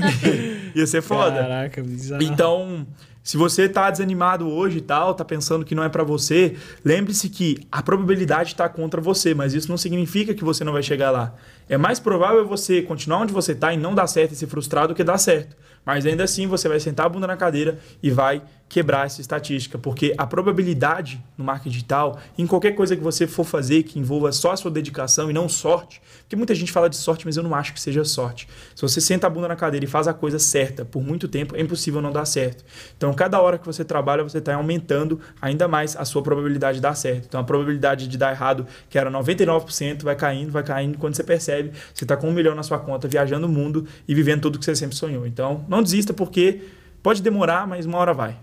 [0.73, 1.39] Ia ser foda.
[1.39, 2.23] Caraca, bizarro.
[2.23, 2.87] Então,
[3.27, 7.29] se você está desanimado hoje e tal, está pensando que não é para você, lembre-se
[7.29, 11.11] que a probabilidade está contra você, mas isso não significa que você não vai chegar
[11.11, 11.35] lá.
[11.69, 14.87] É mais provável você continuar onde você está e não dar certo e se frustrar
[14.87, 15.55] do que dar certo.
[15.85, 19.77] Mas ainda assim você vai sentar a bunda na cadeira e vai quebrar essa estatística,
[19.77, 24.31] porque a probabilidade no marketing digital, em qualquer coisa que você for fazer que envolva
[24.31, 27.43] só a sua dedicação e não sorte, porque muita gente fala de sorte, mas eu
[27.43, 28.47] não acho que seja sorte.
[28.75, 31.55] Se você senta a bunda na cadeira e faz a coisa certa por muito tempo,
[31.55, 32.65] é impossível não dar certo.
[32.97, 36.81] Então, cada hora que você trabalha, você está aumentando ainda mais a sua probabilidade de
[36.81, 37.25] dar certo.
[37.27, 40.97] Então, a probabilidade de dar errado, que era 99%, vai caindo, vai caindo.
[40.97, 44.13] Quando você percebe, você está com um milhão na sua conta, viajando o mundo e
[44.13, 45.25] vivendo tudo que você sempre sonhou.
[45.25, 46.61] Então, não desista, porque
[47.01, 48.37] pode demorar, mas uma hora vai.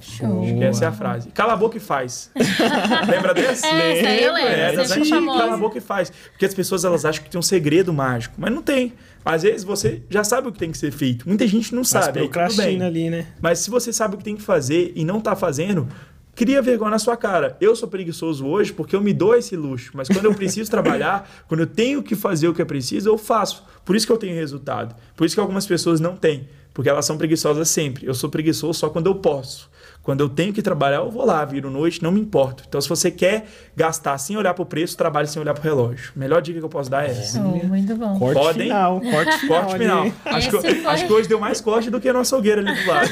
[0.00, 0.42] Show.
[0.44, 1.28] Acho que essa é a frase.
[1.30, 2.30] Cala a boca e faz.
[3.08, 3.66] Lembra dessa?
[3.66, 5.38] É, essa eu lembro, É, essa antigas, famosa.
[5.38, 6.12] cala a boca e faz.
[6.32, 8.92] Porque as pessoas elas acham que tem um segredo mágico, mas não tem.
[9.24, 11.26] Às vezes você já sabe o que tem que ser feito.
[11.26, 12.20] Muita gente não Mas sabe.
[12.20, 12.82] Aí tudo bem.
[12.82, 13.26] ali, né?
[13.40, 15.88] Mas se você sabe o que tem que fazer e não tá fazendo,
[16.34, 17.56] cria vergonha na sua cara.
[17.58, 19.92] Eu sou preguiçoso hoje porque eu me dou esse luxo.
[19.94, 23.16] Mas quando eu preciso trabalhar, quando eu tenho que fazer o que é preciso, eu
[23.16, 23.64] faço.
[23.82, 24.94] Por isso que eu tenho resultado.
[25.16, 26.46] Por isso que algumas pessoas não têm.
[26.74, 28.04] Porque elas são preguiçosas sempre.
[28.06, 29.72] Eu sou preguiçoso só quando eu posso.
[30.02, 32.62] Quando eu tenho que trabalhar, eu vou lá, viro noite, não me importo.
[32.68, 35.64] Então, se você quer gastar sem olhar para o preço, trabalhe sem olhar para o
[35.64, 36.12] relógio.
[36.14, 37.38] Melhor dica que eu posso dar é essa.
[37.38, 38.18] Show, muito bom.
[38.18, 38.62] Corte Podem?
[38.64, 39.62] final, corte final.
[39.64, 40.12] Corte final.
[40.26, 42.74] Acho que, foi- acho que hoje deu mais corte do que a nossa hogueira ali
[42.82, 43.08] do lado.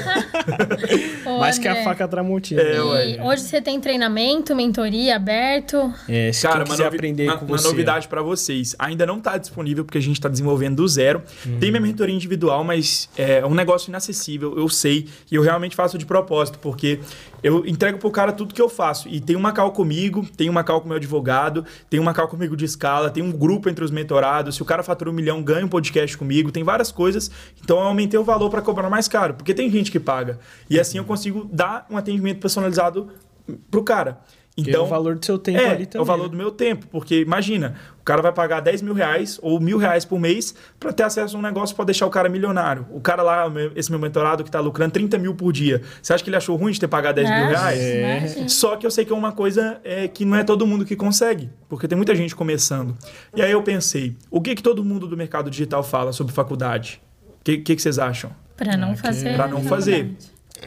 [1.24, 2.60] Ô, Mais que a faca tramontina.
[2.60, 5.92] É, hoje você tem treinamento, mentoria aberto?
[6.06, 7.68] É, se Cara, uma, novi- aprender uma- com uma você.
[7.68, 8.76] novidade para vocês.
[8.78, 11.22] Ainda não está disponível porque a gente está desenvolvendo do zero.
[11.58, 15.08] Tem minha mentoria individual, mas é um negócio inacessível, eu sei.
[15.30, 17.00] E eu realmente faço de propósito, porque
[17.42, 19.08] eu entrego pro cara tudo que eu faço.
[19.08, 22.56] E tem uma cal comigo, tem uma cal com meu advogado, tem uma cal comigo
[22.56, 24.56] de escala, tem um grupo entre os mentorados.
[24.56, 27.30] Se o cara fatura um milhão, ganha um podcast comigo, tem várias coisas.
[27.62, 30.38] Então eu aumentei o valor para cobrar mais caro, porque tem gente que paga.
[30.68, 33.08] E assim eu consigo dar um atendimento personalizado
[33.70, 34.20] pro cara.
[34.54, 35.98] Então, é o valor do seu tempo é, ali também.
[35.98, 36.28] é o valor né?
[36.28, 36.86] do meu tempo.
[36.88, 40.92] Porque imagina, o cara vai pagar 10 mil reais ou mil reais por mês para
[40.92, 42.86] ter acesso a um negócio para deixar o cara milionário.
[42.90, 45.80] O cara lá, esse meu mentorado que tá lucrando 30 mil por dia.
[46.02, 47.80] Você acha que ele achou ruim de ter pagado 10 mil reais?
[47.80, 48.48] É.
[48.48, 50.96] Só que eu sei que é uma coisa é, que não é todo mundo que
[50.96, 52.94] consegue, porque tem muita gente começando.
[53.34, 57.00] E aí eu pensei, o que, que todo mundo do mercado digital fala sobre faculdade?
[57.40, 58.30] O que, que, que vocês acham?
[58.54, 59.34] Pra não Ah, que- fazer.
[59.34, 60.12] Pra não fazer.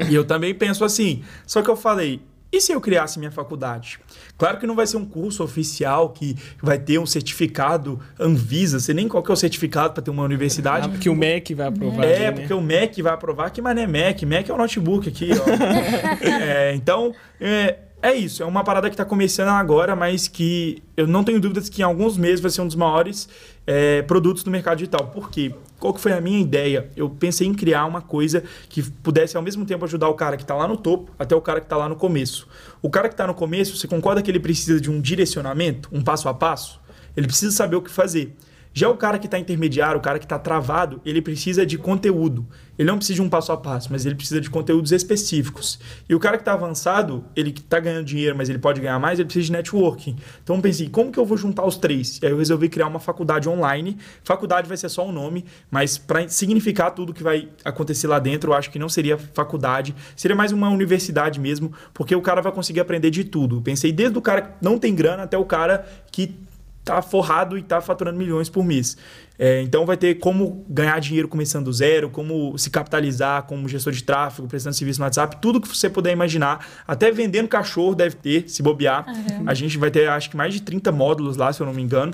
[0.10, 1.24] E eu também penso assim.
[1.46, 2.20] Só que eu falei,
[2.56, 4.00] e se eu criasse minha faculdade?
[4.38, 8.96] Claro que não vai ser um curso oficial que vai ter um certificado Anvisa, sei
[8.96, 10.86] nem qual que é o certificado para ter uma universidade.
[10.86, 12.06] Ah, porque o MEC vai aprovar.
[12.06, 12.60] É, ali, porque né?
[12.60, 13.50] o Mac vai aprovar.
[13.50, 14.22] Que mané Mac?
[14.24, 15.46] Mac é o notebook aqui, ó.
[16.26, 18.42] É, então, é, é isso.
[18.42, 21.86] É uma parada que está começando agora, mas que eu não tenho dúvidas que em
[21.86, 23.28] alguns meses vai ser um dos maiores
[23.66, 25.08] é, produtos do mercado digital.
[25.08, 25.54] Por quê?
[25.80, 26.90] Qual que foi a minha ideia?
[26.96, 30.44] Eu pensei em criar uma coisa que pudesse ao mesmo tempo ajudar o cara que
[30.44, 32.48] está lá no topo até o cara que está lá no começo.
[32.82, 36.02] O cara que está no começo, você concorda que ele precisa de um direcionamento, um
[36.02, 36.80] passo a passo?
[37.16, 38.36] Ele precisa saber o que fazer.
[38.78, 42.46] Já o cara que está intermediário, o cara que está travado, ele precisa de conteúdo.
[42.78, 45.80] Ele não precisa de um passo a passo, mas ele precisa de conteúdos específicos.
[46.10, 49.00] E o cara que está avançado, ele que está ganhando dinheiro, mas ele pode ganhar
[49.00, 50.18] mais, ele precisa de networking.
[50.44, 52.20] Então eu pensei, como que eu vou juntar os três?
[52.22, 53.98] E aí eu resolvi criar uma faculdade online.
[54.26, 58.52] Faculdade vai ser só um nome, mas para significar tudo que vai acontecer lá dentro,
[58.52, 62.52] eu acho que não seria faculdade, seria mais uma universidade mesmo, porque o cara vai
[62.52, 63.62] conseguir aprender de tudo.
[63.62, 66.45] Pensei desde o cara que não tem grana até o cara que
[66.86, 68.96] tá forrado e tá faturando milhões por mês.
[69.38, 73.92] É, então vai ter como ganhar dinheiro começando do zero, como se capitalizar como gestor
[73.92, 76.66] de tráfego, prestando serviço no WhatsApp, tudo que você puder imaginar.
[76.88, 79.06] Até vendendo cachorro deve ter, se bobear.
[79.08, 79.44] Uhum.
[79.46, 81.82] A gente vai ter acho que mais de 30 módulos lá, se eu não me
[81.82, 82.14] engano.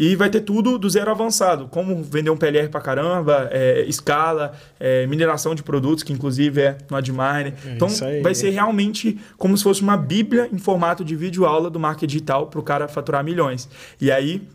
[0.00, 4.54] E vai ter tudo do zero avançado, como vender um PLR pra caramba, é, escala,
[4.80, 7.52] é, mineração de produtos, que inclusive é no Admire.
[7.66, 7.86] É então
[8.22, 12.06] vai ser realmente como se fosse uma bíblia em formato de vídeo aula do marketing
[12.06, 13.68] digital para o cara faturar milhões.
[14.00, 14.48] E aí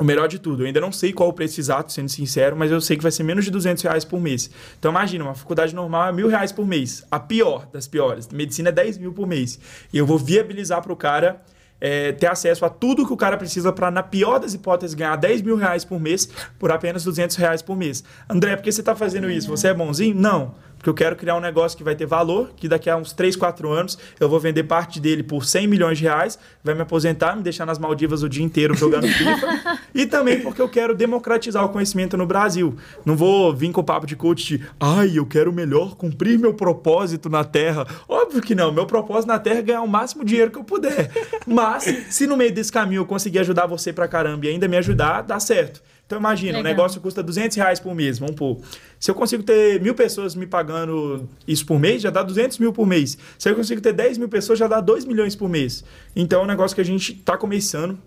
[0.00, 2.70] o melhor de tudo, eu ainda não sei qual o preço exato, sendo sincero, mas
[2.70, 4.48] eu sei que vai ser menos de 200 reais por mês.
[4.78, 7.04] Então imagina, uma faculdade normal é mil reais por mês.
[7.10, 8.28] A pior das piores.
[8.28, 9.58] Medicina é 10 mil por mês.
[9.92, 11.42] E eu vou viabilizar para o cara
[11.80, 15.16] é, ter acesso a tudo que o cara precisa para, na pior das hipóteses, ganhar
[15.16, 16.28] 10 mil reais por mês
[16.58, 18.02] por apenas 200 reais por mês.
[18.28, 19.48] André, por que você está fazendo isso?
[19.48, 20.14] Você é bonzinho?
[20.14, 20.54] Não.
[20.86, 23.34] Porque eu quero criar um negócio que vai ter valor, que daqui a uns 3,
[23.34, 27.34] 4 anos eu vou vender parte dele por 100 milhões de reais, vai me aposentar,
[27.34, 29.80] me deixar nas Maldivas o dia inteiro jogando FIFA.
[29.92, 32.76] e também porque eu quero democratizar o conhecimento no Brasil.
[33.04, 36.54] Não vou vir com o papo de coach de, ai, eu quero melhor cumprir meu
[36.54, 37.84] propósito na Terra.
[38.08, 38.70] Óbvio que não.
[38.70, 41.10] Meu propósito na Terra é ganhar o máximo dinheiro que eu puder.
[41.44, 44.76] Mas, se no meio desse caminho eu conseguir ajudar você pra caramba e ainda me
[44.76, 45.82] ajudar, dá certo.
[46.06, 48.60] Então imagina, o negócio custa 200 reais por mês, vamos pôr.
[48.98, 52.72] Se eu consigo ter mil pessoas me pagando isso por mês, já dá 200 mil
[52.72, 53.18] por mês.
[53.36, 55.84] Se eu consigo ter 10 mil pessoas, já dá 2 milhões por mês.
[56.14, 57.98] Então é um negócio que a gente está começando.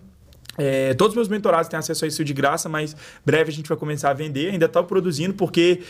[0.58, 2.94] É, todos os meus mentorados têm acesso a isso de graça, mas
[3.24, 4.50] breve a gente vai começar a vender.
[4.50, 5.80] Ainda está produzindo porque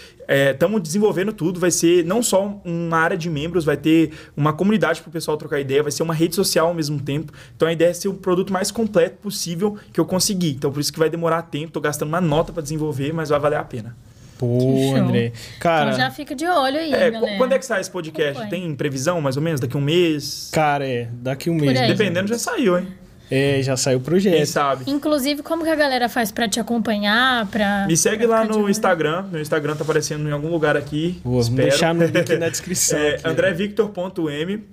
[0.53, 1.59] estamos é, desenvolvendo tudo.
[1.59, 5.37] Vai ser não só uma área de membros, vai ter uma comunidade para o pessoal
[5.37, 7.33] trocar ideia, vai ser uma rede social ao mesmo tempo.
[7.57, 10.51] Então a ideia é ser o produto mais completo possível que eu conseguir.
[10.51, 11.69] Então por isso que vai demorar tempo.
[11.69, 13.97] Estou gastando uma nota para desenvolver, mas vai valer a pena.
[14.39, 15.33] Pô, André.
[15.59, 15.91] Cara.
[15.91, 16.93] Então já fica de olho aí.
[16.95, 17.37] É, galera.
[17.37, 18.49] quando é que sai esse podcast?
[18.49, 19.61] Tem previsão, mais ou menos?
[19.61, 20.49] Daqui um mês?
[20.51, 21.09] Cara, é.
[21.13, 21.79] Daqui um mês.
[21.89, 22.89] Dependendo, já saiu, hein?
[23.31, 24.35] É, já saiu o projeto.
[24.35, 24.85] Quem sabe?
[24.87, 27.47] Inclusive, como que a galera faz para te acompanhar?
[27.47, 29.27] Pra, Me segue pra lá no Instagram.
[29.31, 31.21] Meu Instagram tá aparecendo em algum lugar aqui.
[31.25, 32.99] Vou deixar no link na descrição.
[32.99, 34.65] é, andrevictor.m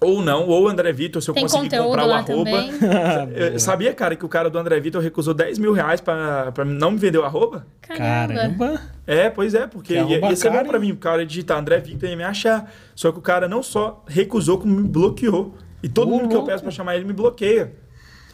[0.00, 2.50] ou não, ou André Vitor, se eu Tem conseguir comprar o arroba.
[3.36, 6.64] eu sabia, cara, que o cara do André Vitor recusou 10 mil reais pra, pra
[6.64, 7.66] não me vender o arroba?
[7.82, 8.80] Caramba!
[9.06, 12.08] É, pois é, porque ia, ia ser bom pra mim, o cara digitar André Vitor
[12.08, 12.72] ia me achar.
[12.94, 15.54] Só que o cara não só recusou, como me bloqueou.
[15.82, 17.72] E todo mundo que eu peço pra chamar ele me bloqueia.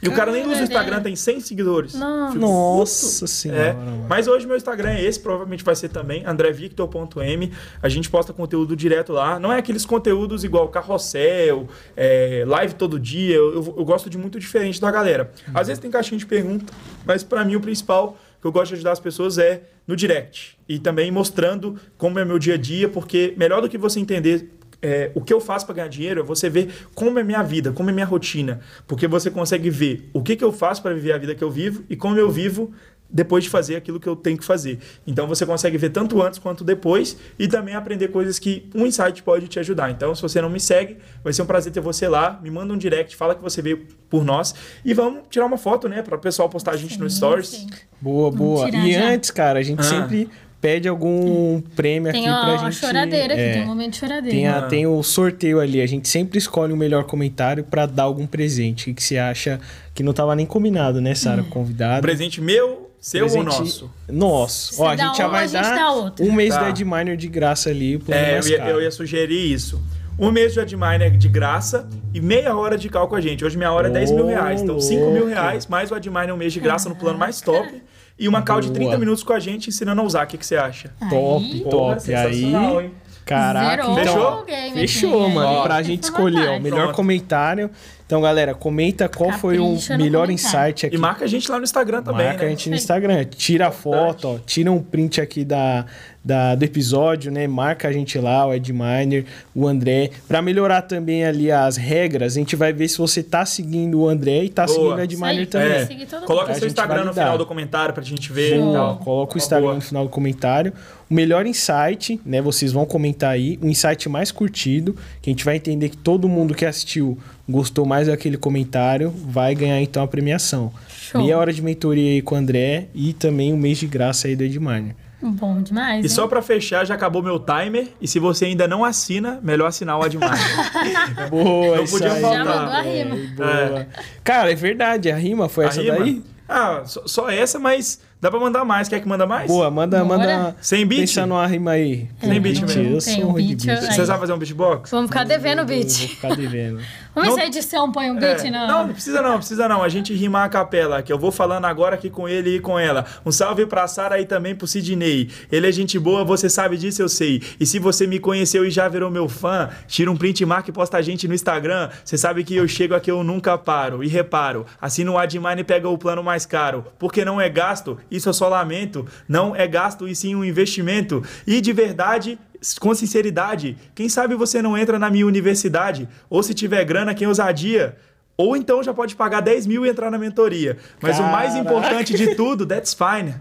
[0.03, 1.95] E o cara nem usa o Instagram, tem 100 seguidores.
[1.95, 3.69] Nossa, Nossa senhora.
[3.69, 3.77] É.
[4.09, 7.53] Mas hoje meu Instagram é esse, provavelmente vai ser também, andrevictor.m.
[7.83, 9.39] A gente posta conteúdo direto lá.
[9.41, 11.67] Não é aqueles conteúdos igual carrossel,
[11.97, 13.35] é, live todo dia.
[13.35, 15.33] Eu, eu, eu, gosto de muito diferente da galera.
[15.47, 15.65] Às uhum.
[15.65, 16.73] vezes tem caixinha de pergunta,
[17.05, 20.59] mas para mim o principal que eu gosto de ajudar as pessoas é no direct.
[20.69, 24.51] E também mostrando como é meu dia a dia, porque melhor do que você entender
[24.83, 27.73] é, o que eu faço para ganhar dinheiro é você ver como é minha vida,
[27.73, 28.61] como é minha rotina.
[28.87, 31.51] Porque você consegue ver o que, que eu faço para viver a vida que eu
[31.51, 32.73] vivo e como eu vivo
[33.09, 34.79] depois de fazer aquilo que eu tenho que fazer.
[35.07, 39.23] Então você consegue ver tanto antes quanto depois e também aprender coisas que um insight
[39.23, 39.91] pode te ajudar.
[39.91, 42.41] Então, se você não me segue, vai ser um prazer ter você lá.
[42.43, 44.55] Me manda um direct, fala que você veio por nós
[44.85, 47.49] e vamos tirar uma foto, né, para o pessoal postar a gente sim, no stories.
[47.49, 47.67] Sim.
[48.01, 48.69] Boa, boa.
[48.69, 49.09] E já.
[49.09, 49.85] antes, cara, a gente ah.
[49.85, 50.29] sempre
[50.61, 52.61] pede algum prêmio tem aqui pra gente.
[52.61, 54.37] Tem a choradeira aqui, é, tem um momento de choradeira.
[54.37, 55.81] Tem, a, tem o sorteio ali.
[55.81, 58.91] A gente sempre escolhe o melhor comentário para dar algum presente.
[58.91, 59.61] O que, você acha
[59.95, 61.43] que não tava nem combinado, né, Sara?
[61.43, 61.51] Hum.
[61.51, 62.03] Convidado.
[62.03, 63.91] Presente meu, seu presente ou nosso?
[64.09, 64.83] Nosso.
[64.83, 66.63] Ó, a gente já vai dar um mês tá.
[66.63, 68.03] do Adminer de graça ali.
[68.09, 69.81] é, eu ia, eu ia sugerir isso
[70.19, 73.45] um mês de Adminer de graça e meia hora de cal com a gente.
[73.45, 74.63] Hoje minha hora é 10 mil reais.
[74.63, 77.83] Então, 5 mil reais, mais o Adminer um mês de graça no plano mais top
[78.19, 80.25] e uma call de 30 minutos com a gente ensinando a usar.
[80.25, 80.91] O que, que você acha?
[81.11, 82.15] Top, top.
[82.15, 82.93] aí, hein?
[83.27, 84.47] Caraca, então, fechou?
[84.73, 85.49] fechou, mano.
[85.49, 86.95] Ó, pra gente escolher o melhor Pronto.
[86.95, 87.71] comentário.
[88.07, 90.95] Então, galera, comenta qual Capricha foi o melhor insight aqui.
[90.95, 92.27] E marca a gente lá no Instagram também.
[92.27, 92.47] Marca né?
[92.47, 93.25] a gente no Instagram.
[93.25, 95.85] Tira a foto, ó, tira um print aqui da,
[96.25, 97.49] da, do episódio, né?
[97.49, 100.11] Marca a gente lá, o Ed Miner, o André.
[100.29, 104.09] Para melhorar também ali as regras, a gente vai ver se você tá seguindo o
[104.09, 104.75] André e tá Boa.
[104.77, 105.73] seguindo o Ed Isso aí, Miner também.
[105.73, 106.27] que seguir todo mundo.
[106.29, 108.99] Coloca seu Instagram no final do comentário pra gente ver e tal.
[108.99, 109.75] Coloca o Instagram boa.
[109.75, 110.73] no final do comentário.
[111.11, 112.41] O melhor insight, né?
[112.41, 113.59] Vocês vão comentar aí.
[113.63, 117.87] O insight mais curtido, que a gente vai entender que todo mundo que assistiu gostou
[117.87, 120.73] mais daquele comentário, vai ganhar então a premiação.
[120.89, 121.21] Show.
[121.23, 124.35] Meia hora de mentoria aí com o André e também um mês de graça aí
[124.37, 124.83] do Edmar.
[125.23, 126.09] Bom demais, E hein?
[126.09, 127.89] só pra fechar, já acabou meu timer.
[128.01, 130.31] E se você ainda não assina, melhor assinar o Admire.
[131.31, 132.21] Boa, Não isso podia aí.
[132.21, 132.45] faltar.
[132.45, 133.17] Já mandou a rima.
[133.37, 133.87] boa.
[134.23, 135.99] Cara, é verdade, a rima foi A essa rima?
[135.99, 136.23] daí?
[136.49, 138.89] Ah, só, só essa, mas dá pra mandar mais.
[138.89, 139.47] Quer que manda mais?
[139.47, 140.19] Boa, manda, Bora.
[140.19, 140.57] manda.
[140.61, 141.01] Sem beat?
[141.03, 142.09] Pensa numa rima aí.
[142.21, 142.95] Sem beat não mesmo.
[142.97, 143.69] Eu sou um beat, beat.
[143.69, 143.93] aí.
[143.95, 144.91] Você sabe fazer um beatbox?
[144.91, 145.89] Vamos ficar devendo o beat.
[145.99, 146.81] Vou ficar devendo.
[147.17, 148.67] Vamos ver Não- se a edição põe um beat É, na...
[148.67, 149.83] Não, não precisa não, precisa não.
[149.83, 152.79] A gente rima a capela, que eu vou falando agora aqui com ele e com
[152.79, 153.07] ela.
[153.25, 155.31] Um salve pra Sara e também pro Sidney.
[155.51, 157.43] Ele é gente boa, você sabe disso, eu sei.
[157.59, 160.73] E se você me conheceu e já virou meu fã, tira um print, marca e
[160.75, 161.89] posta a gente no Instagram.
[162.05, 164.05] Você sabe que eu chego aqui, eu nunca paro.
[164.05, 166.85] E reparo, assina o Admine e pega o plano mais caro.
[166.99, 169.07] Porque não é gasto, isso eu só lamento.
[169.29, 171.23] Não é gasto e sim um investimento.
[171.47, 172.39] E de verdade,
[172.81, 176.09] com sinceridade, quem sabe você não entra na minha universidade?
[176.29, 177.97] Ou se tiver grana, quem ousadia?
[178.37, 180.77] Ou então já pode pagar 10 mil e entrar na mentoria.
[181.01, 181.59] Mas o mais Caraca.
[181.59, 183.35] importante de tudo, that's fine.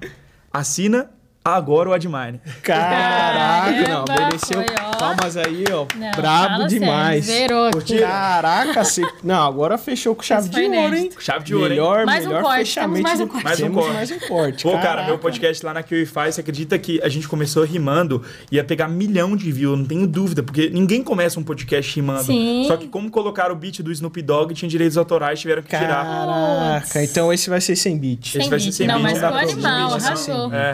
[0.52, 1.10] Assina
[1.46, 2.42] agora o Admine.
[2.64, 4.98] Caraca, não, mereceu foi, ó.
[4.98, 5.86] palmas aí, ó.
[5.96, 7.24] Não, Brabo demais.
[7.24, 8.00] sério, zerou aqui.
[8.00, 9.04] Caraca, você...
[9.24, 11.12] Não, agora fechou com chave de ouro, hein?
[11.20, 11.72] Chave de ouro, hein?
[11.72, 13.04] melhor, um melhor corte, fechamento.
[13.04, 13.44] mais um corte.
[13.44, 13.94] Mais um corte.
[13.94, 14.64] mais um corte.
[14.64, 18.64] Pô, cara, meu podcast lá na QIFI, você acredita que a gente começou rimando ia
[18.64, 22.24] pegar milhão de views, não tenho dúvida, porque ninguém começa um podcast rimando.
[22.24, 22.66] Sim.
[22.68, 26.04] Só que como colocaram o beat do Snoop Dogg, tinha direitos autorais, tiveram que tirar.
[26.04, 28.34] Caraca, então esse vai ser sem beat.
[28.36, 29.28] Esse vai ser sem Não, beat, mas né?
[29.28, 30.54] ficou animal, Sem beat, arrasou.
[30.54, 30.72] É,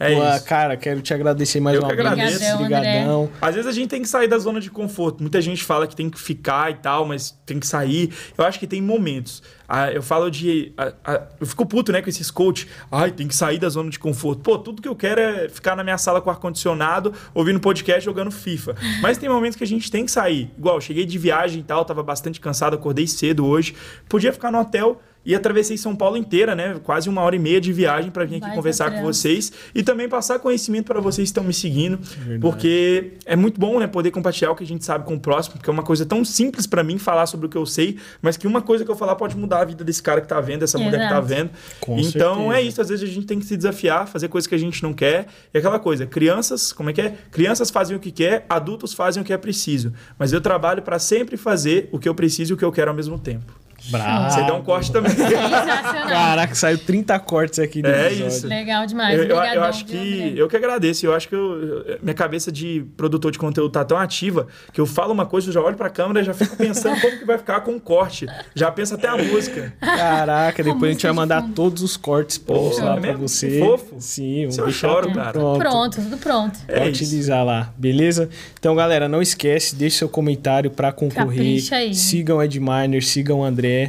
[0.00, 0.44] é Pô, isso.
[0.46, 2.38] cara, quero te agradecer mais Eu uma que agradeço.
[2.38, 2.54] vez.
[2.54, 2.90] Obrigadão, André.
[3.04, 3.30] Obrigadão.
[3.40, 5.20] Às vezes a gente tem que sair da zona de conforto.
[5.20, 8.10] Muita gente fala que tem que ficar e tal, mas tem que sair.
[8.36, 9.42] Eu acho que tem momentos.
[9.68, 10.72] Ah, eu falo de.
[10.76, 12.66] ah, ah, eu fico puto, né, com esses coach.
[12.90, 14.40] Ai, tem que sair da zona de conforto.
[14.42, 18.30] Pô, tudo que eu quero é ficar na minha sala com ar-condicionado, ouvindo podcast, jogando
[18.30, 18.74] FIFA.
[19.02, 20.50] Mas tem momentos que a gente tem que sair.
[20.58, 23.74] Igual, eu cheguei de viagem e tal, tava bastante cansado, acordei cedo hoje.
[24.08, 25.00] Podia ficar no hotel.
[25.24, 26.80] E atravessei São Paulo inteira, né?
[26.82, 29.82] Quase uma hora e meia de viagem para vir aqui Vai, conversar com vocês e
[29.82, 31.98] também passar conhecimento para vocês que estão me seguindo,
[32.40, 35.56] porque é muito bom, né, poder compartilhar o que a gente sabe com o próximo,
[35.56, 38.36] porque é uma coisa tão simples para mim falar sobre o que eu sei, mas
[38.36, 40.60] que uma coisa que eu falar pode mudar a vida desse cara que tá vendo,
[40.60, 41.26] dessa mulher que tá Exato.
[41.26, 41.50] vendo.
[41.80, 42.56] Com então certeza.
[42.56, 44.82] é isso, às vezes a gente tem que se desafiar, fazer coisas que a gente
[44.82, 45.26] não quer.
[45.52, 47.14] E aquela coisa, crianças, como é que é?
[47.30, 49.92] Crianças fazem o que quer, adultos fazem o que é preciso.
[50.18, 52.90] Mas eu trabalho para sempre fazer o que eu preciso e o que eu quero
[52.90, 53.52] ao mesmo tempo.
[53.90, 54.30] Bravo.
[54.30, 55.10] Você dá um corte também.
[55.12, 56.08] Sensacional.
[56.08, 58.26] Caraca, saiu 30 cortes aqui É episódio.
[58.28, 58.46] isso.
[58.46, 59.16] Legal demais.
[59.18, 60.22] Eu, eu- eu Obrigadão, acho viu, que.
[60.22, 60.32] André?
[60.36, 61.06] Eu que agradeço.
[61.06, 64.86] Eu acho que eu- minha cabeça de produtor de conteúdo tá tão ativa que eu
[64.86, 67.38] falo uma coisa, eu já olho pra câmera e já fico pensando como que vai
[67.38, 68.26] ficar com o corte.
[68.54, 69.72] Já penso até a música.
[69.80, 71.54] Caraca, depois a gente música vai mandar fundo.
[71.54, 73.48] todos os cortes prontos Pô, lá é pra você.
[73.48, 73.96] Que fofo.
[73.98, 75.32] Sim, Se eu deixar choro, tudo cara.
[75.32, 75.58] pronto.
[75.58, 76.58] Pronto, tudo pronto.
[76.68, 78.28] É utilizar lá, beleza?
[78.58, 81.26] Então, galera, não esquece, deixe seu comentário pra concorrer.
[81.26, 81.94] Capricha aí.
[81.94, 83.79] Sigam o Ed Miner, sigam o André.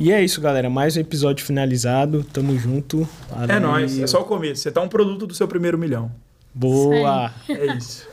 [0.00, 0.70] E é isso, galera.
[0.70, 2.24] Mais um episódio finalizado.
[2.32, 3.06] Tamo junto.
[3.30, 3.60] É Valeu.
[3.60, 3.98] nóis.
[3.98, 4.62] É só o começo.
[4.62, 6.10] Você tá um produto do seu primeiro milhão.
[6.54, 7.32] Boa.
[7.48, 8.08] É isso.